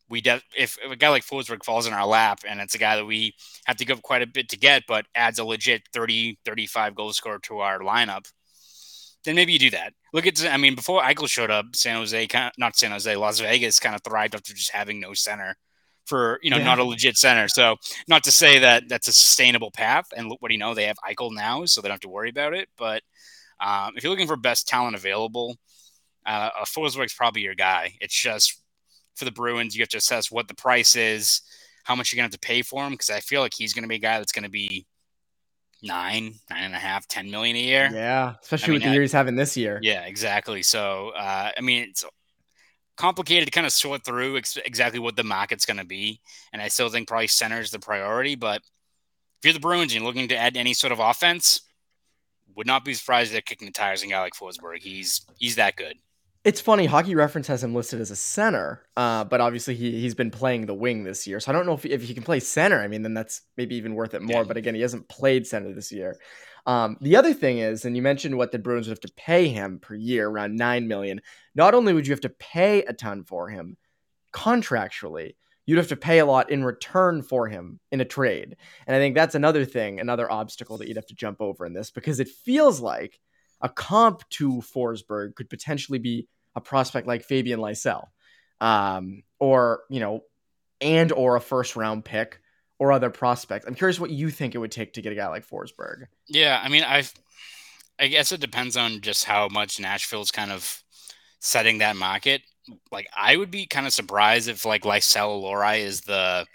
we 0.09 0.21
de- 0.21 0.43
if, 0.59 0.77
if 0.85 0.90
a 0.90 0.97
guy 0.97 1.11
like 1.11 1.25
Forsberg 1.25 1.62
falls 1.62 1.87
in 1.87 1.93
our 1.93 2.05
lap 2.05 2.40
and 2.45 2.61
it's 2.61 2.75
a 2.75 2.79
guy 2.79 2.97
that 2.97 3.05
we 3.05 3.37
have 3.67 3.77
to 3.77 3.85
give 3.85 4.03
quite 4.03 4.23
a 4.23 4.27
bit 4.27 4.49
to 4.49 4.59
get, 4.59 4.83
but 4.88 5.07
adds 5.14 5.38
a 5.38 5.45
legit 5.45 5.83
30, 5.93 6.40
35 6.45 6.97
goal 6.97 7.12
scorer 7.12 7.38
to 7.45 7.61
our 7.61 7.79
lineup, 7.79 8.29
then 9.25 9.37
maybe 9.37 9.53
you 9.53 9.61
do 9.61 9.71
that. 9.71 9.93
Look 10.12 10.27
at, 10.27 10.45
I 10.45 10.57
mean, 10.57 10.75
before 10.75 11.03
Eichel 11.03 11.29
showed 11.29 11.53
up, 11.53 11.77
San 11.77 11.95
Jose, 11.99 12.27
not 12.59 12.77
San 12.77 12.90
Jose, 12.90 13.14
Las 13.14 13.38
Vegas 13.38 13.79
kind 13.79 13.95
of 13.95 14.03
thrived 14.03 14.35
after 14.35 14.53
just 14.53 14.73
having 14.73 14.99
no 14.99 15.14
center 15.14 15.57
for 16.05 16.38
you 16.43 16.51
know 16.51 16.59
yeah. 16.59 16.64
not 16.64 16.79
a 16.79 16.85
legit 16.85 17.17
center. 17.17 17.49
So 17.49 17.77
not 18.09 18.25
to 18.25 18.31
say 18.31 18.59
that 18.61 18.88
that's 18.88 19.09
a 19.09 19.12
sustainable 19.12 19.71
path. 19.71 20.07
And 20.17 20.31
what 20.40 20.49
do 20.49 20.55
you 20.55 20.59
know? 20.59 20.75
They 20.75 20.87
have 20.87 20.97
Eichel 21.09 21.33
now, 21.33 21.64
so 21.64 21.81
they 21.81 21.88
don't 21.88 21.95
have 21.95 22.01
to 22.01 22.09
worry 22.09 22.31
about 22.31 22.55
it. 22.55 22.69
But 22.77 23.03
um, 23.61 23.93
if 23.97 24.03
you're 24.03 24.11
looking 24.11 24.27
for 24.27 24.37
best 24.37 24.69
talent 24.69 24.97
available, 24.97 25.57
uh, 26.27 26.51
a 26.61 26.64
Forsberg's 26.64 27.14
probably 27.14 27.43
your 27.43 27.55
guy. 27.55 27.95
It's 28.01 28.14
just 28.14 28.61
for 29.14 29.25
the 29.25 29.33
Bruins, 29.33 29.75
you 29.77 29.83
have 29.83 29.88
to 29.90 29.99
assess 29.99 30.31
what 30.31 30.49
the 30.49 30.55
price 30.55 30.97
is, 30.97 31.43
how 31.85 31.95
much 31.95 32.12
you're 32.12 32.17
gonna 32.17 32.25
have 32.25 32.33
to 32.33 32.38
pay 32.38 32.62
for 32.62 32.85
him, 32.85 32.93
because 32.93 33.11
I 33.11 33.21
feel 33.21 33.40
like 33.40 33.55
he's 33.55 33.73
gonna 33.73 33.87
be 33.87 33.97
a 33.97 34.01
guy 34.01 34.19
that's 34.19 34.33
gonna 34.33 34.49
be 34.49 34.87
nine, 35.83 36.35
nine 36.51 36.64
and 36.64 36.75
a 36.75 36.79
half, 36.79 37.07
ten 37.07 37.31
million 37.31 37.57
a 37.57 37.61
year. 37.61 37.90
Yeah, 37.93 38.35
especially 38.43 38.64
I 38.64 38.69
mean, 38.69 38.75
with 38.75 38.83
the 38.85 38.93
year 38.93 39.03
he's 39.03 39.12
having 39.12 39.37
this 39.37 39.57
year. 39.57 39.79
Yeah, 39.83 40.05
exactly. 40.05 40.62
So 40.62 41.11
uh, 41.11 41.53
I 41.57 41.61
mean, 41.61 41.85
it's 41.90 42.05
complicated 42.97 43.47
to 43.47 43.51
kind 43.51 43.67
of 43.67 43.73
sort 43.73 44.05
through 44.05 44.37
ex- 44.37 44.57
exactly 44.65 45.01
what 45.01 45.17
the 45.17 45.25
market's 45.25 45.67
going 45.67 45.79
to 45.79 45.85
be. 45.85 46.21
And 46.53 46.63
I 46.63 46.69
still 46.69 46.89
think 46.89 47.09
probably 47.09 47.27
center 47.27 47.61
is 47.61 47.71
the 47.71 47.79
priority. 47.79 48.35
But 48.35 48.63
if 49.39 49.45
you're 49.45 49.55
the 49.55 49.61
Bruins 49.61 49.93
and 49.93 50.03
you're 50.03 50.05
looking 50.05 50.29
to 50.29 50.37
add 50.37 50.57
any 50.57 50.75
sort 50.75 50.93
of 50.93 51.01
offense, 51.01 51.63
would 52.57 52.67
not 52.67 52.85
be 52.85 52.95
surprised 52.95 53.29
if 53.29 53.33
they're 53.33 53.43
kicking 53.43 53.67
the 53.67 53.73
tires 53.73 54.03
on 54.03 54.09
a 54.09 54.13
guy 54.13 54.21
like 54.21 54.35
Forsberg. 54.35 54.79
He's 54.81 55.27
he's 55.39 55.57
that 55.57 55.77
good. 55.77 55.97
It's 56.45 56.61
funny. 56.61 56.85
Hockey 56.85 57.15
Reference 57.15 57.47
has 57.47 57.65
him 57.65 57.75
listed 57.75 58.03
as 58.03 58.11
a 58.11 58.17
center, 58.17 58.83
uh, 58.99 59.25
but 59.25 59.41
obviously 59.41 59.75
he 59.75 60.01
he's 60.01 60.15
been 60.15 60.31
playing 60.31 60.67
the 60.67 60.75
wing 60.75 61.05
this 61.05 61.27
year. 61.27 61.41
So 61.41 61.51
I 61.51 61.55
don't 61.55 61.67
know 61.67 61.73
if 61.73 61.83
he, 61.83 61.91
if 61.91 62.03
he 62.03 62.15
can 62.15 62.23
play 62.23 62.39
center. 62.41 62.81
I 62.81 62.87
mean, 62.87 63.03
then 63.03 63.15
that's 63.15 63.43
maybe 63.57 63.77
even 63.77 63.95
worth 63.95 64.15
it 64.15 64.23
more. 64.23 64.43
Yeah. 64.43 64.45
But 64.45 64.57
again, 64.57 64.75
he 64.75 64.83
hasn't 64.83 65.09
played 65.09 65.47
center 65.47 65.73
this 65.73 65.91
year. 65.91 66.17
Um, 66.66 66.96
the 67.00 67.16
other 67.16 67.35
thing 67.35 67.59
is, 67.59 67.85
and 67.85 67.94
you 67.94 68.03
mentioned 68.03 68.37
what 68.37 68.53
the 68.53 68.59
Bruins 68.59 68.88
would 68.88 68.92
have 68.92 69.11
to 69.11 69.12
pay 69.16 69.48
him 69.48 69.79
per 69.81 69.94
year, 69.94 70.29
around 70.29 70.57
nine 70.57 70.88
million. 70.88 71.20
Not 71.55 71.74
only 71.74 71.92
would 71.92 72.07
you 72.07 72.12
have 72.12 72.22
to 72.22 72.31
pay 72.31 72.83
a 72.85 72.92
ton 72.92 73.24
for 73.24 73.48
him 73.48 73.77
contractually, 74.33 75.35
you'd 75.66 75.79
have 75.79 75.88
to 75.88 75.96
pay 75.96 76.18
a 76.18 76.27
lot 76.27 76.50
in 76.50 76.64
return 76.64 77.22
for 77.22 77.48
him 77.48 77.81
in 77.90 78.00
a 78.00 78.05
trade. 78.05 78.57
And 78.87 78.96
I 78.96 78.98
think 78.98 79.14
that's 79.14 79.35
another 79.35 79.64
thing, 79.64 80.00
another 80.00 80.31
obstacle 80.31 80.79
that 80.79 80.88
you'd 80.88 80.96
have 80.96 81.07
to 81.07 81.14
jump 81.14 81.40
over 81.40 81.66
in 81.66 81.72
this 81.72 81.90
because 81.90 82.20
it 82.20 82.29
feels 82.29 82.81
like 82.81 83.18
a 83.61 83.68
comp 83.68 84.29
to 84.31 84.62
Forsberg 84.74 85.35
could 85.35 85.48
potentially 85.48 85.98
be 85.98 86.29
a 86.55 86.61
prospect 86.61 87.07
like 87.07 87.24
Fabian 87.24 87.61
Lysell, 87.61 88.09
um, 88.61 89.22
or 89.38 89.83
you 89.90 90.00
know, 90.00 90.20
and 90.81 91.12
or 91.12 91.37
a 91.37 91.40
first 91.40 91.77
round 91.77 92.05
pick 92.05 92.40
or 92.79 92.93
other 92.93 93.11
prospects. 93.11 93.67
I'm 93.67 93.75
curious 93.75 94.01
what 94.01 94.11
you 94.11 94.31
think 94.31 94.55
it 94.55 94.59
would 94.59 94.73
take 94.73 94.93
to 94.95 95.03
get 95.03 95.13
a 95.13 95.17
guy 95.17 95.29
like 95.29 95.47
Forsberg. 95.47 96.07
Yeah, 96.29 96.61
I 96.63 96.69
mean, 96.69 96.83
I 96.83 97.05
I 97.99 98.09
guess 98.09 98.33
it 98.33 98.41
depends 98.41 98.77
on 98.77 99.01
just 99.01 99.25
how 99.25 99.49
much 99.49 99.79
Nashville's 99.81 100.31
kind 100.31 100.51
of 100.51 100.83
setting 101.41 101.79
that 101.79 101.97
market. 101.97 102.43
Like, 102.91 103.07
I 103.17 103.37
would 103.37 103.51
be 103.51 103.67
kind 103.67 103.87
of 103.87 103.93
surprised 103.93 104.49
if 104.49 104.65
like 104.65 104.83
Lysell 104.83 105.41
Lori 105.41 105.81
is 105.81 106.01
the 106.03 106.47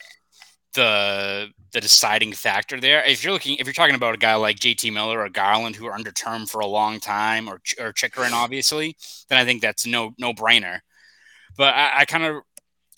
the 0.74 1.50
the 1.72 1.82
deciding 1.82 2.34
factor 2.34 2.80
there. 2.80 3.04
If 3.04 3.24
you're 3.24 3.34
looking, 3.34 3.58
if 3.58 3.66
you're 3.66 3.74
talking 3.74 3.96
about 3.96 4.16
a 4.16 4.18
guy 4.18 4.36
like 4.36 4.58
JT 4.58 4.92
Miller 4.94 5.22
or 5.22 5.30
Garland 5.30 5.76
who 5.76 5.88
are 5.88 5.94
under 5.94 6.12
term 6.12 6.46
for 6.46 6.60
a 6.62 6.68
long 6.68 7.00
time, 7.00 7.48
or 7.48 7.62
or 7.80 7.94
Chychrun, 7.94 8.34
obviously, 8.34 8.96
then 9.30 9.38
I 9.38 9.46
think 9.46 9.62
that's 9.62 9.86
no 9.86 10.14
no 10.18 10.34
brainer. 10.34 10.80
But 11.58 11.74
I, 11.76 12.02
I 12.02 12.06
kind 12.06 12.24
of 12.24 12.44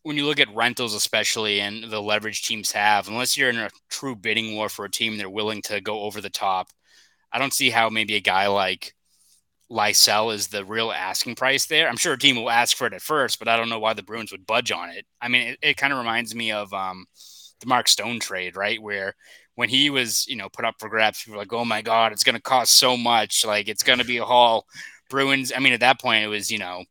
when 0.03 0.17
you 0.17 0.25
look 0.25 0.39
at 0.39 0.53
rentals, 0.55 0.93
especially 0.93 1.59
and 1.59 1.83
the 1.83 2.01
leverage 2.01 2.41
teams 2.41 2.71
have, 2.71 3.07
unless 3.07 3.37
you're 3.37 3.49
in 3.49 3.57
a 3.57 3.69
true 3.89 4.15
bidding 4.15 4.55
war 4.55 4.69
for 4.69 4.85
a 4.85 4.91
team, 4.91 5.17
they're 5.17 5.29
willing 5.29 5.61
to 5.63 5.81
go 5.81 6.01
over 6.01 6.21
the 6.21 6.29
top. 6.29 6.69
I 7.31 7.39
don't 7.39 7.53
see 7.53 7.69
how 7.69 7.89
maybe 7.89 8.15
a 8.15 8.21
guy 8.21 8.47
like 8.47 8.93
Lysell 9.71 10.33
is 10.33 10.47
the 10.47 10.65
real 10.65 10.91
asking 10.91 11.35
price 11.35 11.65
there. 11.65 11.87
I'm 11.87 11.97
sure 11.97 12.13
a 12.13 12.17
team 12.17 12.35
will 12.35 12.49
ask 12.49 12.75
for 12.75 12.87
it 12.87 12.93
at 12.93 13.01
first, 13.01 13.39
but 13.39 13.47
I 13.47 13.55
don't 13.55 13.69
know 13.69 13.79
why 13.79 13.93
the 13.93 14.03
Bruins 14.03 14.31
would 14.31 14.45
budge 14.45 14.71
on 14.71 14.89
it. 14.89 15.05
I 15.21 15.29
mean, 15.29 15.49
it, 15.49 15.59
it 15.61 15.77
kind 15.77 15.93
of 15.93 15.99
reminds 15.99 16.35
me 16.35 16.51
of 16.51 16.73
um, 16.73 17.05
the 17.61 17.67
Mark 17.67 17.87
Stone 17.87 18.19
trade, 18.19 18.57
right? 18.57 18.81
Where 18.81 19.15
when 19.55 19.69
he 19.69 19.89
was, 19.89 20.27
you 20.27 20.35
know, 20.35 20.49
put 20.49 20.65
up 20.65 20.75
for 20.79 20.89
grabs, 20.89 21.23
people 21.23 21.37
were 21.37 21.41
like, 21.41 21.53
oh 21.53 21.63
my 21.63 21.81
God, 21.81 22.11
it's 22.11 22.23
going 22.23 22.35
to 22.35 22.41
cost 22.41 22.73
so 22.75 22.97
much. 22.97 23.45
Like, 23.45 23.69
it's 23.69 23.83
going 23.83 23.99
to 23.99 24.05
be 24.05 24.17
a 24.17 24.25
haul. 24.25 24.65
Bruins, 25.09 25.53
I 25.55 25.59
mean, 25.59 25.73
at 25.73 25.81
that 25.81 26.01
point, 26.01 26.23
it 26.23 26.27
was, 26.27 26.51
you 26.51 26.57
know, 26.57 26.83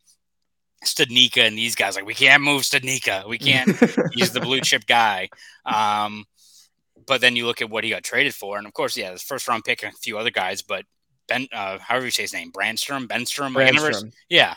Studnicka 0.85 1.47
and 1.47 1.59
these 1.59 1.75
guys 1.75 1.97
like 1.97 2.07
we 2.07 2.15
can't 2.15 2.43
move 2.43 2.63
Studnicka. 2.63 3.29
We 3.29 3.39
can't. 3.39 3.69
he's 4.13 4.33
the 4.33 4.41
blue 4.41 4.61
chip 4.61 4.87
guy. 4.87 5.29
Um, 5.67 6.25
but 7.07 7.21
then 7.21 7.37
you 7.37 7.47
look 7.47 7.61
at 7.61 7.71
what 7.71 7.85
he 7.85 7.91
got 7.91 8.03
traded 8.03 8.35
for, 8.35 8.57
and 8.57 8.67
of 8.67 8.73
course, 8.73 8.97
yeah, 8.97 9.13
the 9.13 9.19
first 9.19 9.49
round 9.49 9.65
pick 9.65 9.83
and 9.83 9.93
a 9.93 9.97
few 9.97 10.19
other 10.19 10.31
guys, 10.31 10.63
but 10.63 10.85
Ben, 11.29 11.47
uh, 11.53 11.79
however 11.79 12.07
you 12.07 12.11
say 12.11 12.23
his 12.23 12.33
name, 12.33 12.53
Brandstrom, 12.53 13.07
Benstrom, 13.07 13.55
Brandstrom. 13.55 14.13
yeah, 14.29 14.55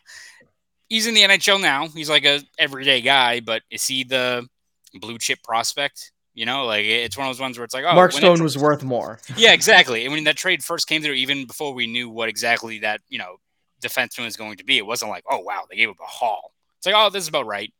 he's 0.90 1.08
in 1.08 1.14
the 1.14 1.22
NHL 1.22 1.62
now. 1.62 1.88
He's 1.88 2.10
like 2.10 2.26
a 2.26 2.42
everyday 2.58 3.02
guy, 3.02 3.40
but 3.40 3.62
is 3.70 3.86
he 3.86 4.04
the 4.04 4.48
blue 4.94 5.18
chip 5.18 5.42
prospect? 5.44 6.12
You 6.34 6.46
know, 6.46 6.66
like 6.66 6.86
it's 6.86 7.16
one 7.18 7.28
of 7.28 7.30
those 7.34 7.42
ones 7.42 7.58
where 7.58 7.66
it's 7.66 7.74
like, 7.74 7.86
oh, 7.86 7.94
Mark 7.94 8.12
Stone 8.12 8.42
was 8.42 8.58
worth 8.58 8.84
more. 8.84 9.20
Yeah, 9.36 9.54
exactly. 9.54 10.04
And 10.04 10.14
when 10.14 10.24
that 10.24 10.36
trade 10.36 10.64
first 10.64 10.88
came 10.88 11.02
through, 11.02 11.14
even 11.14 11.46
before 11.46 11.74
we 11.74 11.86
knew 11.86 12.10
what 12.10 12.28
exactly 12.30 12.80
that 12.80 13.02
you 13.08 13.20
know 13.20 13.38
defenseman 13.84 14.28
is 14.28 14.38
going 14.38 14.58
to 14.58 14.64
be. 14.64 14.78
It 14.78 14.86
wasn't 14.86 15.12
like, 15.12 15.24
oh 15.30 15.40
wow, 15.40 15.64
they 15.70 15.76
gave 15.76 15.90
up 15.90 16.00
a 16.02 16.06
haul. 16.06 16.54
It's 16.78 16.86
like, 16.86 16.96
oh, 16.98 17.10
this 17.10 17.24
is 17.24 17.30
about 17.30 17.46
right. 17.46 17.72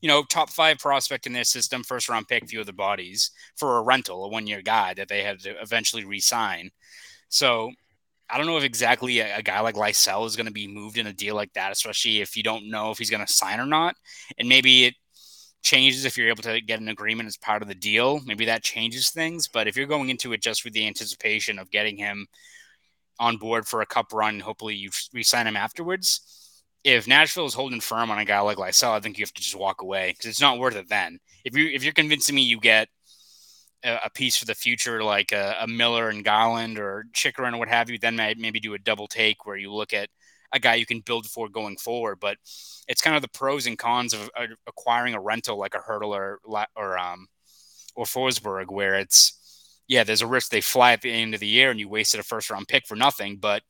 You 0.00 0.08
know, 0.08 0.22
top 0.22 0.50
five 0.50 0.78
prospect 0.78 1.26
in 1.26 1.32
their 1.32 1.44
system, 1.44 1.82
first 1.82 2.08
round 2.08 2.26
pick, 2.26 2.48
few 2.48 2.60
of 2.60 2.66
the 2.66 2.72
bodies 2.72 3.30
for 3.56 3.78
a 3.78 3.82
rental, 3.82 4.24
a 4.24 4.28
one 4.28 4.46
year 4.46 4.62
guy 4.62 4.94
that 4.94 5.08
they 5.08 5.22
had 5.22 5.40
to 5.40 5.60
eventually 5.60 6.04
re-sign. 6.04 6.70
So 7.28 7.70
I 8.30 8.38
don't 8.38 8.46
know 8.46 8.56
if 8.56 8.64
exactly 8.64 9.18
a, 9.20 9.38
a 9.38 9.42
guy 9.42 9.60
like 9.60 9.74
Lysell 9.74 10.26
is 10.26 10.36
going 10.36 10.46
to 10.46 10.52
be 10.52 10.68
moved 10.68 10.98
in 10.98 11.06
a 11.06 11.12
deal 11.12 11.34
like 11.34 11.52
that, 11.54 11.72
especially 11.72 12.20
if 12.20 12.36
you 12.36 12.42
don't 12.42 12.70
know 12.70 12.90
if 12.90 12.98
he's 12.98 13.10
going 13.10 13.24
to 13.24 13.32
sign 13.32 13.60
or 13.60 13.66
not. 13.66 13.96
And 14.38 14.48
maybe 14.48 14.84
it 14.84 14.94
changes 15.62 16.04
if 16.04 16.16
you're 16.16 16.28
able 16.28 16.42
to 16.44 16.60
get 16.60 16.80
an 16.80 16.88
agreement 16.88 17.26
as 17.26 17.36
part 17.36 17.60
of 17.60 17.68
the 17.68 17.74
deal. 17.74 18.20
Maybe 18.24 18.46
that 18.46 18.62
changes 18.62 19.10
things. 19.10 19.48
But 19.48 19.68
if 19.68 19.76
you're 19.76 19.86
going 19.86 20.08
into 20.08 20.32
it 20.32 20.42
just 20.42 20.64
with 20.64 20.72
the 20.72 20.86
anticipation 20.86 21.58
of 21.58 21.70
getting 21.70 21.96
him 21.96 22.26
on 23.20 23.36
board 23.36 23.68
for 23.68 23.82
a 23.82 23.86
cup 23.86 24.12
run. 24.12 24.40
Hopefully, 24.40 24.74
you 24.74 24.90
resign 25.12 25.46
him 25.46 25.56
afterwards. 25.56 26.62
If 26.82 27.06
Nashville 27.06 27.44
is 27.44 27.54
holding 27.54 27.80
firm 27.80 28.10
on 28.10 28.18
a 28.18 28.24
guy 28.24 28.40
like 28.40 28.56
Lysell, 28.56 28.92
I 28.92 29.00
think 29.00 29.18
you 29.18 29.22
have 29.22 29.34
to 29.34 29.42
just 29.42 29.54
walk 29.54 29.82
away 29.82 30.10
because 30.10 30.30
it's 30.30 30.40
not 30.40 30.58
worth 30.58 30.74
it. 30.74 30.88
Then, 30.88 31.20
if 31.44 31.54
you 31.54 31.68
if 31.68 31.84
you're 31.84 31.92
convincing 31.92 32.34
me 32.34 32.42
you 32.42 32.58
get 32.58 32.88
a, 33.84 33.98
a 34.06 34.10
piece 34.10 34.36
for 34.36 34.46
the 34.46 34.54
future 34.54 35.04
like 35.04 35.32
a, 35.32 35.56
a, 35.60 35.66
Miller 35.66 36.08
and 36.08 36.24
Garland 36.24 36.78
or 36.78 37.04
Chychrun 37.12 37.54
or 37.54 37.58
what 37.58 37.68
have 37.68 37.90
you, 37.90 37.98
then 37.98 38.16
maybe 38.16 38.60
do 38.60 38.74
a 38.74 38.78
double 38.78 39.06
take 39.06 39.46
where 39.46 39.56
you 39.56 39.72
look 39.72 39.92
at 39.92 40.08
a 40.52 40.58
guy 40.58 40.74
you 40.74 40.86
can 40.86 41.00
build 41.00 41.26
for 41.26 41.48
going 41.48 41.76
forward. 41.76 42.18
But 42.18 42.38
it's 42.88 43.02
kind 43.02 43.14
of 43.14 43.22
the 43.22 43.28
pros 43.28 43.66
and 43.66 43.78
cons 43.78 44.14
of 44.14 44.30
acquiring 44.66 45.14
a 45.14 45.20
rental 45.20 45.58
like 45.58 45.74
a 45.74 45.78
Hertl 45.78 46.16
or 46.16 46.40
or 46.74 46.98
um 46.98 47.28
or 47.94 48.06
Forsberg, 48.06 48.70
where 48.70 48.94
it's 48.94 49.39
yeah, 49.90 50.04
there's 50.04 50.22
a 50.22 50.26
risk 50.26 50.52
they 50.52 50.60
fly 50.60 50.92
at 50.92 51.02
the 51.02 51.10
end 51.10 51.34
of 51.34 51.40
the 51.40 51.48
year 51.48 51.72
and 51.72 51.80
you 51.80 51.88
wasted 51.88 52.20
a 52.20 52.22
first 52.22 52.48
round 52.48 52.68
pick 52.68 52.86
for 52.86 52.94
nothing. 52.94 53.38
But 53.38 53.64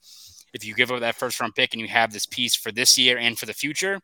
if 0.52 0.66
you 0.66 0.74
give 0.74 0.92
up 0.92 1.00
that 1.00 1.14
first 1.14 1.40
round 1.40 1.54
pick 1.54 1.72
and 1.72 1.80
you 1.80 1.88
have 1.88 2.12
this 2.12 2.26
piece 2.26 2.54
for 2.54 2.70
this 2.70 2.98
year 2.98 3.16
and 3.16 3.38
for 3.38 3.46
the 3.46 3.54
future, 3.54 3.98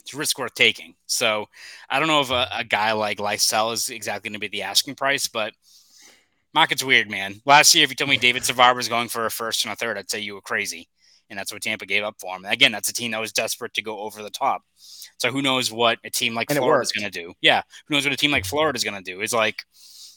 it's 0.00 0.12
risk 0.12 0.38
worth 0.38 0.52
taking. 0.52 0.94
So 1.06 1.46
I 1.88 1.98
don't 1.98 2.08
know 2.08 2.20
if 2.20 2.30
a, 2.30 2.46
a 2.52 2.62
guy 2.62 2.92
like 2.92 3.16
Lysell 3.16 3.72
is 3.72 3.88
exactly 3.88 4.28
going 4.28 4.38
to 4.38 4.38
be 4.38 4.54
the 4.54 4.64
asking 4.64 4.96
price, 4.96 5.26
but 5.26 5.54
market's 6.52 6.84
weird, 6.84 7.10
man. 7.10 7.40
Last 7.46 7.74
year, 7.74 7.84
if 7.84 7.90
you 7.90 7.96
told 7.96 8.10
me 8.10 8.18
David 8.18 8.44
Savard 8.44 8.76
was 8.76 8.90
going 8.90 9.08
for 9.08 9.24
a 9.24 9.30
first 9.30 9.64
and 9.64 9.72
a 9.72 9.76
third, 9.76 9.96
I'd 9.96 10.10
say 10.10 10.20
you 10.20 10.34
were 10.34 10.42
crazy. 10.42 10.90
And 11.30 11.38
that's 11.38 11.54
what 11.54 11.62
Tampa 11.62 11.86
gave 11.86 12.04
up 12.04 12.16
for 12.20 12.36
him. 12.36 12.44
And 12.44 12.52
again, 12.52 12.70
that's 12.70 12.90
a 12.90 12.92
team 12.92 13.12
that 13.12 13.20
was 13.20 13.32
desperate 13.32 13.72
to 13.74 13.82
go 13.82 14.00
over 14.00 14.22
the 14.22 14.28
top. 14.28 14.60
So 15.16 15.30
who 15.30 15.40
knows 15.40 15.72
what 15.72 16.00
a 16.04 16.10
team 16.10 16.34
like 16.34 16.50
And 16.50 16.58
Florida 16.58 16.82
is 16.82 16.92
going 16.92 17.10
to 17.10 17.18
do? 17.18 17.32
Yeah, 17.40 17.62
who 17.88 17.94
knows 17.94 18.04
what 18.04 18.12
a 18.12 18.18
team 18.18 18.30
like 18.30 18.44
Florida 18.44 18.76
is 18.76 18.84
going 18.84 19.02
to 19.02 19.10
do? 19.10 19.22
Is 19.22 19.32
like 19.32 19.64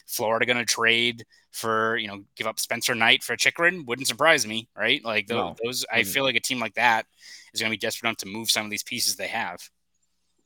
Florida 0.08 0.46
going 0.46 0.56
to 0.56 0.64
trade 0.64 1.24
for 1.52 1.96
you 1.96 2.08
know 2.08 2.24
give 2.36 2.46
up 2.46 2.58
Spencer 2.58 2.94
Knight 2.94 3.22
for 3.22 3.36
Chychrun? 3.36 3.84
Wouldn't 3.86 4.08
surprise 4.08 4.46
me, 4.46 4.68
right? 4.76 5.04
Like 5.04 5.26
those, 5.28 5.36
No, 5.36 5.56
those 5.62 5.84
I 5.92 6.02
feel 6.02 6.24
like 6.24 6.36
a 6.36 6.40
team 6.40 6.58
like 6.58 6.74
that 6.74 7.06
is 7.54 7.60
going 7.60 7.70
to 7.70 7.74
be 7.74 7.78
desperate 7.78 8.08
enough 8.08 8.18
to 8.18 8.26
move 8.26 8.50
some 8.50 8.64
of 8.64 8.70
these 8.70 8.82
pieces 8.82 9.16
they 9.16 9.28
have. 9.28 9.60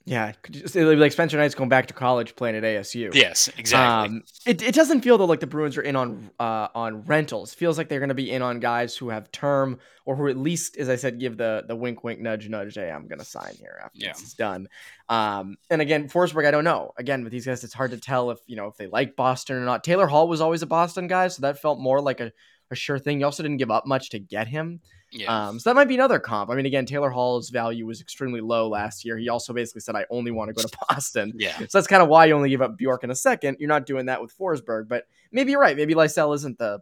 Yeah, 0.05 0.33
could 0.43 0.57
you- 0.57 0.63
it'd 0.65 0.75
be 0.75 0.97
like 0.97 1.13
Spencer 1.13 1.37
Knight's 1.37 1.55
going 1.55 1.69
back 1.69 1.87
to 1.87 1.95
college 1.95 2.35
playing 2.35 2.57
at 2.57 2.65
ASU. 2.65 3.15
Yes, 3.15 3.49
exactly. 3.57 4.17
Um, 4.17 4.23
it, 4.45 4.61
it 4.61 4.75
doesn't 4.75 5.03
feel 5.03 5.17
though 5.17 5.27
like 5.27 5.39
the 5.41 5.47
Bruins 5.47 5.77
are 5.77 5.83
in 5.83 5.95
on 5.95 6.31
uh, 6.41 6.69
on 6.75 7.03
rentals. 7.05 7.53
It 7.53 7.57
feels 7.57 7.79
like 7.79 7.89
they're 7.89 8.01
going 8.01 8.09
to 8.09 8.15
be 8.15 8.31
in 8.31 8.43
on 8.43 8.59
guys 8.59 8.97
who 8.97 9.11
have 9.11 9.31
term 9.31 9.79
or 10.05 10.17
who 10.17 10.27
at 10.29 10.37
least, 10.37 10.77
as 10.77 10.89
I 10.89 10.97
said, 10.97 11.21
give 11.21 11.37
the 11.37 11.65
the 11.69 11.77
wink, 11.77 12.03
wink, 12.03 12.21
nudge, 12.21 12.49
nudge. 12.49 12.75
Hey, 12.75 12.91
I'm 12.91 13.07
going 13.07 13.21
to 13.21 13.25
sign 13.25 13.55
here 13.59 13.79
after 13.85 13.99
Yeah. 13.99 14.13
this 14.13 14.23
is 14.23 14.35
done. 14.35 14.67
Um, 15.09 15.57
and 15.71 15.81
again, 15.81 16.09
Forsberg, 16.09 16.47
I 16.47 16.51
don't 16.51 16.65
know. 16.65 16.91
Again, 16.99 17.23
with 17.23 17.33
these 17.33 17.47
guys, 17.47 17.63
it's 17.63 17.75
hard 17.75 17.93
to 17.93 17.99
tell 17.99 18.31
if 18.31 18.39
you 18.47 18.57
know 18.57 18.67
if 18.67 18.77
they 18.77 18.89
like 18.89 19.15
Boston 19.15 19.57
or 19.57 19.65
not. 19.65 19.85
Taylor 19.85 20.09
Hall 20.09 20.27
was 20.27 20.41
always 20.41 20.63
a 20.63 20.67
Boston 20.67 21.07
guy, 21.07 21.29
so 21.29 21.43
that 21.43 21.61
felt 21.63 21.79
more 21.79 22.01
like 22.01 22.19
a, 22.21 22.33
a 22.71 22.75
sure 22.75 22.99
thing. 22.99 23.21
You 23.21 23.27
also 23.27 23.43
didn't 23.45 23.59
give 23.59 23.71
up 23.71 23.87
much 23.87 24.11
to 24.11 24.19
get 24.19 24.49
him. 24.49 24.81
Yeah, 25.13 25.49
Um, 25.49 25.59
so 25.61 25.69
that 25.71 25.75
might 25.75 25.89
be 25.89 25.95
another 25.95 26.19
comp. 26.19 26.51
I 26.51 26.55
mean, 26.55 26.65
again, 26.67 26.87
Taylor 26.87 27.11
Hall's 27.11 27.51
value 27.51 27.85
was 27.87 28.01
extremely 28.01 28.41
low 28.41 28.69
last 28.69 29.05
year. 29.05 29.19
He 29.19 29.29
also 29.29 29.53
basically 29.53 29.83
said, 29.83 29.95
"I 29.95 30.07
only 30.09 30.31
want 30.31 30.49
to 30.49 30.55
go 30.55 30.63
to 30.63 30.77
Boston." 30.89 31.33
yeah. 31.37 31.59
So 31.59 31.67
that's 31.79 31.87
kind 31.87 32.03
of 32.03 32.09
why 32.09 32.25
you 32.27 32.35
only 32.35 32.49
give 32.51 32.63
up 32.63 32.77
Bjork 32.79 33.05
in 33.05 33.11
a 33.11 33.15
second. 33.15 33.59
You're 33.61 33.69
not 33.69 33.85
doing 33.87 34.07
that 34.07 34.23
with 34.23 34.37
Forsberg, 34.37 34.89
but 34.89 35.07
maybe 35.31 35.51
you're 35.53 35.61
right. 35.61 35.77
Maybe 35.77 35.95
Lysell 35.95 36.35
isn't 36.35 36.59
the 36.59 36.81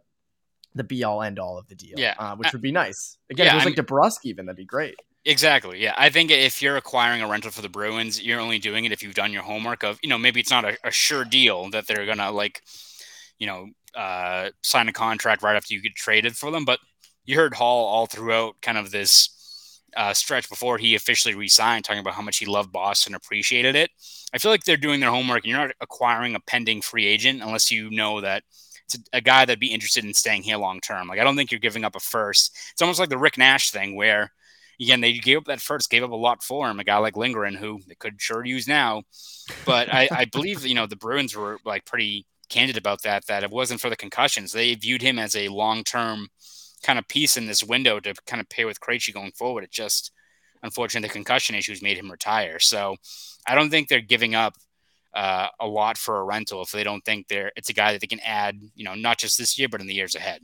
the 0.73 0.83
be 0.85 1.03
all 1.03 1.21
end 1.21 1.37
all 1.39 1.57
of 1.57 1.67
the 1.67 1.75
deal. 1.75 1.99
Yeah. 1.99 2.15
uh, 2.17 2.35
which 2.37 2.53
would 2.53 2.61
be 2.61 2.71
nice. 2.71 3.17
Again, 3.29 3.47
Yeah, 3.47 3.49
if 3.49 3.53
it 3.53 3.55
was 3.57 3.63
I'm- 3.65 3.75
like 3.75 3.85
DeBrusk, 3.87 4.25
even 4.25 4.45
that'd 4.45 4.55
be 4.55 4.63
great. 4.65 4.95
Exactly. 5.25 5.79
Yeah. 5.83 5.93
I 5.97 6.09
think 6.09 6.31
if 6.31 6.61
you're 6.61 6.77
acquiring 6.77 7.21
a 7.21 7.27
rental 7.27 7.51
for 7.51 7.61
the 7.61 7.67
Bruins, 7.69 8.21
you're 8.21 8.39
only 8.39 8.57
doing 8.57 8.85
it 8.85 8.91
if 8.93 9.03
you've 9.03 9.13
done 9.13 9.33
your 9.33 9.43
homework 9.43 9.83
of, 9.83 9.99
you 10.01 10.07
know, 10.09 10.17
maybe 10.17 10.39
it's 10.39 10.49
not 10.49 10.63
a, 10.65 10.77
a 10.85 10.89
sure 10.89 11.25
deal 11.25 11.69
that 11.71 11.85
they're 11.87 12.05
going 12.05 12.17
to 12.19 12.31
like, 12.31 12.63
you 13.37 13.45
know, 13.47 13.67
uh, 13.95 14.49
sign 14.63 14.87
a 14.87 14.93
contract 14.93 15.43
right 15.43 15.55
after 15.57 15.73
you 15.75 15.81
get 15.81 15.93
traded 15.93 16.35
for 16.37 16.49
them. 16.51 16.63
But 16.65 16.79
you 17.31 17.37
heard 17.37 17.55
Hall 17.55 17.85
all 17.85 18.05
throughout 18.05 18.61
kind 18.61 18.77
of 18.77 18.91
this 18.91 19.81
uh, 19.95 20.13
stretch 20.13 20.49
before 20.49 20.77
he 20.77 20.95
officially 20.95 21.33
re-signed, 21.33 21.83
talking 21.83 21.99
about 21.99 22.13
how 22.13 22.21
much 22.21 22.37
he 22.37 22.45
loved 22.45 22.71
Boston, 22.71 23.15
appreciated 23.15 23.75
it. 23.75 23.89
I 24.33 24.37
feel 24.37 24.51
like 24.51 24.63
they're 24.63 24.77
doing 24.77 24.99
their 24.99 25.09
homework 25.09 25.43
and 25.43 25.45
you're 25.45 25.59
not 25.59 25.75
acquiring 25.81 26.35
a 26.35 26.39
pending 26.39 26.81
free 26.81 27.05
agent 27.05 27.41
unless 27.41 27.71
you 27.71 27.89
know 27.89 28.21
that 28.21 28.43
it's 28.85 28.95
a, 28.95 29.17
a 29.17 29.21
guy 29.21 29.45
that'd 29.45 29.59
be 29.59 29.73
interested 29.73 30.05
in 30.05 30.13
staying 30.13 30.43
here 30.43 30.57
long 30.57 30.79
term. 30.79 31.07
Like, 31.07 31.19
I 31.19 31.23
don't 31.23 31.35
think 31.35 31.51
you're 31.51 31.59
giving 31.59 31.83
up 31.83 31.95
a 31.95 31.99
first. 31.99 32.57
It's 32.71 32.81
almost 32.81 32.99
like 32.99 33.09
the 33.09 33.17
Rick 33.17 33.37
Nash 33.37 33.71
thing 33.71 33.95
where, 33.95 34.31
again, 34.79 35.01
they 35.01 35.13
gave 35.13 35.37
up 35.37 35.45
that 35.45 35.61
first, 35.61 35.89
gave 35.89 36.03
up 36.03 36.11
a 36.11 36.15
lot 36.15 36.43
for 36.43 36.69
him. 36.69 36.79
A 36.79 36.83
guy 36.83 36.97
like 36.97 37.17
Lindgren, 37.17 37.55
who 37.55 37.79
they 37.87 37.95
could 37.95 38.21
sure 38.21 38.45
use 38.45 38.67
now, 38.67 39.03
but 39.65 39.93
I, 39.93 40.07
I 40.11 40.25
believe 40.25 40.65
you 40.65 40.75
know 40.75 40.87
the 40.87 40.95
Bruins 40.95 41.35
were 41.35 41.59
like 41.65 41.85
pretty 41.85 42.25
candid 42.49 42.77
about 42.77 43.01
that. 43.03 43.27
That 43.27 43.43
it 43.43 43.51
wasn't 43.51 43.81
for 43.81 43.89
the 43.89 43.97
concussions. 43.97 44.51
They 44.51 44.73
viewed 44.75 45.01
him 45.01 45.19
as 45.19 45.35
a 45.35 45.49
long 45.49 45.83
term 45.83 46.29
kind 46.83 46.99
of 46.99 47.07
piece 47.07 47.37
in 47.37 47.45
this 47.47 47.63
window 47.63 47.99
to 47.99 48.13
kind 48.25 48.41
of 48.41 48.49
pair 48.49 48.67
with 48.67 48.79
Krejci 48.79 49.13
going 49.13 49.31
forward. 49.31 49.63
It 49.63 49.71
just 49.71 50.11
unfortunately 50.63 51.07
the 51.07 51.13
concussion 51.13 51.55
issues 51.55 51.81
made 51.81 51.97
him 51.97 52.11
retire. 52.11 52.59
So 52.59 52.95
I 53.47 53.55
don't 53.55 53.69
think 53.69 53.87
they're 53.87 54.01
giving 54.01 54.35
up. 54.35 54.55
Uh, 55.13 55.49
a 55.59 55.67
lot 55.67 55.97
for 55.97 56.21
a 56.21 56.23
rental 56.23 56.61
if 56.61 56.71
they 56.71 56.85
don't 56.85 57.03
think 57.03 57.27
they're 57.27 57.51
it's 57.57 57.69
a 57.69 57.73
guy 57.73 57.91
that 57.91 57.99
they 57.99 58.07
can 58.07 58.21
add, 58.21 58.57
you 58.75 58.85
know, 58.85 58.95
not 58.95 59.17
just 59.17 59.37
this 59.37 59.59
year 59.59 59.67
but 59.67 59.81
in 59.81 59.87
the 59.87 59.93
years 59.93 60.15
ahead. 60.15 60.39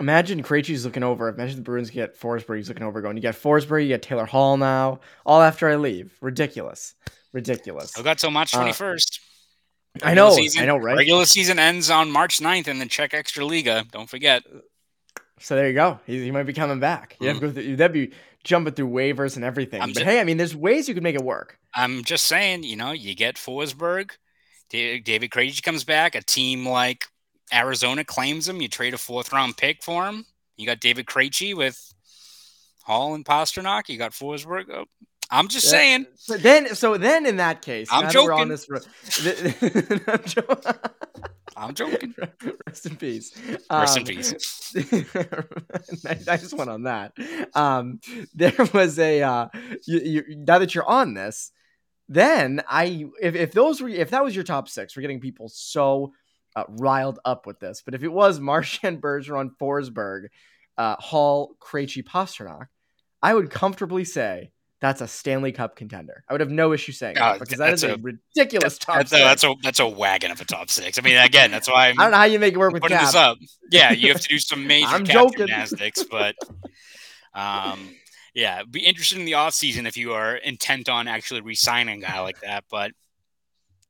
Imagine 0.00 0.42
Krejci's 0.42 0.86
looking 0.86 1.02
over. 1.02 1.28
Imagine 1.28 1.56
the 1.56 1.62
Bruins 1.62 1.90
get 1.90 2.18
Forsberg. 2.18 2.56
He's 2.56 2.68
looking 2.68 2.84
over, 2.84 3.02
going, 3.02 3.18
"You 3.18 3.22
got 3.22 3.34
Forsberg, 3.34 3.84
you 3.84 3.90
got 3.90 4.00
Taylor 4.00 4.24
Hall 4.24 4.56
now. 4.56 5.00
All 5.26 5.42
after 5.42 5.68
I 5.68 5.76
leave. 5.76 6.16
Ridiculous, 6.22 6.94
ridiculous." 7.34 7.92
I 7.98 8.02
got 8.02 8.16
till 8.18 8.30
March 8.30 8.54
Uh, 8.54 8.60
twenty 8.60 8.72
first. 8.72 9.20
I 10.02 10.14
know, 10.14 10.34
I 10.58 10.64
know, 10.64 10.78
right? 10.78 10.96
Regular 10.96 11.26
season 11.26 11.58
ends 11.58 11.90
on 11.90 12.10
March 12.10 12.40
9th 12.40 12.68
in 12.68 12.78
the 12.78 12.86
Czech 12.86 13.12
Extra 13.12 13.44
Liga. 13.44 13.84
Don't 13.92 14.08
forget. 14.08 14.42
So 15.42 15.56
there 15.56 15.66
you 15.68 15.74
go. 15.74 15.98
He, 16.06 16.22
he 16.22 16.30
might 16.30 16.44
be 16.44 16.52
coming 16.52 16.78
back. 16.80 17.16
You 17.20 17.28
have 17.28 17.38
to 17.38 17.40
go 17.40 17.50
mm. 17.50 17.54
through, 17.54 17.76
that'd 17.76 17.92
be 17.92 18.12
jumping 18.44 18.74
through 18.74 18.88
waivers 18.88 19.36
and 19.36 19.44
everything. 19.44 19.82
I'm 19.82 19.92
but 19.92 20.00
ju- 20.00 20.04
hey, 20.04 20.20
I 20.20 20.24
mean, 20.24 20.36
there's 20.36 20.54
ways 20.54 20.88
you 20.88 20.94
could 20.94 21.02
make 21.02 21.16
it 21.16 21.22
work. 21.22 21.58
I'm 21.74 22.04
just 22.04 22.26
saying, 22.26 22.62
you 22.62 22.76
know, 22.76 22.92
you 22.92 23.14
get 23.14 23.36
Forsberg, 23.36 24.10
David 24.70 25.30
Krejci 25.30 25.62
comes 25.62 25.84
back, 25.84 26.14
a 26.14 26.22
team 26.22 26.66
like 26.66 27.06
Arizona 27.52 28.04
claims 28.04 28.48
him, 28.48 28.60
you 28.60 28.68
trade 28.68 28.94
a 28.94 28.98
fourth 28.98 29.32
round 29.32 29.56
pick 29.56 29.82
for 29.82 30.06
him. 30.06 30.24
You 30.56 30.66
got 30.66 30.80
David 30.80 31.06
Krejci 31.06 31.54
with 31.56 31.92
Hall 32.84 33.14
and 33.14 33.24
Pastrnak. 33.24 33.88
You 33.88 33.98
got 33.98 34.12
Forsberg. 34.12 34.64
Oh, 34.70 34.84
I'm 35.30 35.48
just 35.48 35.64
Yeah. 35.66 35.70
saying. 35.70 36.06
So 36.16 36.36
then, 36.36 36.74
so 36.74 36.96
then 36.96 37.26
in 37.26 37.36
that 37.36 37.62
case, 37.62 37.88
I'm 37.90 38.10
joking. 38.10 38.30
on 38.30 38.48
this 38.48 38.68
I'm 40.06 40.24
jo- 40.24 40.62
I'm 41.56 41.74
joking. 41.74 42.14
Rest 42.66 42.86
in 42.86 42.96
peace. 42.96 43.32
Rest 43.70 43.96
in 43.96 44.02
Um, 44.02 44.06
peace. 44.06 44.74
nice, 46.04 46.26
nice 46.26 46.52
one 46.52 46.68
on 46.68 46.82
that. 46.84 47.12
Um, 47.54 48.00
there 48.34 48.54
was 48.72 48.98
a 48.98 49.22
uh, 49.22 49.48
you, 49.86 50.00
you, 50.00 50.24
now 50.46 50.58
that 50.58 50.74
you're 50.74 50.88
on 50.88 51.14
this, 51.14 51.50
then 52.08 52.62
I 52.68 53.06
if, 53.20 53.34
if 53.34 53.52
those 53.52 53.80
were 53.80 53.88
if 53.88 54.10
that 54.10 54.24
was 54.24 54.34
your 54.34 54.44
top 54.44 54.68
six, 54.68 54.96
we're 54.96 55.02
getting 55.02 55.20
people 55.20 55.48
so 55.48 56.12
uh, 56.56 56.64
riled 56.68 57.18
up 57.24 57.46
with 57.46 57.60
this. 57.60 57.82
But 57.84 57.94
if 57.94 58.02
it 58.02 58.12
was 58.12 58.40
Marchand, 58.40 59.00
Bergeron, 59.00 59.50
Forsberg, 59.60 60.26
uh, 60.78 60.96
Hall, 60.96 61.56
Krejci, 61.60 62.02
Pastrnak, 62.02 62.66
I 63.22 63.34
would 63.34 63.50
comfortably 63.50 64.04
say 64.04 64.50
that's 64.82 65.00
a 65.00 65.08
Stanley 65.08 65.52
Cup 65.52 65.76
contender. 65.76 66.24
I 66.28 66.34
would 66.34 66.40
have 66.40 66.50
no 66.50 66.72
issue 66.74 66.92
saying 66.92 67.16
Uh, 67.16 67.30
that 67.32 67.40
because 67.40 67.58
that 67.58 67.72
is 67.72 67.84
a, 67.84 67.94
a- 67.94 67.96
ridiculous 67.96 68.76
top 68.78 68.98
That's 68.98 69.12
a, 69.12 69.16
six. 69.16 69.24
that's 69.24 69.44
a 69.44 69.54
that's 69.62 69.80
a 69.80 69.88
wagon 69.88 70.30
of 70.32 70.40
a 70.40 70.44
top 70.44 70.68
six. 70.68 70.98
I 70.98 71.02
mean, 71.02 71.16
again, 71.16 71.50
that's 71.50 71.68
why 71.68 71.88
I'm 71.88 71.98
I 72.00 72.02
don't 72.02 72.10
know 72.10 72.16
how 72.18 72.24
you 72.24 72.38
make 72.38 72.52
it 72.52 72.58
work 72.58 72.72
with 72.74 72.82
putting 72.82 72.98
cap. 72.98 73.06
this 73.06 73.14
up. 73.14 73.38
Yeah, 73.70 73.92
you 73.92 74.08
have 74.08 74.20
to 74.20 74.28
do 74.28 74.38
some 74.38 74.66
major 74.66 74.88
I'm 74.88 75.04
cap 75.04 75.14
joking. 75.14 75.46
gymnastics, 75.46 76.04
but 76.10 76.34
um, 77.34 77.94
yeah, 78.34 78.62
be 78.68 78.80
interested 78.80 79.18
in 79.18 79.24
the 79.24 79.34
off 79.34 79.54
season 79.54 79.86
if 79.86 79.96
you 79.96 80.12
are 80.14 80.36
intent 80.36 80.88
on 80.88 81.06
actually 81.08 81.40
re-signing 81.42 82.02
a 82.02 82.06
guy 82.06 82.20
like 82.20 82.40
that. 82.40 82.64
But 82.70 82.90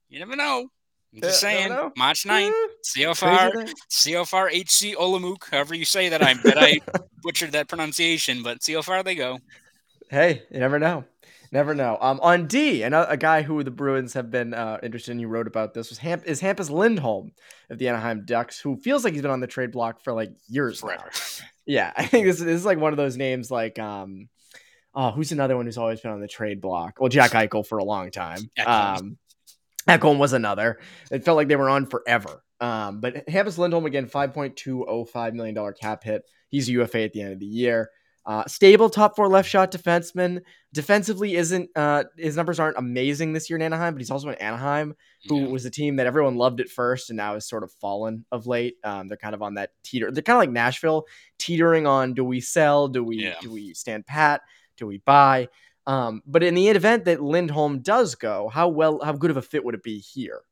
you 0.09 0.19
never 0.19 0.37
know. 0.37 0.69
I'm 1.15 1.21
just 1.23 1.43
Yeah, 1.43 1.69
saying. 1.69 1.91
March 1.97 2.25
9th, 2.25 2.49
Eh, 2.49 2.67
see 2.83 3.03
how 3.03 3.15
far, 3.15 3.53
see 3.89 4.13
how 4.13 4.25
far 4.25 4.49
HC 4.49 4.95
Olamuk, 4.97 5.51
however 5.51 5.75
you 5.75 5.85
say 5.85 6.09
that. 6.11 6.23
I 6.23 6.35
bet 6.35 6.59
I 6.59 6.81
butchered 7.23 7.53
that 7.53 7.69
pronunciation, 7.69 8.43
but 8.43 8.63
see 8.63 8.75
how 8.75 8.83
far 8.83 9.03
they 9.03 9.15
go. 9.15 9.39
Hey, 10.13 10.43
you 10.51 10.61
never 10.61 10.79
know. 10.79 11.05
Never 11.53 11.75
know. 11.75 11.97
Um, 11.99 12.21
on 12.23 12.47
D, 12.47 12.83
and 12.83 12.95
a, 12.95 13.17
guy 13.17 13.41
who 13.41 13.65
the 13.65 13.71
Bruins 13.71 14.13
have 14.13 14.31
been 14.31 14.53
uh, 14.53 14.79
interested 14.83 15.13
in, 15.13 15.19
you 15.19 15.27
wrote 15.27 15.47
about 15.47 15.73
this 15.73 15.89
was 15.89 15.97
Hamp 15.97 16.25
is 16.27 16.43
Hampus 16.43 16.69
Lindholm 16.69 17.33
of 17.71 17.79
the 17.79 17.89
Anaheim 17.89 18.27
Ducks, 18.27 18.61
who 18.61 18.77
feels 18.77 19.05
like 19.05 19.15
he's 19.15 19.23
been 19.23 19.31
on 19.31 19.41
the 19.41 19.47
trade 19.47 19.73
block 19.73 20.03
for 20.03 20.13
like 20.13 20.31
years 20.49 20.85
now. 20.85 21.03
Yeah, 21.65 21.93
I 21.97 22.07
think 22.07 22.27
this, 22.27 22.41
this 22.41 22.49
is 22.49 22.65
like 22.65 22.79
one 22.79 22.93
of 22.93 22.97
those 22.97 23.17
names 23.17 23.49
like 23.49 23.79
um, 23.79 24.29
oh, 24.97 25.13
who's 25.13 25.31
another 25.31 25.57
one 25.57 25.65
who's 25.65 25.79
always 25.79 26.01
been 26.01 26.11
on 26.11 26.21
the 26.21 26.27
trade 26.27 26.61
block? 26.61 26.99
Well, 26.99 27.09
Jack 27.09 27.31
Eichel 27.31 27.65
for 27.65 27.79
a 27.79 27.85
long 27.85 28.11
time. 28.11 28.51
Um, 28.67 29.17
Ekholm 29.89 30.19
was 30.19 30.33
another. 30.33 30.81
It 31.13 31.25
felt 31.25 31.37
like 31.37 31.47
they 31.47 31.55
were 31.55 31.71
on 31.71 31.87
forever. 31.87 32.43
Um, 32.61 33.01
but 33.01 33.29
Hampus 33.29 33.59
Lindholm 33.59 33.87
again, 33.87 34.09
five 34.09 34.35
point 34.35 34.57
two 34.57 34.85
oh 34.85 35.05
five 35.05 35.35
million 35.35 35.55
dollar 35.55 35.73
cap 35.73 36.03
hit. 36.03 36.25
He's 36.49 36.69
a 36.69 36.73
UFA 36.73 37.03
at 37.03 37.13
the 37.13 37.23
end 37.23 37.33
of 37.33 37.39
the 37.39 37.47
year. 37.47 37.91
Uh, 38.25 38.45
stable 38.47 38.89
top 38.89 39.17
four 39.17 39.29
left 39.29 39.49
shot 39.49 39.73
defenseman. 39.73 40.41
Defensively 40.73 41.35
isn't 41.35 41.69
uh, 41.75 42.05
his 42.17 42.37
numbers 42.37 42.61
aren't 42.61 42.77
amazing 42.79 43.33
this 43.33 43.51
year 43.51 43.57
in 43.57 43.63
Anaheim, 43.63 43.95
but 43.95 44.01
he's 44.01 44.11
also 44.13 44.29
in 44.29 44.37
Anaheim 44.37 44.95
who 45.29 45.41
Yeah. 45.41 45.49
was 45.49 45.65
a 45.65 45.71
team 45.71 45.97
that 45.97 46.07
everyone 46.07 46.37
loved 46.37 46.61
at 46.61 46.69
first 46.69 47.11
and 47.11 47.17
now 47.17 47.35
has 47.35 47.49
sort 47.49 47.65
of 47.65 47.73
fallen 47.81 48.25
of 48.31 48.47
late. 48.47 48.77
Um, 48.85 49.09
they're 49.09 49.17
kind 49.17 49.35
of 49.35 49.43
on 49.43 49.55
that 49.55 49.71
teeter. 49.83 50.11
They're 50.13 50.23
kind 50.23 50.37
of 50.37 50.41
like 50.41 50.51
Nashville, 50.51 51.07
teetering 51.39 51.87
on 51.87 52.15
do 52.15 52.25
we 52.25 52.41
sell? 52.41 52.87
Do 52.89 53.03
we 53.03 53.17
Yeah. 53.17 53.35
do 53.41 53.51
we 53.51 53.75
stand 53.75 54.07
pat? 54.07 54.43
Do 54.77 54.87
we 54.87 54.99
buy? 54.99 55.49
Um, 55.89 56.23
but 56.25 56.45
in 56.45 56.55
the 56.55 56.69
event 56.69 57.05
that 57.07 57.21
Lindholm 57.21 57.81
does 57.81 58.15
go, 58.15 58.49
how 58.49 58.69
well, 58.69 59.01
how 59.03 59.13
good 59.13 59.33
of 59.33 59.37
a 59.37 59.43
fit 59.43 59.65
would 59.65 59.75
it 59.75 59.83
be 59.83 59.99
here? 59.99 60.43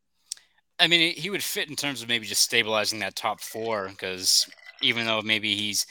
I 0.80 0.88
mean, 0.88 1.14
he 1.14 1.30
would 1.30 1.42
fit 1.42 1.68
in 1.68 1.76
terms 1.76 2.02
of 2.02 2.09
maybe 2.09 2.26
just 2.26 2.42
stabilizing 2.42 2.98
that 3.00 3.14
top 3.14 3.40
four 3.40 3.88
because 3.90 4.50
even 4.83 5.04
though 5.06 5.20
maybe 5.22 5.54
he's 5.54 5.87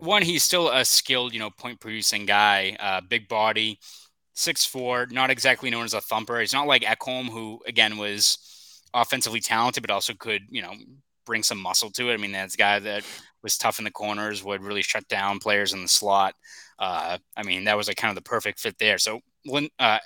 one, 0.00 0.22
he's 0.22 0.42
still 0.42 0.70
a 0.70 0.84
skilled, 0.84 1.32
you 1.32 1.38
know, 1.38 1.50
point 1.50 1.80
producing 1.80 2.26
guy, 2.26 2.76
uh, 2.80 3.00
big 3.00 3.28
body, 3.28 3.78
six 4.34 4.64
four, 4.64 5.06
not 5.10 5.30
exactly 5.30 5.70
known 5.70 5.84
as 5.84 5.94
a 5.94 6.00
thumper. 6.00 6.40
He's 6.40 6.52
not 6.52 6.66
like 6.66 6.82
Ekholm, 6.82 7.26
who 7.26 7.60
again 7.66 7.96
was 7.96 8.38
offensively 8.94 9.40
talented, 9.40 9.82
but 9.82 9.90
also 9.90 10.14
could, 10.14 10.42
you 10.48 10.62
know, 10.62 10.74
bring 11.26 11.42
some 11.42 11.58
muscle 11.58 11.90
to 11.92 12.10
it. 12.10 12.14
I 12.14 12.16
mean, 12.16 12.32
that's 12.32 12.54
a 12.54 12.58
guy 12.58 12.78
that 12.78 13.04
was 13.42 13.56
tough 13.56 13.78
in 13.78 13.84
the 13.84 13.90
corners, 13.90 14.44
would 14.44 14.62
really 14.62 14.82
shut 14.82 15.06
down 15.08 15.38
players 15.38 15.72
in 15.72 15.82
the 15.82 15.88
slot. 15.88 16.34
Uh, 16.78 17.18
I 17.36 17.42
mean, 17.42 17.64
that 17.64 17.76
was 17.76 17.88
like 17.88 17.96
kind 17.96 18.10
of 18.10 18.16
the 18.16 18.28
perfect 18.28 18.58
fit 18.60 18.76
there. 18.78 18.98
So, 18.98 19.20
uh, 19.78 19.98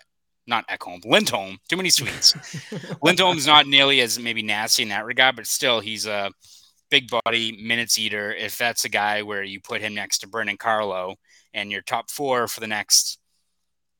not 0.47 0.69
Ekholm, 0.69 1.05
Lindholm, 1.05 1.59
too 1.69 1.77
many 1.77 1.91
sweets. 1.91 2.33
Lindholm's 3.03 3.47
not 3.47 3.67
nearly 3.67 4.01
as 4.01 4.19
maybe 4.19 4.43
nasty 4.43 4.83
in 4.83 4.91
that 4.91 5.07
regard, 5.07 5.37
but 5.37 5.47
still, 5.47 5.81
he's 5.81 6.07
a 6.07 6.31
big 6.91 7.09
body 7.25 7.59
minutes 7.63 7.99
eater. 7.99 8.33
If 8.33 8.59
that's 8.59 8.85
a 8.85 8.89
guy 8.89 9.23
where 9.23 9.43
you 9.43 9.61
put 9.61 9.81
him 9.81 9.95
next 9.95 10.19
to 10.19 10.29
Brandon 10.29 10.57
Carlo 10.57 11.17
and 11.53 11.71
your 11.71 11.83
top 11.83 12.11
four 12.11 12.49
for 12.49 12.61
the 12.61 12.67
next 12.67 13.19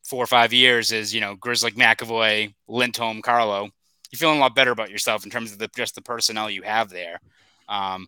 four 0.05 0.23
or 0.23 0.27
five 0.27 0.53
years 0.53 0.93
is, 0.93 1.15
you 1.15 1.21
know, 1.21 1.37
Grzelcyk 1.37 1.75
McAvoy, 1.75 2.55
Lindholm, 2.69 3.23
Carlo, 3.23 3.69
you're 4.11 4.19
feeling 4.19 4.39
a 4.39 4.41
lot 4.41 4.55
better 4.55 4.71
about 4.71 4.91
yourself 4.91 5.25
in 5.25 5.31
terms 5.31 5.53
of 5.53 5.59
the, 5.59 5.69
just 5.75 5.95
the 5.95 6.03
personnel 6.03 6.51
you 6.51 6.63
have 6.63 6.91
there. 6.91 7.21
Um, 7.69 8.07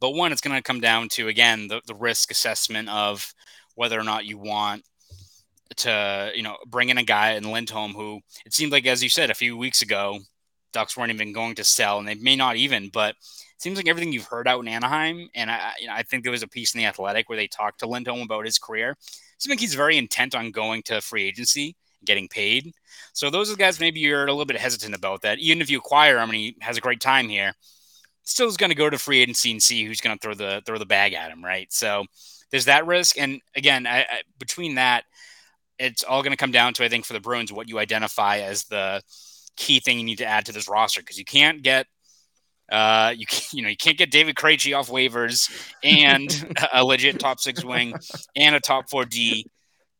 but 0.00 0.10
one, 0.10 0.32
it's 0.32 0.40
going 0.40 0.56
to 0.56 0.62
come 0.62 0.80
down 0.80 1.08
to, 1.10 1.28
again, 1.28 1.68
the, 1.68 1.80
the 1.86 1.94
risk 1.94 2.30
assessment 2.30 2.88
of 2.88 3.34
whether 3.74 3.98
or 3.98 4.04
not 4.04 4.24
you 4.24 4.38
want 4.38 4.84
to 5.76 6.30
you 6.34 6.42
know 6.42 6.56
bring 6.66 6.88
in 6.88 6.98
a 6.98 7.02
guy 7.02 7.32
in 7.32 7.50
Lindholm 7.50 7.92
who 7.92 8.20
it 8.44 8.52
seemed 8.52 8.72
like 8.72 8.86
as 8.86 9.02
you 9.02 9.08
said 9.08 9.30
a 9.30 9.34
few 9.34 9.56
weeks 9.56 9.82
ago, 9.82 10.18
Ducks 10.72 10.96
weren't 10.96 11.12
even 11.12 11.32
going 11.32 11.54
to 11.56 11.64
sell, 11.64 11.98
and 11.98 12.08
they 12.08 12.14
may 12.14 12.36
not 12.36 12.56
even. 12.56 12.88
But 12.88 13.14
seems 13.62 13.76
like 13.76 13.88
everything 13.88 14.12
you've 14.12 14.26
heard 14.26 14.48
out 14.48 14.60
in 14.60 14.68
Anaheim, 14.68 15.28
and 15.34 15.50
I 15.50 15.72
you 15.80 15.86
know 15.86 15.94
I 15.94 16.02
think 16.02 16.22
there 16.22 16.32
was 16.32 16.42
a 16.42 16.48
piece 16.48 16.74
in 16.74 16.78
the 16.78 16.86
Athletic 16.86 17.28
where 17.28 17.36
they 17.36 17.46
talked 17.46 17.80
to 17.80 17.86
Lindholm 17.86 18.22
about 18.22 18.44
his 18.44 18.58
career. 18.58 18.96
Seems 19.38 19.50
like 19.50 19.60
he's 19.60 19.74
very 19.74 19.96
intent 19.96 20.34
on 20.34 20.50
going 20.50 20.82
to 20.84 21.00
free 21.00 21.24
agency, 21.24 21.76
getting 22.04 22.28
paid. 22.28 22.72
So 23.12 23.30
those 23.30 23.48
are 23.48 23.54
the 23.54 23.58
guys 23.58 23.80
maybe 23.80 24.00
you're 24.00 24.24
a 24.24 24.32
little 24.32 24.44
bit 24.44 24.56
hesitant 24.56 24.94
about 24.94 25.22
that. 25.22 25.38
Even 25.38 25.60
if 25.60 25.70
you 25.70 25.78
acquire 25.78 26.18
him 26.18 26.30
and 26.30 26.34
he 26.34 26.56
has 26.60 26.76
a 26.76 26.80
great 26.80 27.00
time 27.00 27.28
here, 27.28 27.52
still 28.22 28.48
is 28.48 28.56
going 28.56 28.70
to 28.70 28.76
go 28.76 28.90
to 28.90 28.98
free 28.98 29.20
agency 29.20 29.50
and 29.50 29.62
see 29.62 29.84
who's 29.84 30.00
going 30.00 30.16
to 30.16 30.20
throw 30.20 30.34
the 30.34 30.62
throw 30.66 30.78
the 30.78 30.86
bag 30.86 31.12
at 31.14 31.30
him, 31.30 31.44
right? 31.44 31.72
So 31.72 32.04
there's 32.50 32.66
that 32.66 32.86
risk, 32.86 33.18
and 33.18 33.40
again, 33.56 33.86
I, 33.86 34.00
I, 34.00 34.22
between 34.38 34.74
that 34.74 35.04
it's 35.78 36.04
all 36.04 36.22
going 36.22 36.32
to 36.32 36.36
come 36.36 36.52
down 36.52 36.74
to, 36.74 36.84
I 36.84 36.88
think, 36.88 37.04
for 37.04 37.12
the 37.12 37.20
Bruins, 37.20 37.52
what 37.52 37.68
you 37.68 37.78
identify 37.78 38.38
as 38.38 38.64
the 38.64 39.02
key 39.56 39.80
thing 39.80 39.98
you 39.98 40.04
need 40.04 40.18
to 40.18 40.26
add 40.26 40.46
to 40.46 40.52
this 40.52 40.68
roster 40.68 41.00
because 41.00 41.18
you 41.18 41.24
can't 41.24 41.62
get. 41.62 41.86
Uh, 42.72 43.12
you 43.14 43.26
can, 43.26 43.42
you 43.52 43.62
know 43.62 43.68
you 43.68 43.76
can't 43.76 43.98
get 43.98 44.10
David 44.10 44.34
Krejci 44.34 44.76
off 44.76 44.88
waivers 44.88 45.50
and 45.84 46.56
a 46.72 46.82
legit 46.82 47.20
top 47.20 47.38
six 47.38 47.62
wing 47.62 47.94
and 48.34 48.56
a 48.56 48.60
top 48.60 48.88
four 48.88 49.04
D. 49.04 49.46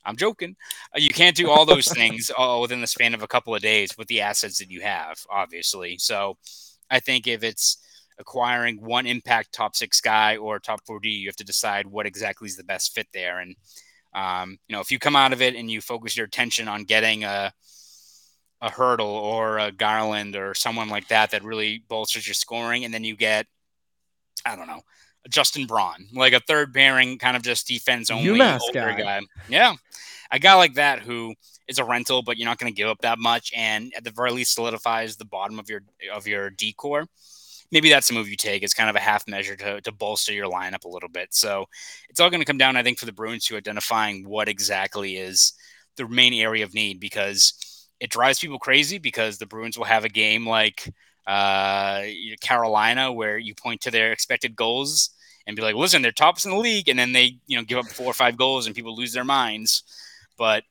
I'm 0.05 0.17
joking. 0.17 0.57
Uh, 0.97 0.99
you 0.99 1.11
can't 1.11 1.37
do 1.37 1.51
all 1.51 1.67
those 1.67 1.87
things 1.87 2.31
all 2.37 2.63
within 2.63 2.81
the 2.81 2.87
span 2.87 3.15
of 3.15 3.23
a 3.23 3.29
couple 3.29 3.55
of 3.55 3.61
days 3.61 3.97
with 3.99 4.09
the 4.09 4.23
assets 4.23 4.59
that 4.59 4.71
you 4.71 4.81
have, 4.81 5.19
obviously. 5.31 5.99
So, 5.99 6.39
I 6.91 6.99
think 6.99 7.27
if 7.27 7.45
it's 7.45 7.77
acquiring 8.19 8.81
one 8.81 9.07
impact 9.07 9.53
top 9.53 9.77
six 9.77 10.01
guy 10.01 10.39
or 10.39 10.59
top 10.59 10.81
four 10.87 10.99
D, 10.99 11.11
you 11.11 11.29
have 11.29 11.37
to 11.37 11.45
decide 11.45 11.87
what 11.87 12.07
exactly 12.07 12.47
is 12.47 12.57
the 12.57 12.65
best 12.65 12.95
fit 12.95 13.07
there. 13.13 13.41
And 13.41 13.55
um, 14.15 14.59
you 14.67 14.75
know, 14.75 14.81
if 14.81 14.91
you 14.91 14.99
come 14.99 15.17
out 15.17 15.35
of 15.35 15.43
it 15.43 15.55
and 15.55 15.71
you 15.71 15.83
focus 15.83 16.17
your 16.17 16.27
attention 16.27 16.69
on 16.69 16.85
getting 16.85 17.25
a 17.25 17.53
a 18.62 18.70
Hertl 18.70 19.01
or 19.01 19.59
a 19.59 19.72
Garland 19.72 20.37
or 20.37 20.55
someone 20.55 20.88
like 20.88 21.09
that 21.09 21.33
that 21.33 21.44
really 21.44 21.85
bolsters 21.88 22.27
your 22.27 22.35
scoring, 22.35 22.85
and 22.85 22.94
then 22.94 23.05
you 23.05 23.16
get, 23.16 23.46
I 24.46 24.57
don't 24.57 24.68
know, 24.68 24.81
Justin 25.29 25.66
Braun, 25.66 26.07
like 26.14 26.33
a 26.33 26.40
third 26.40 26.72
pairing 26.72 27.18
kind 27.18 27.37
of 27.37 27.42
just 27.42 27.66
defense 27.66 28.11
only 28.11 28.25
UMass 28.25 28.61
older 28.62 28.92
guy. 28.92 29.03
guy. 29.03 29.20
Yeah, 29.48 29.75
a 30.31 30.38
guy 30.38 30.55
like 30.55 30.75
that 30.75 31.01
who 31.01 31.35
is 31.68 31.79
a 31.79 31.85
rental, 31.85 32.22
but 32.22 32.38
you're 32.38 32.48
not 32.48 32.59
going 32.59 32.72
to 32.72 32.77
give 32.77 32.88
up 32.88 33.01
that 33.03 33.18
much, 33.18 33.53
and 33.55 33.92
at 33.96 34.05
the 34.05 34.11
very 34.12 34.31
least 34.31 34.55
solidifies 34.55 35.16
the 35.16 35.27
bottom 35.27 35.59
of 35.59 35.68
your 35.68 35.83
of 36.12 36.27
your 36.27 36.48
D 36.48 36.72
corps 36.72 37.07
maybe 37.72 37.88
that's 37.88 38.11
a 38.11 38.12
move 38.12 38.29
you 38.29 38.37
take. 38.37 38.62
It's 38.62 38.75
kind 38.75 38.90
of 38.90 38.96
a 38.96 39.01
half 39.01 39.27
measure 39.27 39.57
to, 39.57 39.81
to 39.81 39.92
bolster 39.92 40.33
your 40.33 40.48
lineup 40.48 40.85
a 40.85 40.88
little 40.88 41.09
bit. 41.09 41.35
So 41.35 41.66
it's 42.09 42.20
all 42.20 42.29
going 42.29 42.42
to 42.42 42.46
come 42.46 42.59
down, 42.59 42.77
I 42.77 42.83
think, 42.83 42.98
for 42.98 43.07
the 43.07 43.12
Bruins 43.12 43.46
to 43.46 43.57
identifying 43.57 44.29
what 44.29 44.48
exactly 44.48 45.16
is 45.16 45.55
the 45.96 46.07
main 46.07 46.35
area 46.35 46.64
of 46.64 46.75
need 46.75 47.01
because 47.01 47.55
it 48.03 48.11
drives 48.11 48.38
people 48.41 48.59
crazy 48.59 48.99
because 48.99 49.38
the 49.38 49.47
Bruins 49.47 49.79
will 49.79 49.85
have 49.85 50.05
a 50.05 50.09
game 50.09 50.47
like 50.47 50.93
uh, 51.27 52.03
Carolina 52.41 53.12
where 53.12 53.38
you 53.38 53.55
point 53.55 53.81
to 53.83 53.91
their 53.91 54.12
expected 54.12 54.57
goals 54.57 55.11
and 55.47 55.57
be 55.57 55.62
like, 55.62 55.75
listen, 55.75 56.03
they're 56.03 56.12
tops 56.12 56.45
in 56.45 56.51
the 56.51 56.57
league. 56.57 56.88
And 56.88 56.99
then 56.99 57.12
they, 57.12 57.38
you 57.47 57.57
know, 57.57 57.65
give 57.65 57.79
up 57.79 57.87
four 57.87 58.07
or 58.07 58.15
five 58.15 58.37
goals 58.37 58.67
and 58.67 58.75
people 58.75 58.97
lose 58.97 59.12
their 59.12 59.25
minds. 59.25 59.85
But 60.37 60.65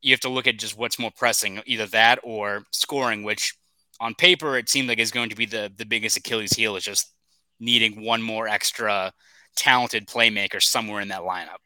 you 0.00 0.12
have 0.12 0.20
to 0.20 0.28
look 0.28 0.46
at 0.46 0.58
just 0.58 0.78
what's 0.78 0.98
more 0.98 1.12
pressing, 1.16 1.60
either 1.66 1.86
that 1.86 2.20
or 2.22 2.62
scoring, 2.70 3.22
which– 3.22 3.54
on 4.00 4.14
paper, 4.14 4.56
it 4.56 4.68
seemed 4.68 4.88
like 4.88 4.98
is 4.98 5.10
going 5.10 5.30
to 5.30 5.36
be 5.36 5.46
the 5.46 5.72
the 5.76 5.86
biggest 5.86 6.16
Achilles 6.16 6.52
heel 6.52 6.76
is 6.76 6.84
just 6.84 7.12
needing 7.58 8.04
one 8.04 8.22
more 8.22 8.46
extra 8.46 9.12
talented 9.56 10.06
playmaker 10.06 10.62
somewhere 10.62 11.00
in 11.00 11.08
that 11.08 11.22
lineup. 11.22 11.62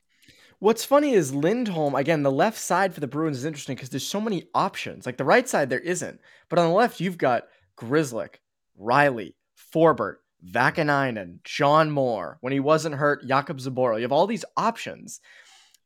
What's 0.61 0.85
funny 0.85 1.15
is 1.15 1.35
Lindholm, 1.35 1.95
again, 1.95 2.23
the 2.23 2.31
left 2.31 2.59
side 2.59 2.93
for 2.93 3.01
the 3.01 3.07
Bruins 3.07 3.39
is 3.39 3.47
interesting 3.47 3.77
because 3.77 3.89
there's 3.89 4.07
so 4.07 4.21
many 4.21 4.45
options. 4.55 5.07
Like 5.07 5.17
the 5.17 5.25
right 5.25 5.49
side, 5.49 5.71
there 5.71 5.81
isn't. 5.81 6.21
But 6.51 6.59
on 6.59 6.69
the 6.69 6.75
left, 6.75 7.01
you've 7.01 7.17
got 7.17 7.45
Grzelcyk, 7.79 8.35
Reilly, 8.77 9.37
Forbort, 9.75 10.17
Vaakanainen, 10.47 11.43
John 11.45 11.91
Moore. 11.91 12.37
When 12.43 12.53
he 12.53 12.61
wasn't 12.61 12.97
hurt, 12.97 13.27
Jakub 13.27 13.59
Zboril. 13.59 13.97
You 13.97 14.03
have 14.03 14.13
all 14.13 14.27
these 14.27 14.45
options. 14.55 15.21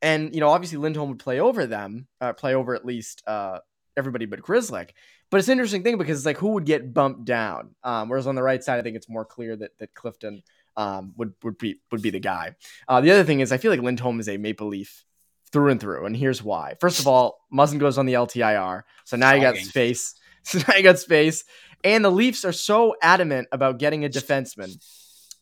And, 0.03 0.35
you 0.35 0.41
know, 0.41 0.49
obviously 0.49 0.79
Lindholm 0.79 1.11
would 1.11 1.21
play 1.21 1.39
over 1.39 1.67
them, 1.67 2.09
uh, 2.21 2.33
play 2.33 2.57
over 2.57 2.75
at 2.75 2.85
least 2.85 3.23
uh, 3.29 3.61
everybody 3.97 4.27
but 4.27 4.43
Grzelcyk. 4.43 4.91
But 5.31 5.39
it's 5.39 5.49
an 5.49 5.53
interesting 5.53 5.85
thing 5.85 5.99
because 5.99 6.19
it's 6.19 6.27
like 6.27 6.39
who 6.39 6.49
would 6.49 6.67
get 6.67 6.93
bumped 6.93 7.25
down. 7.25 7.77
Um, 7.85 8.09
whereas 8.09 8.27
on 8.27 8.35
the 8.35 8.43
right 8.43 8.63
side, 8.63 8.81
I 8.81 8.83
think 8.83 8.97
it's 8.97 9.09
more 9.09 9.25
clear 9.25 9.55
that 9.57 9.79
that 9.79 9.95
Clifton 9.95 10.43
um, 10.77 11.13
would 11.17 11.35
would 11.43 11.59
be 11.59 11.81
would 11.91 12.03
be 12.03 12.11
the 12.11 12.21
guy. 12.21 12.55
Uh, 12.89 13.01
the 13.01 13.11
other 13.11 13.25
thing 13.25 13.41
is 13.41 13.53
I 13.53 13.59
feel 13.59 13.71
like 13.71 13.81
Lindholm 13.81 14.21
is 14.21 14.29
a 14.29 14.37
Maple 14.37 14.69
Leaf 14.69 15.05
through 15.53 15.71
and 15.71 15.81
through, 15.81 16.07
and 16.07 16.17
here's 16.17 16.43
why. 16.43 16.75
First 16.81 17.01
of 17.01 17.07
all, 17.07 17.39
Muzzin 17.53 17.79
goes 17.79 17.99
on 17.99 18.07
the 18.07 18.15
LTIR, 18.15 18.83
so 19.05 19.17
now 19.17 19.33
you 19.33 19.41
got 19.41 19.57
space. 19.57 20.15
So 20.47 20.59
now 20.59 20.77
you 20.77 20.83
got 20.83 20.99
space, 20.99 21.43
and 21.85 22.05
the 22.05 22.11
Leafs 22.11 22.45
are 22.45 22.53
so 22.53 22.97
adamant 23.01 23.49
about 23.51 23.79
getting 23.79 24.05
a 24.05 24.11
defenseman. 24.11 24.77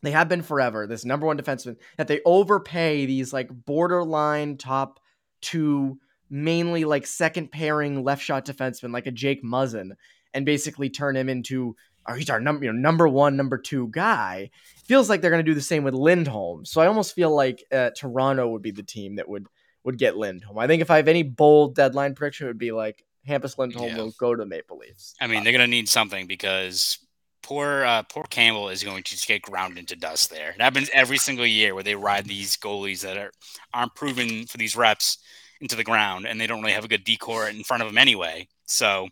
They 0.01 0.12
have 0.12 0.29
been 0.29 0.42
forever. 0.42 0.87
This 0.87 1.05
number 1.05 1.27
one 1.27 1.37
defenseman 1.37 1.75
that 1.97 2.07
they 2.07 2.21
overpay 2.25 3.07
these 3.07 3.33
like 3.33 3.49
borderline 3.51 4.59
top 4.59 5.01
two 5.40 5.99
mainly 6.31 6.85
like 6.85 7.07
second 7.07 7.53
pairing 7.53 8.03
left 8.03 8.23
shot 8.23 8.47
defenseman 8.47 8.92
like 8.92 9.07
a 9.07 9.11
Jake 9.11 9.45
Muzzin 9.45 9.90
and 10.33 10.47
basically 10.47 10.88
turn 10.88 11.14
him 11.14 11.29
into 11.29 11.77
or 12.09 12.17
he's 12.17 12.31
our 12.31 12.41
number 12.41 12.65
you 12.65 12.73
know 12.73 12.79
number 12.79 13.09
one 13.09 13.37
number 13.37 13.59
two 13.59 13.88
guy 13.88 14.51
feels 14.85 15.09
like 15.09 15.21
they're 15.21 15.31
going 15.31 15.45
to 15.45 15.51
do 15.51 15.55
the 15.55 15.61
same 15.61 15.85
with 15.85 15.95
Lindholm 15.95 16.65
so 16.65 16.81
I 16.81 16.87
almost 16.87 17.15
feel 17.15 17.35
like 17.35 17.65
uh, 17.73 17.91
Toronto 17.97 18.49
would 18.49 18.62
be 18.62 18.71
the 18.71 18.83
team 18.83 19.17
that 19.17 19.29
would 19.29 19.47
would 19.85 19.99
get 19.99 20.17
Lindholm 20.17 20.59
I 20.59 20.67
think 20.67 20.83
if 20.83 20.91
I 20.91 20.97
have 20.97 21.09
any 21.09 21.23
bold 21.23 21.75
deadline 21.75 22.15
prediction 22.15 22.47
it 22.47 22.51
would 22.51 22.59
be 22.59 22.73
like 22.73 23.05
Hampus 23.29 23.57
Lindholm 23.59 23.88
Yeah. 23.88 23.99
will 23.99 24.11
go 24.19 24.35
to 24.35 24.45
Maple 24.47 24.79
Leafs 24.79 25.15
I 25.21 25.27
mean, 25.27 25.45
they're 25.45 25.53
going 25.53 25.61
to 25.61 25.67
need 25.67 25.88
something 25.88 26.27
because 26.27 26.99
poor 27.43 27.85
uh, 27.85 28.03
poor 28.05 28.25
Campbell 28.31 28.69
is 28.69 28.83
going 28.85 29.03
to 29.03 29.27
get 29.27 29.43
ground 29.43 29.79
into 29.79 29.97
dust 29.97 30.31
there. 30.31 30.51
It 30.51 30.61
happens 30.61 30.91
every 30.93 31.19
single 31.19 31.47
year 31.47 31.75
where 31.75 31.85
they 31.85 31.95
ride 31.95 32.27
these 32.27 32.57
goalies 32.57 33.03
that 33.03 33.17
are 33.17 33.33
aren't 33.75 33.95
proven 33.95 34.47
for 34.47 34.59
these 34.59 34.77
reps 34.77 35.19
into 35.61 35.77
the 35.77 35.85
ground, 35.85 36.27
and 36.27 36.41
they 36.41 36.47
don't 36.47 36.61
really 36.61 36.73
have 36.73 36.85
a 36.85 36.88
good 36.88 37.05
D 37.05 37.17
corps 37.17 37.49
in 37.49 37.62
front 37.62 37.83
of 37.83 37.88
them 37.88 37.99
anyway. 37.99 38.49
So 38.67 39.09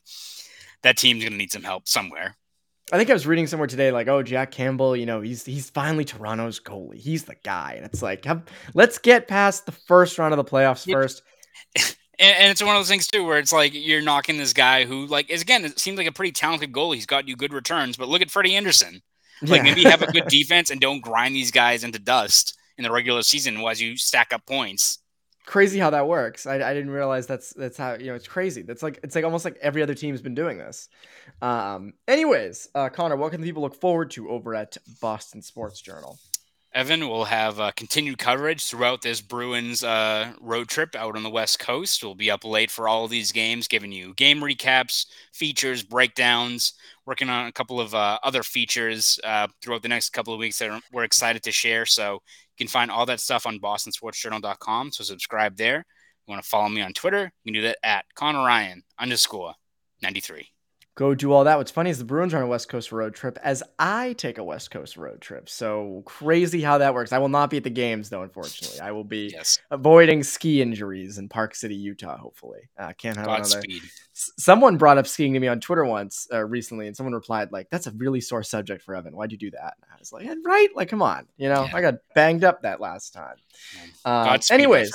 that 0.83 0.97
team's 0.97 1.23
going 1.23 1.33
to 1.33 1.39
need 1.39 1.53
some 1.53 1.63
help 1.63 1.87
somewhere. 1.89 2.37
I 2.93 2.99
think 2.99 3.09
I 3.11 3.13
was 3.13 3.27
reading 3.27 3.47
somewhere 3.47 3.67
today, 3.69 3.93
like, 3.93 4.09
oh, 4.09 4.23
Jack 4.23 4.51
Campbell, 4.51 4.97
you 4.97 5.07
know, 5.07 5.21
he's 5.21 5.45
he's 5.45 5.71
finally 5.71 6.05
Toronto's 6.05 6.59
goalie. 6.61 6.97
He's 6.97 7.25
the 7.25 7.37
guy, 7.45 7.75
and 7.77 7.85
it's 7.87 8.03
like, 8.03 8.25
have, 8.25 8.43
let's 8.75 8.99
get 8.99 9.29
past 9.29 9.67
the 9.67 9.73
first 9.73 10.19
round 10.19 10.33
of 10.33 10.39
the 10.39 10.45
playoffs 10.45 10.87
Yep. 10.87 10.95
first. 10.97 11.23
And, 12.23 12.37
and 12.37 12.51
it's 12.51 12.63
one 12.63 12.77
of 12.77 12.81
those 12.81 12.89
things 12.91 13.07
too, 13.07 13.25
where 13.25 13.39
it's 13.39 13.51
like 13.53 13.73
you're 13.73 14.03
knocking 14.03 14.37
this 14.37 14.53
guy 14.53 14.85
who, 14.85 15.07
like, 15.07 15.31
is 15.31 15.41
again, 15.41 15.65
it 15.65 15.79
seems 15.79 15.97
like 15.97 16.07
a 16.07 16.13
pretty 16.13 16.33
talented 16.33 16.71
goalie. 16.71 16.97
He's 16.97 17.07
got 17.07 17.27
you 17.27 17.35
good 17.35 17.55
returns, 17.55 17.97
but 17.97 18.09
look 18.09 18.21
at 18.21 18.31
Freddie 18.31 18.57
Andersen. 18.57 19.01
Like, 19.41 19.59
Yeah. 19.59 19.63
maybe 19.63 19.85
have 19.85 20.03
a 20.03 20.13
good 20.13 20.27
defense 20.29 20.69
and 20.69 20.83
don't 20.83 21.01
grind 21.01 21.35
these 21.35 21.51
guys 21.51 21.83
into 21.83 21.99
dust 21.99 22.59
in 22.77 22.85
the 22.85 22.91
regular 22.91 23.23
season 23.23 23.57
as 23.67 23.81
you 23.81 23.97
stack 23.97 24.35
up 24.35 24.45
points. 24.47 24.99
Crazy 25.51 25.81
how 25.81 25.91
that 25.91 26.07
works. 26.07 26.47
I, 26.47 26.55
I 26.63 26.75
didn't 26.75 26.93
realize 26.93 27.27
that's 27.27 27.53
that's 27.55 27.77
how 27.77 27.95
you 27.95 28.07
know 28.07 28.15
it's 28.15 28.29
crazy. 28.29 28.63
That's 28.63 28.85
like 28.85 29.01
it's 29.03 29.17
like 29.17 29.25
almost 29.25 29.45
like 29.45 29.59
every 29.61 29.83
other 29.83 29.95
team's 29.95 30.23
been 30.23 30.37
doing 30.37 30.59
this. 30.59 30.89
Um. 31.43 31.95
Anyways, 32.07 32.69
uh, 32.73 32.89
Conor, 32.89 33.17
what 33.17 33.33
can 33.33 33.41
the 33.41 33.49
people 33.49 33.63
look 33.63 33.75
forward 33.75 34.13
to 34.13 34.31
over 34.31 34.55
at 34.55 34.77
Boston 35.01 35.43
Sports 35.43 35.81
Journal? 35.81 36.21
Evan 36.73 37.09
We'll 37.09 37.25
have 37.25 37.59
uh, 37.59 37.73
continued 37.73 38.19
coverage 38.19 38.65
throughout 38.65 39.03
this 39.03 39.21
Bruins 39.21 39.83
uh, 39.83 40.33
road 40.41 40.69
trip 40.69 40.95
out 40.95 41.17
on 41.17 41.25
the 41.25 41.31
West 41.31 41.59
Coast. 41.59 42.05
We'll 42.05 42.15
be 42.15 42.31
up 42.31 42.45
late 42.45 42.71
for 42.71 42.87
all 42.87 43.05
of 43.05 43.11
these 43.11 43.33
games, 43.33 43.67
giving 43.67 43.91
you 43.91 44.15
game 44.15 44.41
recaps, 44.41 45.07
features, 45.33 45.83
breakdowns, 45.83 46.75
working 47.07 47.29
on 47.29 47.49
a 47.49 47.53
couple 47.53 47.81
of 47.81 47.93
uh, 47.93 48.21
other 48.23 48.45
features 48.45 49.19
uh, 49.25 49.49
throughout 49.61 49.83
the 49.83 49.89
next 49.89 50.11
couple 50.11 50.33
of 50.33 50.39
weeks 50.39 50.59
that 50.61 50.81
we're 50.93 51.03
excited 51.03 51.43
to 51.43 51.51
share. 51.51 51.87
So 51.87 52.15
you 52.15 52.67
can 52.67 52.69
find 52.69 52.89
all 52.89 53.07
that 53.07 53.19
stuff 53.19 53.47
on 53.47 53.59
bostonsportsjournal.com. 53.59 54.93
So 54.93 55.03
subscribe 55.03 55.57
there. 55.57 55.79
You 56.27 56.33
want 56.33 56.45
to 56.45 56.49
follow 56.49 56.69
me 56.69 56.83
on 56.83 56.93
Twitter? 56.93 57.33
You 57.43 57.53
can 57.53 57.61
do 57.61 57.67
that 57.67 57.79
at 57.83 58.05
Conor 58.15 58.45
Ryan 58.45 58.85
underscore 58.97 59.55
93 60.03 60.49
go 60.95 61.15
do 61.15 61.33
all 61.33 61.45
that. 61.45 61.57
What's 61.57 61.71
funny 61.71 61.91
is 61.91 61.99
the 61.99 62.05
Bruins 62.05 62.35
are 62.35 62.39
on 62.39 62.43
a 62.43 62.47
West 62.47 62.69
Coast 62.69 62.93
road 62.93 63.15
trip 63.15 63.39
as 63.43 63.63
I 63.79 64.13
take 64.15 64.39
a 64.39 64.45
West 64.45 64.71
Coast 64.71 64.97
road 64.97 65.21
trip. 65.21 65.49
So 65.49 66.03
crazy 66.05 66.61
how 66.61 66.79
that 66.79 66.95
works. 66.95 67.13
I 67.13 67.19
will 67.19 67.29
not 67.29 67.51
be 67.51 67.57
at 67.57 67.65
the 67.65 67.71
games 67.71 68.11
though, 68.11 68.23
unfortunately. 68.23 68.81
I 68.81 68.93
will 68.93 69.05
be 69.05 69.31
yes. 69.33 69.59
avoiding 69.71 70.23
ski 70.23 70.61
injuries 70.61 71.19
in 71.19 71.29
Park 71.29 71.55
City, 71.55 71.75
Utah. 71.75 72.19
Hopefully, 72.19 72.69
uh, 72.79 72.93
can't 72.93 73.17
have 73.17 73.27
Godspeed. 73.27 73.71
another. 73.71 73.87
Someone 74.13 74.77
brought 74.77 74.99
up 74.99 75.07
skiing 75.07 75.33
to 75.33 75.41
me 75.41 75.49
on 75.49 75.61
Twitter 75.61 75.85
once 75.85 76.29
uh, 76.33 76.45
recently, 76.45 76.87
and 76.87 76.97
someone 76.97 77.15
replied 77.15 77.53
like, 77.53 77.71
"That's 77.71 77.87
a 77.87 77.93
really 77.93 78.21
sore 78.21 78.43
subject 78.43 78.83
for 78.83 78.95
Evan. 78.95 79.17
Why'd 79.17 79.33
you 79.33 79.39
do 79.39 79.51
that?" 79.53 79.75
And 79.81 79.91
I 79.91 79.99
was 79.99 80.13
like, 80.13 80.27
yeah, 80.27 80.35
"Right, 80.45 80.69
like 80.75 80.89
come 80.89 81.03
on, 81.03 81.27
you 81.37 81.49
know, 81.49 81.65
yeah. 81.65 81.77
I 81.77 81.81
got 81.81 81.95
banged 82.15 82.45
up 82.45 82.63
that 82.63 82.81
last 82.81 83.15
time." 83.15 83.37
Um, 84.05 84.39
anyways, 84.51 84.93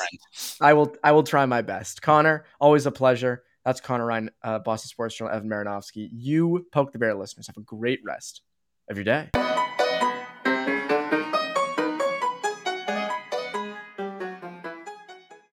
I 0.62 0.74
will 0.74 0.96
I 1.04 1.14
will 1.14 1.24
try 1.24 1.46
my 1.46 1.62
best. 1.62 2.02
Conor, 2.02 2.46
always 2.60 2.86
a 2.86 2.92
pleasure. 2.92 3.44
That's 3.66 3.82
Conor 3.82 4.06
Ryan, 4.06 4.32
uh, 4.44 4.60
Boston 4.60 4.90
Sports 4.90 5.16
Journal, 5.16 5.36
Evan 5.36 5.50
Marinofsky. 5.50 6.08
You 6.12 6.68
poke 6.72 6.92
the 6.92 7.00
bear 7.00 7.16
listeners. 7.16 7.48
Have 7.48 7.58
a 7.58 7.62
great 7.62 8.00
rest 8.06 8.42
of 8.90 8.98
your 8.98 9.04
day. 9.04 9.30